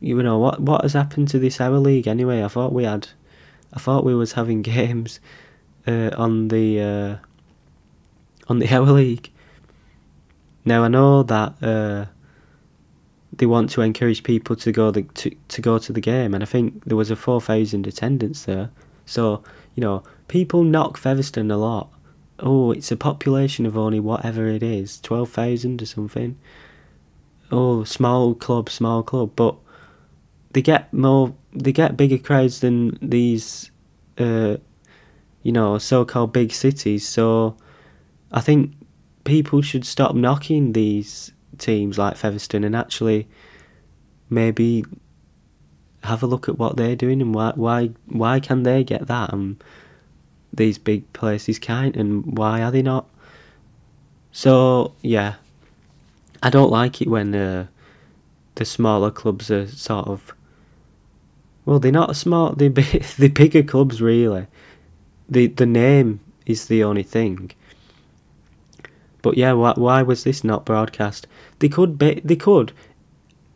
You 0.00 0.22
know 0.22 0.38
what? 0.38 0.60
What 0.60 0.82
has 0.82 0.92
happened 0.92 1.28
to 1.28 1.38
this 1.38 1.60
Our 1.60 1.78
League 1.78 2.08
anyway? 2.08 2.42
I 2.42 2.48
thought 2.48 2.72
we 2.72 2.84
had, 2.84 3.08
I 3.72 3.78
thought 3.78 4.04
we 4.04 4.14
was 4.14 4.32
having 4.32 4.62
games 4.76 5.20
uh, 5.86 6.10
on 6.16 6.48
the 6.48 6.80
uh, 6.80 7.16
on 8.48 8.58
the 8.58 8.68
Our 8.68 8.90
League. 8.92 9.30
Now 10.64 10.82
I 10.82 10.88
know 10.88 11.22
that 11.22 11.54
uh, 11.62 12.06
they 13.32 13.46
want 13.46 13.70
to 13.70 13.82
encourage 13.82 14.22
people 14.22 14.56
to 14.56 14.72
go 14.72 14.90
the, 14.90 15.02
to 15.02 15.30
to 15.48 15.62
go 15.62 15.78
to 15.78 15.92
the 15.92 16.00
game, 16.00 16.34
and 16.34 16.42
I 16.42 16.46
think 16.46 16.84
there 16.84 16.96
was 16.96 17.10
a 17.10 17.16
four 17.16 17.40
thousand 17.40 17.86
attendance 17.86 18.44
there. 18.44 18.70
So 19.04 19.42
you 19.74 19.80
know, 19.80 20.02
people 20.28 20.64
knock 20.64 20.96
Featherstone 20.96 21.50
a 21.50 21.56
lot, 21.56 21.90
oh, 22.40 22.72
it's 22.72 22.92
a 22.92 22.96
population 22.96 23.66
of 23.66 23.76
only 23.76 24.00
whatever 24.00 24.46
it 24.48 24.62
is, 24.62 25.00
12,000 25.00 25.82
or 25.82 25.86
something. 25.86 26.38
Oh, 27.50 27.84
small 27.84 28.34
club, 28.34 28.68
small 28.68 29.02
club. 29.02 29.32
But 29.36 29.56
they 30.52 30.62
get 30.62 30.92
more, 30.92 31.34
they 31.52 31.72
get 31.72 31.96
bigger 31.96 32.18
crowds 32.18 32.60
than 32.60 32.98
these, 33.00 33.70
uh, 34.18 34.56
you 35.42 35.52
know, 35.52 35.78
so 35.78 36.04
called 36.04 36.32
big 36.32 36.52
cities. 36.52 37.06
So 37.06 37.56
I 38.32 38.40
think 38.40 38.74
people 39.24 39.62
should 39.62 39.84
stop 39.84 40.14
knocking 40.14 40.72
these 40.72 41.32
teams 41.58 41.98
like 41.98 42.16
Featherstone 42.16 42.64
and 42.64 42.76
actually 42.76 43.28
maybe 44.28 44.84
have 46.02 46.22
a 46.22 46.26
look 46.26 46.48
at 46.48 46.58
what 46.58 46.76
they're 46.76 46.96
doing 46.96 47.20
and 47.20 47.34
why 47.34 47.52
why 47.56 47.90
why 48.06 48.38
can 48.38 48.62
they 48.62 48.84
get 48.84 49.06
that 49.08 49.32
and 49.32 49.62
these 50.56 50.78
big 50.78 51.10
places 51.12 51.58
can't, 51.58 51.96
and 51.96 52.36
why 52.36 52.62
are 52.62 52.70
they 52.70 52.82
not? 52.82 53.08
So 54.32 54.94
yeah, 55.02 55.34
I 56.42 56.50
don't 56.50 56.70
like 56.70 57.00
it 57.00 57.08
when 57.08 57.34
uh, 57.34 57.66
the 58.56 58.64
smaller 58.64 59.10
clubs 59.10 59.50
are 59.50 59.66
sort 59.68 60.08
of 60.08 60.34
well, 61.66 61.80
they're 61.80 61.92
not 61.92 62.14
smart. 62.16 62.58
They're 62.58 62.70
big, 62.70 63.02
the 63.18 63.28
bigger 63.28 63.62
clubs, 63.62 64.00
really. 64.00 64.46
the 65.28 65.48
The 65.48 65.66
name 65.66 66.20
is 66.46 66.66
the 66.66 66.82
only 66.84 67.02
thing. 67.02 67.50
But 69.20 69.36
yeah, 69.36 69.52
why, 69.52 69.72
why 69.76 70.02
was 70.02 70.22
this 70.22 70.44
not 70.44 70.64
broadcast? 70.64 71.26
They 71.58 71.68
could 71.68 71.98
be, 71.98 72.20
they 72.24 72.36
could, 72.36 72.72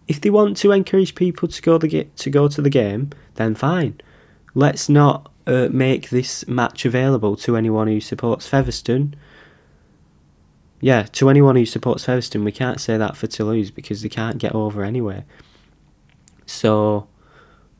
if 0.09 0.20
they 0.20 0.28
want 0.28 0.57
to 0.57 0.72
encourage 0.72 1.14
people 1.14 1.46
to 1.46 1.62
go 1.62 1.78
the 1.78 2.05
to 2.05 2.30
go 2.30 2.48
to 2.48 2.61
the 2.61 2.70
game, 2.70 3.11
then 3.36 3.55
fine. 3.55 4.01
Let's 4.55 4.88
not 4.88 5.30
uh, 5.51 5.68
make 5.72 6.11
this 6.11 6.46
match 6.46 6.84
available 6.84 7.34
to 7.34 7.57
anyone 7.57 7.88
who 7.88 8.01
supports 8.01 8.46
Featherstone. 8.46 9.16
Yeah, 10.80 11.03
to 11.03 11.28
anyone 11.28 11.57
who 11.57 11.66
supports 11.66 12.05
Featherstone, 12.05 12.44
we 12.44 12.53
can't 12.53 12.80
say 12.80 12.96
that 12.96 13.16
for 13.16 13.26
Toulouse 13.26 13.72
because 13.72 14.03
they 14.03 14.09
can't 14.09 14.38
get 14.38 14.55
over 14.55 14.84
anyway. 14.84 15.24
So 16.46 17.09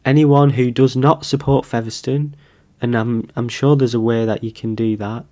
anyone 0.05 0.51
who 0.51 0.73
does 0.73 0.97
not 0.97 1.25
support 1.25 1.65
Featherstone, 1.65 2.35
and 2.83 2.97
I'm 2.97 3.31
I'm 3.37 3.49
sure 3.49 3.77
there's 3.77 3.95
a 3.95 4.01
way 4.01 4.25
that 4.25 4.43
you 4.43 4.51
can 4.51 4.75
do 4.75 4.97
that, 4.97 5.27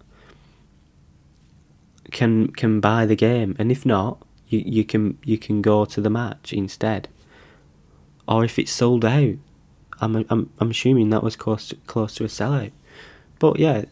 can 2.12 2.52
can 2.52 2.78
buy 2.78 3.04
the 3.04 3.16
game, 3.16 3.56
and 3.58 3.72
if 3.72 3.84
not, 3.84 4.22
you, 4.46 4.62
you 4.64 4.84
can 4.84 5.18
you 5.24 5.38
can 5.38 5.60
go 5.60 5.84
to 5.86 6.00
the 6.00 6.10
match 6.10 6.52
instead. 6.52 7.08
Or 8.28 8.44
if 8.44 8.58
it's 8.60 8.70
sold 8.70 9.04
out, 9.04 9.36
I'm 10.00 10.24
I'm 10.30 10.50
I'm 10.58 10.70
assuming 10.70 11.10
that 11.10 11.22
was 11.22 11.36
close 11.36 11.68
to, 11.68 11.76
close 11.86 12.14
to 12.16 12.24
a 12.24 12.28
sellout. 12.28 12.72
But 13.38 13.58
yeah, 13.58 13.84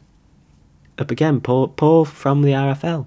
again, 0.98 1.40
poor 1.40 1.68
poor 1.68 2.04
from 2.04 2.42
the 2.42 2.52
RFL. 2.52 3.06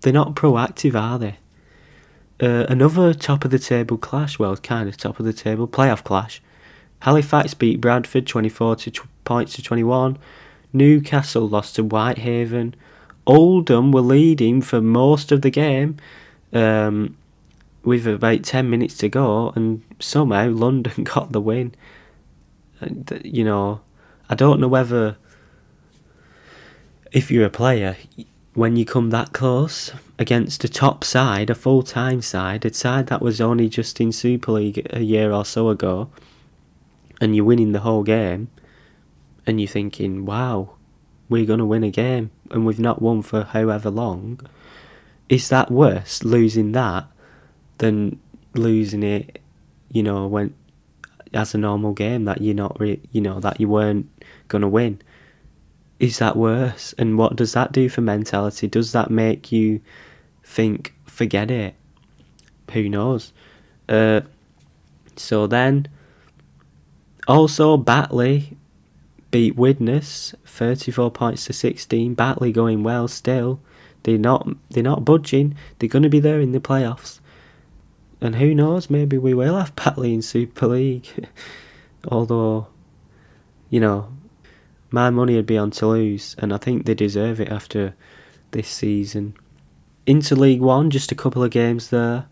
They're 0.00 0.12
not 0.12 0.34
proactive, 0.34 0.94
are 0.94 1.18
they? 1.18 1.38
Uh, 2.40 2.66
another 2.68 3.14
top 3.14 3.44
of 3.44 3.50
the 3.50 3.58
table 3.58 3.96
clash, 3.96 4.38
well, 4.38 4.56
kind 4.58 4.88
of 4.88 4.96
top 4.96 5.18
of 5.18 5.24
the 5.24 5.32
table 5.32 5.66
playoff 5.66 6.04
clash. 6.04 6.42
Halifax 7.00 7.54
beat 7.54 7.80
Bradford 7.80 8.26
24 8.26 8.76
to 8.76 8.90
tw- 8.90 9.24
points 9.24 9.54
to 9.54 9.62
21. 9.62 10.18
Newcastle 10.72 11.48
lost 11.48 11.76
to 11.76 11.82
Whitehaven. 11.82 12.74
Oldham 13.26 13.90
were 13.90 14.02
leading 14.02 14.60
for 14.60 14.80
most 14.80 15.32
of 15.32 15.42
the 15.42 15.50
game, 15.50 15.96
um, 16.52 17.16
with 17.86 18.04
about 18.04 18.42
10 18.42 18.68
minutes 18.68 18.96
to 18.98 19.08
go, 19.08 19.52
and 19.54 19.82
somehow 20.00 20.48
London 20.48 21.04
got 21.04 21.30
the 21.30 21.40
win. 21.40 21.72
And, 22.80 23.10
uh, 23.10 23.18
you 23.24 23.44
know, 23.44 23.80
I 24.28 24.34
don't 24.34 24.60
know 24.60 24.68
whether 24.68 25.16
if 27.12 27.30
you're 27.30 27.46
a 27.46 27.50
player, 27.50 27.96
when 28.54 28.74
you 28.74 28.84
come 28.84 29.10
that 29.10 29.32
close 29.32 29.92
against 30.18 30.64
a 30.64 30.68
top 30.68 31.04
side, 31.04 31.48
a 31.48 31.54
full 31.54 31.84
time 31.84 32.20
side, 32.20 32.64
a 32.64 32.74
side 32.74 33.06
that 33.06 33.22
was 33.22 33.40
only 33.40 33.68
just 33.68 34.00
in 34.00 34.10
Super 34.10 34.52
League 34.52 34.84
a 34.90 35.00
year 35.00 35.32
or 35.32 35.44
so 35.44 35.68
ago, 35.68 36.10
and 37.20 37.36
you're 37.36 37.44
winning 37.44 37.70
the 37.70 37.80
whole 37.80 38.02
game, 38.02 38.48
and 39.46 39.60
you're 39.60 39.68
thinking, 39.68 40.26
wow, 40.26 40.70
we're 41.28 41.46
going 41.46 41.60
to 41.60 41.64
win 41.64 41.84
a 41.84 41.90
game, 41.90 42.32
and 42.50 42.66
we've 42.66 42.80
not 42.80 43.00
won 43.00 43.22
for 43.22 43.44
however 43.44 43.90
long, 43.90 44.40
is 45.28 45.48
that 45.50 45.70
worse, 45.70 46.24
losing 46.24 46.72
that, 46.72 47.06
than 47.78 48.20
losing 48.54 49.02
it, 49.02 49.40
you 49.90 50.02
know, 50.02 50.26
when 50.26 50.54
as 51.34 51.54
a 51.54 51.58
normal 51.58 51.92
game 51.92 52.24
that 52.24 52.40
you're 52.40 52.54
not, 52.54 52.78
re- 52.80 53.00
you 53.12 53.20
know, 53.20 53.40
that 53.40 53.60
you 53.60 53.68
weren't 53.68 54.08
to 54.48 54.68
win? 54.68 55.00
is 55.98 56.18
that 56.18 56.36
worse? 56.36 56.94
And 56.98 57.18
what 57.18 57.36
does 57.36 57.52
that 57.52 57.72
do 57.72 57.88
for 57.88 58.00
mentality? 58.00 58.68
Does 58.68 58.92
that 58.92 59.10
make 59.10 59.50
you 59.50 59.80
think, 60.44 60.94
forget 61.06 61.50
it? 61.50 61.74
Who 62.72 62.88
knows? 62.88 63.32
Uh, 63.88 64.22
so 65.16 65.46
then, 65.46 65.88
also 67.26 67.76
Batley 67.76 68.56
beat 69.30 69.56
Widnes, 69.56 70.34
thirty-four 70.44 71.10
points 71.12 71.46
to 71.46 71.52
sixteen. 71.52 72.14
Batley 72.14 72.52
going 72.52 72.82
well 72.82 73.08
still. 73.08 73.60
They're 74.02 74.18
not. 74.18 74.48
They're 74.70 74.82
not 74.82 75.04
budging. 75.04 75.56
They're 75.78 75.88
going 75.88 76.02
to 76.02 76.08
be 76.08 76.20
there 76.20 76.40
in 76.40 76.52
the 76.52 76.60
playoffs. 76.60 77.20
And 78.20 78.36
who 78.36 78.54
knows? 78.54 78.88
Maybe 78.88 79.18
we 79.18 79.34
will 79.34 79.56
have 79.56 79.76
Batley 79.76 80.14
in 80.14 80.22
Super 80.22 80.66
League. 80.68 81.28
Although, 82.08 82.68
you 83.68 83.80
know, 83.80 84.08
my 84.90 85.10
money 85.10 85.36
would 85.36 85.46
be 85.46 85.58
on 85.58 85.70
Toulouse, 85.70 86.34
and 86.38 86.52
I 86.52 86.56
think 86.56 86.86
they 86.86 86.94
deserve 86.94 87.40
it 87.40 87.48
after 87.48 87.94
this 88.52 88.68
season. 88.68 89.34
Into 90.06 90.36
League 90.36 90.60
One, 90.60 90.90
just 90.90 91.12
a 91.12 91.16
couple 91.16 91.42
of 91.42 91.50
games 91.50 91.90
there. 91.90 92.26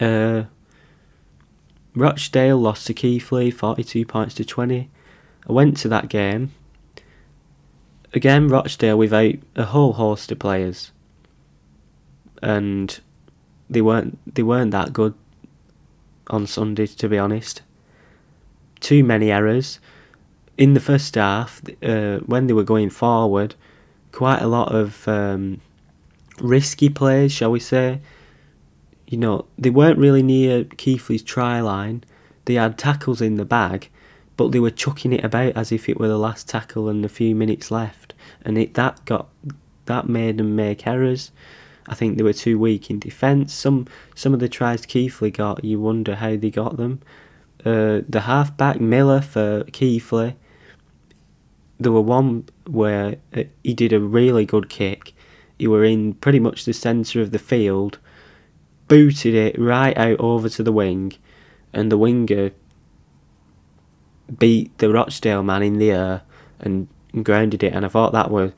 Uh, 0.00 0.44
Rochdale 1.94 2.58
lost 2.58 2.86
to 2.86 2.94
Keighley, 2.94 3.50
42 3.50 4.04
points 4.06 4.34
to 4.34 4.44
20. 4.44 4.88
I 5.48 5.52
went 5.52 5.76
to 5.78 5.88
that 5.88 6.08
game. 6.08 6.52
Again, 8.12 8.48
Rochdale 8.48 8.98
without 8.98 9.34
a 9.56 9.64
whole 9.64 9.94
host 9.94 10.30
of 10.30 10.38
players, 10.38 10.92
and 12.42 13.00
they 13.70 13.80
weren't 13.80 14.18
they 14.34 14.42
weren't 14.42 14.72
that 14.72 14.92
good 14.92 15.14
on 16.28 16.46
Sunday, 16.46 16.86
to 16.86 17.08
be 17.08 17.18
honest. 17.18 17.62
Too 18.80 19.02
many 19.04 19.30
errors 19.30 19.78
in 20.60 20.74
the 20.74 20.80
first 20.80 21.14
half, 21.14 21.62
uh, 21.82 22.18
when 22.18 22.46
they 22.46 22.52
were 22.52 22.62
going 22.62 22.90
forward, 22.90 23.54
quite 24.12 24.42
a 24.42 24.46
lot 24.46 24.74
of 24.74 25.08
um, 25.08 25.58
risky 26.38 26.90
plays, 26.90 27.32
shall 27.32 27.50
we 27.50 27.58
say. 27.58 27.98
You 29.08 29.16
know, 29.16 29.46
they 29.56 29.70
weren't 29.70 29.98
really 29.98 30.22
near 30.22 30.64
Keighley's 30.64 31.22
try 31.22 31.62
line. 31.62 32.04
They 32.44 32.54
had 32.54 32.76
tackles 32.76 33.22
in 33.22 33.36
the 33.36 33.46
bag, 33.46 33.88
but 34.36 34.52
they 34.52 34.60
were 34.60 34.70
chucking 34.70 35.14
it 35.14 35.24
about 35.24 35.56
as 35.56 35.72
if 35.72 35.88
it 35.88 35.98
were 35.98 36.08
the 36.08 36.18
last 36.18 36.46
tackle 36.46 36.90
and 36.90 37.06
a 37.06 37.08
few 37.08 37.34
minutes 37.34 37.70
left, 37.70 38.12
and 38.42 38.58
it 38.58 38.74
that 38.74 39.02
got 39.06 39.28
that 39.86 40.10
made 40.10 40.36
them 40.36 40.54
make 40.54 40.86
errors. 40.86 41.32
I 41.90 41.94
think 41.94 42.16
they 42.16 42.22
were 42.22 42.32
too 42.32 42.58
weak 42.58 42.88
in 42.88 42.98
defence. 42.98 43.52
Some 43.52 43.86
some 44.14 44.32
of 44.32 44.40
the 44.40 44.48
tries 44.48 44.86
Keighley 44.86 45.30
got, 45.30 45.64
you 45.64 45.80
wonder 45.80 46.14
how 46.14 46.36
they 46.36 46.50
got 46.50 46.78
them. 46.78 47.00
Uh, 47.64 48.00
the 48.08 48.22
half 48.22 48.56
back 48.56 48.80
Miller 48.80 49.20
for 49.20 49.64
Keighley 49.64 50.36
there 51.80 51.90
were 51.90 52.00
one 52.02 52.44
where 52.66 53.16
uh, 53.34 53.44
he 53.64 53.72
did 53.72 53.92
a 53.92 53.98
really 53.98 54.44
good 54.44 54.68
kick. 54.68 55.14
He 55.58 55.66
were 55.66 55.82
in 55.82 56.12
pretty 56.14 56.38
much 56.38 56.64
the 56.64 56.74
centre 56.74 57.22
of 57.22 57.32
the 57.32 57.38
field, 57.38 57.98
booted 58.86 59.34
it 59.34 59.58
right 59.58 59.96
out 59.96 60.20
over 60.20 60.48
to 60.50 60.62
the 60.62 60.72
wing, 60.72 61.14
and 61.72 61.90
the 61.90 61.98
winger 61.98 62.50
beat 64.38 64.76
the 64.78 64.90
Rochdale 64.90 65.42
man 65.42 65.62
in 65.62 65.78
the 65.78 65.90
air 65.90 66.22
and 66.60 66.86
grounded 67.22 67.62
it. 67.62 67.72
And 67.72 67.84
I 67.84 67.88
thought 67.88 68.12
that 68.12 68.30
was 68.30 68.52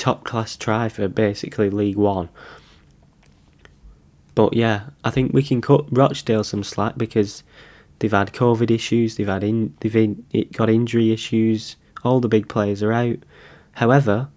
top 0.00 0.24
class 0.24 0.56
try 0.56 0.88
for 0.88 1.08
basically 1.08 1.70
League 1.70 1.96
One. 1.96 2.28
But 4.34 4.54
yeah, 4.54 4.90
I 5.04 5.10
think 5.10 5.32
we 5.32 5.42
can 5.42 5.60
cut 5.60 5.84
Rochdale 5.90 6.44
some 6.44 6.64
slack 6.64 6.96
because 6.96 7.42
they've 7.98 8.10
had 8.10 8.32
COVID 8.32 8.70
issues, 8.70 9.16
they've 9.16 9.26
had 9.26 9.44
in, 9.44 9.74
they've 9.80 9.96
in, 9.96 10.24
got 10.52 10.70
injury 10.70 11.12
issues 11.12 11.76
all 12.02 12.20
the 12.20 12.28
big 12.28 12.48
players 12.48 12.82
are 12.82 12.92
out. 12.92 13.18
However, 13.72 14.28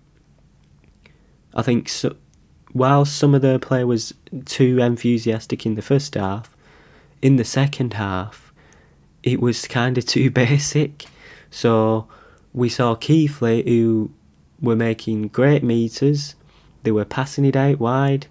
I 1.53 1.61
think 1.61 1.89
so, 1.89 2.15
while 2.71 3.05
some 3.05 3.35
of 3.35 3.41
their 3.41 3.59
play 3.59 3.83
was 3.83 4.13
too 4.45 4.79
enthusiastic 4.79 5.65
in 5.65 5.75
the 5.75 5.81
first 5.81 6.15
half, 6.15 6.55
in 7.21 7.37
the 7.37 7.45
second 7.45 7.93
half, 7.93 8.53
it 9.21 9.41
was 9.41 9.67
kind 9.67 9.97
of 9.97 10.05
too 10.05 10.29
basic. 10.43 11.05
So 11.49 12.07
we 12.53 12.69
saw 12.69 12.95
Keighley, 12.95 13.63
who 13.63 14.11
were 14.63 14.75
making 14.75 15.27
great 15.27 15.63
meters, 15.63 16.33
they 16.81 16.91
were 16.91 17.05
passing 17.05 17.45
it 17.45 17.55
out 17.55 17.79
wide, 17.79 18.25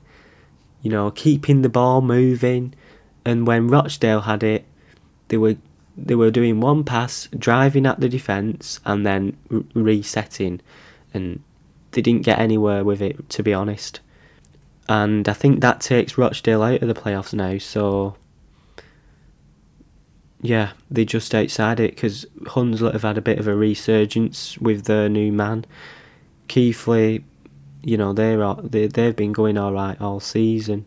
you 0.80 0.90
know, 0.90 1.12
keeping 1.12 1.62
the 1.62 1.68
ball 1.68 2.00
moving, 2.00 2.74
and 3.24 3.46
when 3.46 3.68
Rochdale 3.68 4.22
had 4.22 4.42
it, 4.42 4.64
they 5.28 5.36
were 5.36 5.56
they 5.96 6.14
were 6.14 6.30
doing 6.30 6.58
one 6.58 6.84
pass, 6.84 7.28
driving 7.38 7.86
at 7.86 8.00
the 8.00 8.08
defence, 8.08 8.80
and 8.84 9.06
then 9.06 9.36
resetting, 9.74 10.60
and 11.12 11.42
they 11.92 12.00
didn't 12.00 12.24
get 12.24 12.38
anywhere 12.38 12.82
with 12.82 13.02
it, 13.02 13.28
to 13.28 13.42
be 13.42 13.52
honest. 13.52 14.00
And 14.88 15.28
I 15.28 15.34
think 15.34 15.60
that 15.60 15.80
takes 15.80 16.18
Rochdale 16.18 16.62
out 16.62 16.82
of 16.82 16.88
the 16.88 16.94
playoffs 16.94 17.34
now, 17.34 17.58
so 17.58 18.16
yeah, 20.42 20.72
they're 20.90 21.04
just 21.04 21.34
outside 21.34 21.78
it 21.78 21.94
because 21.94 22.26
Hunslet 22.42 22.94
have 22.94 23.02
had 23.02 23.16
a 23.16 23.22
bit 23.22 23.38
of 23.38 23.46
a 23.46 23.54
resurgence 23.54 24.58
with 24.58 24.84
their 24.84 25.08
new 25.08 25.30
man. 25.30 25.64
Keighley, 26.52 27.24
you 27.82 27.96
know, 27.96 28.12
they're, 28.12 28.54
they, 28.62 28.86
they've 28.86 29.16
been 29.16 29.32
going 29.32 29.56
alright 29.56 30.00
all 30.00 30.20
season. 30.20 30.86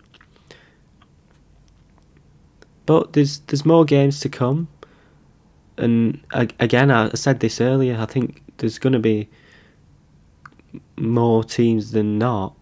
But 2.86 3.14
there's 3.14 3.40
there's 3.40 3.66
more 3.66 3.84
games 3.84 4.20
to 4.20 4.30
come 4.30 4.68
and 5.78 6.22
again, 6.32 6.92
I 6.92 7.10
said 7.14 7.40
this 7.40 7.60
earlier. 7.60 7.98
I 8.00 8.06
think 8.06 8.42
there's 8.58 8.80
going 8.80 8.94
to 8.94 9.00
be 9.00 9.28
more 10.98 11.44
teams 11.44 11.92
than 11.92 12.18
not 12.18 12.56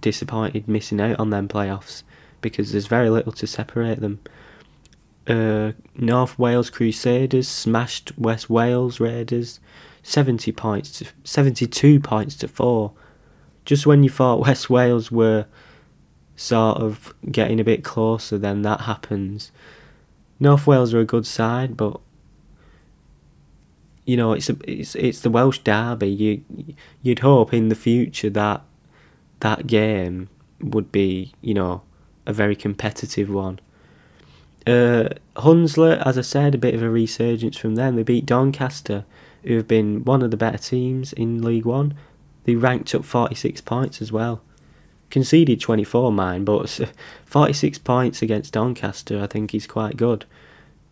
disappointed 0.00 0.68
missing 0.68 1.00
out 1.00 1.18
on 1.18 1.30
them 1.30 1.48
playoffs 1.48 2.02
because 2.40 2.72
there's 2.72 2.86
very 2.86 3.08
little 3.08 3.32
to 3.32 3.46
separate 3.46 4.00
them. 4.00 4.20
Uh, 5.26 5.72
North 5.96 6.38
Wales 6.38 6.68
Crusaders 6.68 7.48
smashed 7.48 8.12
West 8.18 8.50
Wales 8.50 9.00
Raiders, 9.00 9.60
seventy 10.04 10.52
points 10.52 10.92
to 10.98 11.06
seventy-two 11.24 11.98
points 11.98 12.36
to 12.36 12.46
four. 12.46 12.92
Just 13.64 13.86
when 13.86 14.04
you 14.04 14.10
thought 14.10 14.40
West 14.46 14.70
Wales 14.70 15.10
were 15.10 15.46
sort 16.36 16.78
of 16.78 17.12
getting 17.30 17.58
a 17.58 17.64
bit 17.64 17.82
closer, 17.82 18.38
then 18.38 18.62
that 18.62 18.82
happens. 18.82 19.50
North 20.38 20.66
Wales 20.66 20.94
are 20.94 21.00
a 21.00 21.04
good 21.04 21.26
side, 21.26 21.76
but 21.76 22.00
you 24.04 24.16
know 24.16 24.32
it's 24.32 24.50
a, 24.50 24.56
it's 24.70 24.94
it's 24.94 25.20
the 25.20 25.30
Welsh 25.30 25.58
derby. 25.58 26.08
You 26.08 26.44
you'd 27.02 27.20
hope 27.20 27.52
in 27.52 27.68
the 27.68 27.74
future 27.74 28.30
that 28.30 28.62
that 29.40 29.66
game 29.66 30.28
would 30.60 30.92
be 30.92 31.32
you 31.40 31.54
know 31.54 31.82
a 32.26 32.32
very 32.32 32.56
competitive 32.56 33.30
one. 33.30 33.60
Uh, 34.66 35.10
Hunslet, 35.36 36.04
as 36.06 36.16
I 36.16 36.22
said, 36.22 36.54
a 36.54 36.58
bit 36.58 36.74
of 36.74 36.82
a 36.82 36.88
resurgence 36.88 37.56
from 37.56 37.74
them. 37.74 37.96
They 37.96 38.02
beat 38.02 38.24
Doncaster, 38.24 39.04
who 39.44 39.56
have 39.56 39.68
been 39.68 40.04
one 40.04 40.22
of 40.22 40.30
the 40.30 40.36
better 40.36 40.58
teams 40.58 41.12
in 41.12 41.42
League 41.42 41.66
One. 41.66 41.94
They 42.44 42.54
ranked 42.56 42.94
up 42.94 43.04
46 43.04 43.60
points 43.62 44.02
as 44.02 44.12
well. 44.12 44.42
Conceded 45.10 45.60
24, 45.60 46.12
mine, 46.12 46.44
but 46.44 46.80
46 47.24 47.78
points 47.78 48.22
against 48.22 48.52
Doncaster, 48.52 49.22
I 49.22 49.26
think 49.26 49.54
is 49.54 49.66
quite 49.66 49.96
good. 49.96 50.24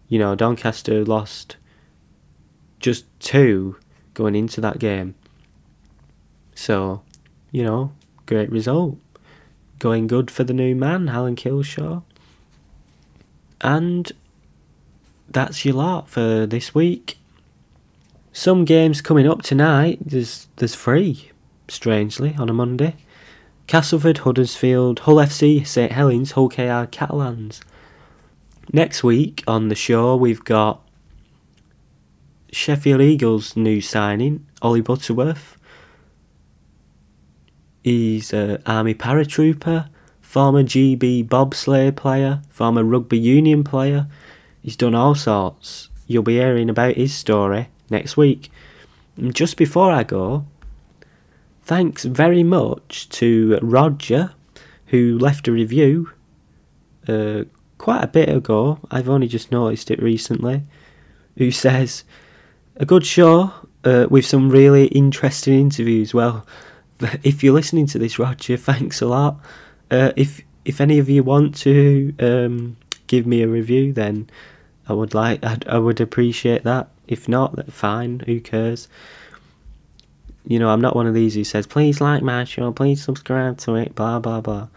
You 0.08 0.18
know, 0.18 0.34
Doncaster 0.34 1.04
lost 1.04 1.56
just 2.78 3.06
two 3.20 3.76
going 4.14 4.34
into 4.34 4.60
that 4.60 4.78
game. 4.78 5.14
So, 6.54 7.02
you 7.50 7.64
know, 7.64 7.92
great 8.26 8.50
result. 8.50 8.98
Going 9.78 10.06
good 10.06 10.30
for 10.30 10.44
the 10.44 10.52
new 10.52 10.74
man, 10.74 11.08
Alan 11.08 11.36
Kilshaw. 11.36 12.02
And 13.60 14.12
that's 15.28 15.64
your 15.64 15.74
lot 15.74 16.08
for 16.08 16.46
this 16.46 16.74
week. 16.74 17.18
Some 18.32 18.64
games 18.64 19.02
coming 19.02 19.26
up 19.26 19.42
tonight. 19.42 19.98
There's 20.04 20.48
there's 20.56 20.74
three, 20.74 21.30
strangely, 21.68 22.34
on 22.38 22.48
a 22.48 22.54
Monday. 22.54 22.96
Castleford, 23.66 24.18
Huddersfield, 24.18 25.00
Hull 25.00 25.16
FC, 25.16 25.66
St 25.66 25.92
Helens, 25.92 26.32
Hull 26.32 26.48
KR, 26.48 26.86
Catalans. 26.90 27.60
Next 28.72 29.04
week 29.04 29.44
on 29.46 29.68
the 29.68 29.74
show 29.74 30.16
we've 30.16 30.44
got 30.44 30.80
Sheffield 32.50 33.02
Eagles 33.02 33.54
new 33.56 33.80
signing, 33.80 34.46
Ollie 34.62 34.80
Butterworth. 34.80 35.58
He's 37.84 38.32
an 38.32 38.62
army 38.64 38.94
paratrooper 38.94 39.88
former 40.32 40.62
GB 40.62 41.28
bobsleigh 41.28 41.94
player, 41.94 42.40
former 42.48 42.82
rugby 42.82 43.18
union 43.18 43.62
player. 43.62 44.06
He's 44.62 44.76
done 44.76 44.94
all 44.94 45.14
sorts. 45.14 45.90
You'll 46.06 46.22
be 46.22 46.36
hearing 46.36 46.70
about 46.70 46.94
his 46.94 47.12
story 47.12 47.68
next 47.92 48.16
week. 48.16 48.50
And 49.16 49.34
just 49.34 49.56
before 49.56 49.92
I 49.92 50.02
go, 50.02 50.46
thanks 51.62 52.04
very 52.04 52.42
much 52.42 53.08
to 53.10 53.58
Roger, 53.62 54.32
who 54.86 55.18
left 55.18 55.46
a 55.46 55.52
review 55.52 56.10
uh, 57.06 57.44
quite 57.78 58.02
a 58.02 58.08
bit 58.08 58.28
ago. 58.28 58.80
I've 58.90 59.08
only 59.08 59.28
just 59.28 59.52
noticed 59.52 59.90
it 59.90 60.02
recently. 60.02 60.62
Who 61.38 61.50
says, 61.50 62.04
a 62.76 62.84
good 62.84 63.06
show 63.06 63.52
uh, 63.84 64.06
with 64.10 64.26
some 64.26 64.50
really 64.50 64.86
interesting 64.86 65.58
interviews. 65.58 66.14
Well, 66.14 66.46
if 67.22 67.42
you're 67.42 67.54
listening 67.54 67.86
to 67.88 67.98
this, 67.98 68.18
Roger, 68.18 68.56
thanks 68.56 69.00
a 69.00 69.06
lot. 69.06 69.40
Uh, 69.90 70.12
if 70.16 70.42
if 70.64 70.80
any 70.80 70.98
of 70.98 71.08
you 71.08 71.24
want 71.24 71.56
to 71.56 72.14
um, 72.20 72.76
give 73.08 73.26
me 73.26 73.42
a 73.42 73.48
review, 73.48 73.92
then 73.92 74.30
I 74.88 74.92
would 74.92 75.12
like 75.14 75.44
I'd, 75.44 75.66
I 75.66 75.78
would 75.78 76.00
appreciate 76.00 76.64
that. 76.64 76.88
If 77.12 77.28
not, 77.28 77.72
fine. 77.72 78.20
Who 78.26 78.40
cares? 78.40 78.88
You 80.44 80.58
know, 80.58 80.70
I'm 80.70 80.80
not 80.80 80.96
one 80.96 81.06
of 81.06 81.14
these 81.14 81.34
who 81.34 81.44
says, 81.44 81.66
"Please 81.66 82.00
like 82.00 82.22
my 82.22 82.44
show, 82.44 82.72
please 82.72 83.02
subscribe 83.02 83.58
to 83.58 83.76
it." 83.76 83.94
Blah 83.94 84.18
blah 84.18 84.40
blah. 84.40 84.68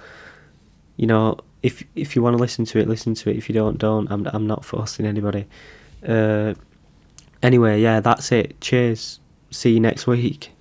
You 0.98 1.08
know, 1.08 1.40
if 1.64 1.84
if 1.96 2.16
you 2.16 2.22
want 2.22 2.36
to 2.36 2.42
listen 2.42 2.66
to 2.66 2.80
it, 2.80 2.88
listen 2.88 3.16
to 3.16 3.30
it. 3.30 3.38
If 3.38 3.50
you 3.50 3.56
don't, 3.56 3.78
don't. 3.78 4.12
I'm 4.12 4.28
I'm 4.28 4.46
not 4.46 4.64
forcing 4.64 5.06
anybody. 5.06 5.46
Uh, 6.08 6.54
anyway, 7.42 7.82
yeah, 7.82 8.00
that's 8.00 8.32
it. 8.32 8.60
Cheers. 8.62 9.20
See 9.50 9.74
you 9.74 9.80
next 9.80 10.06
week. 10.06 10.52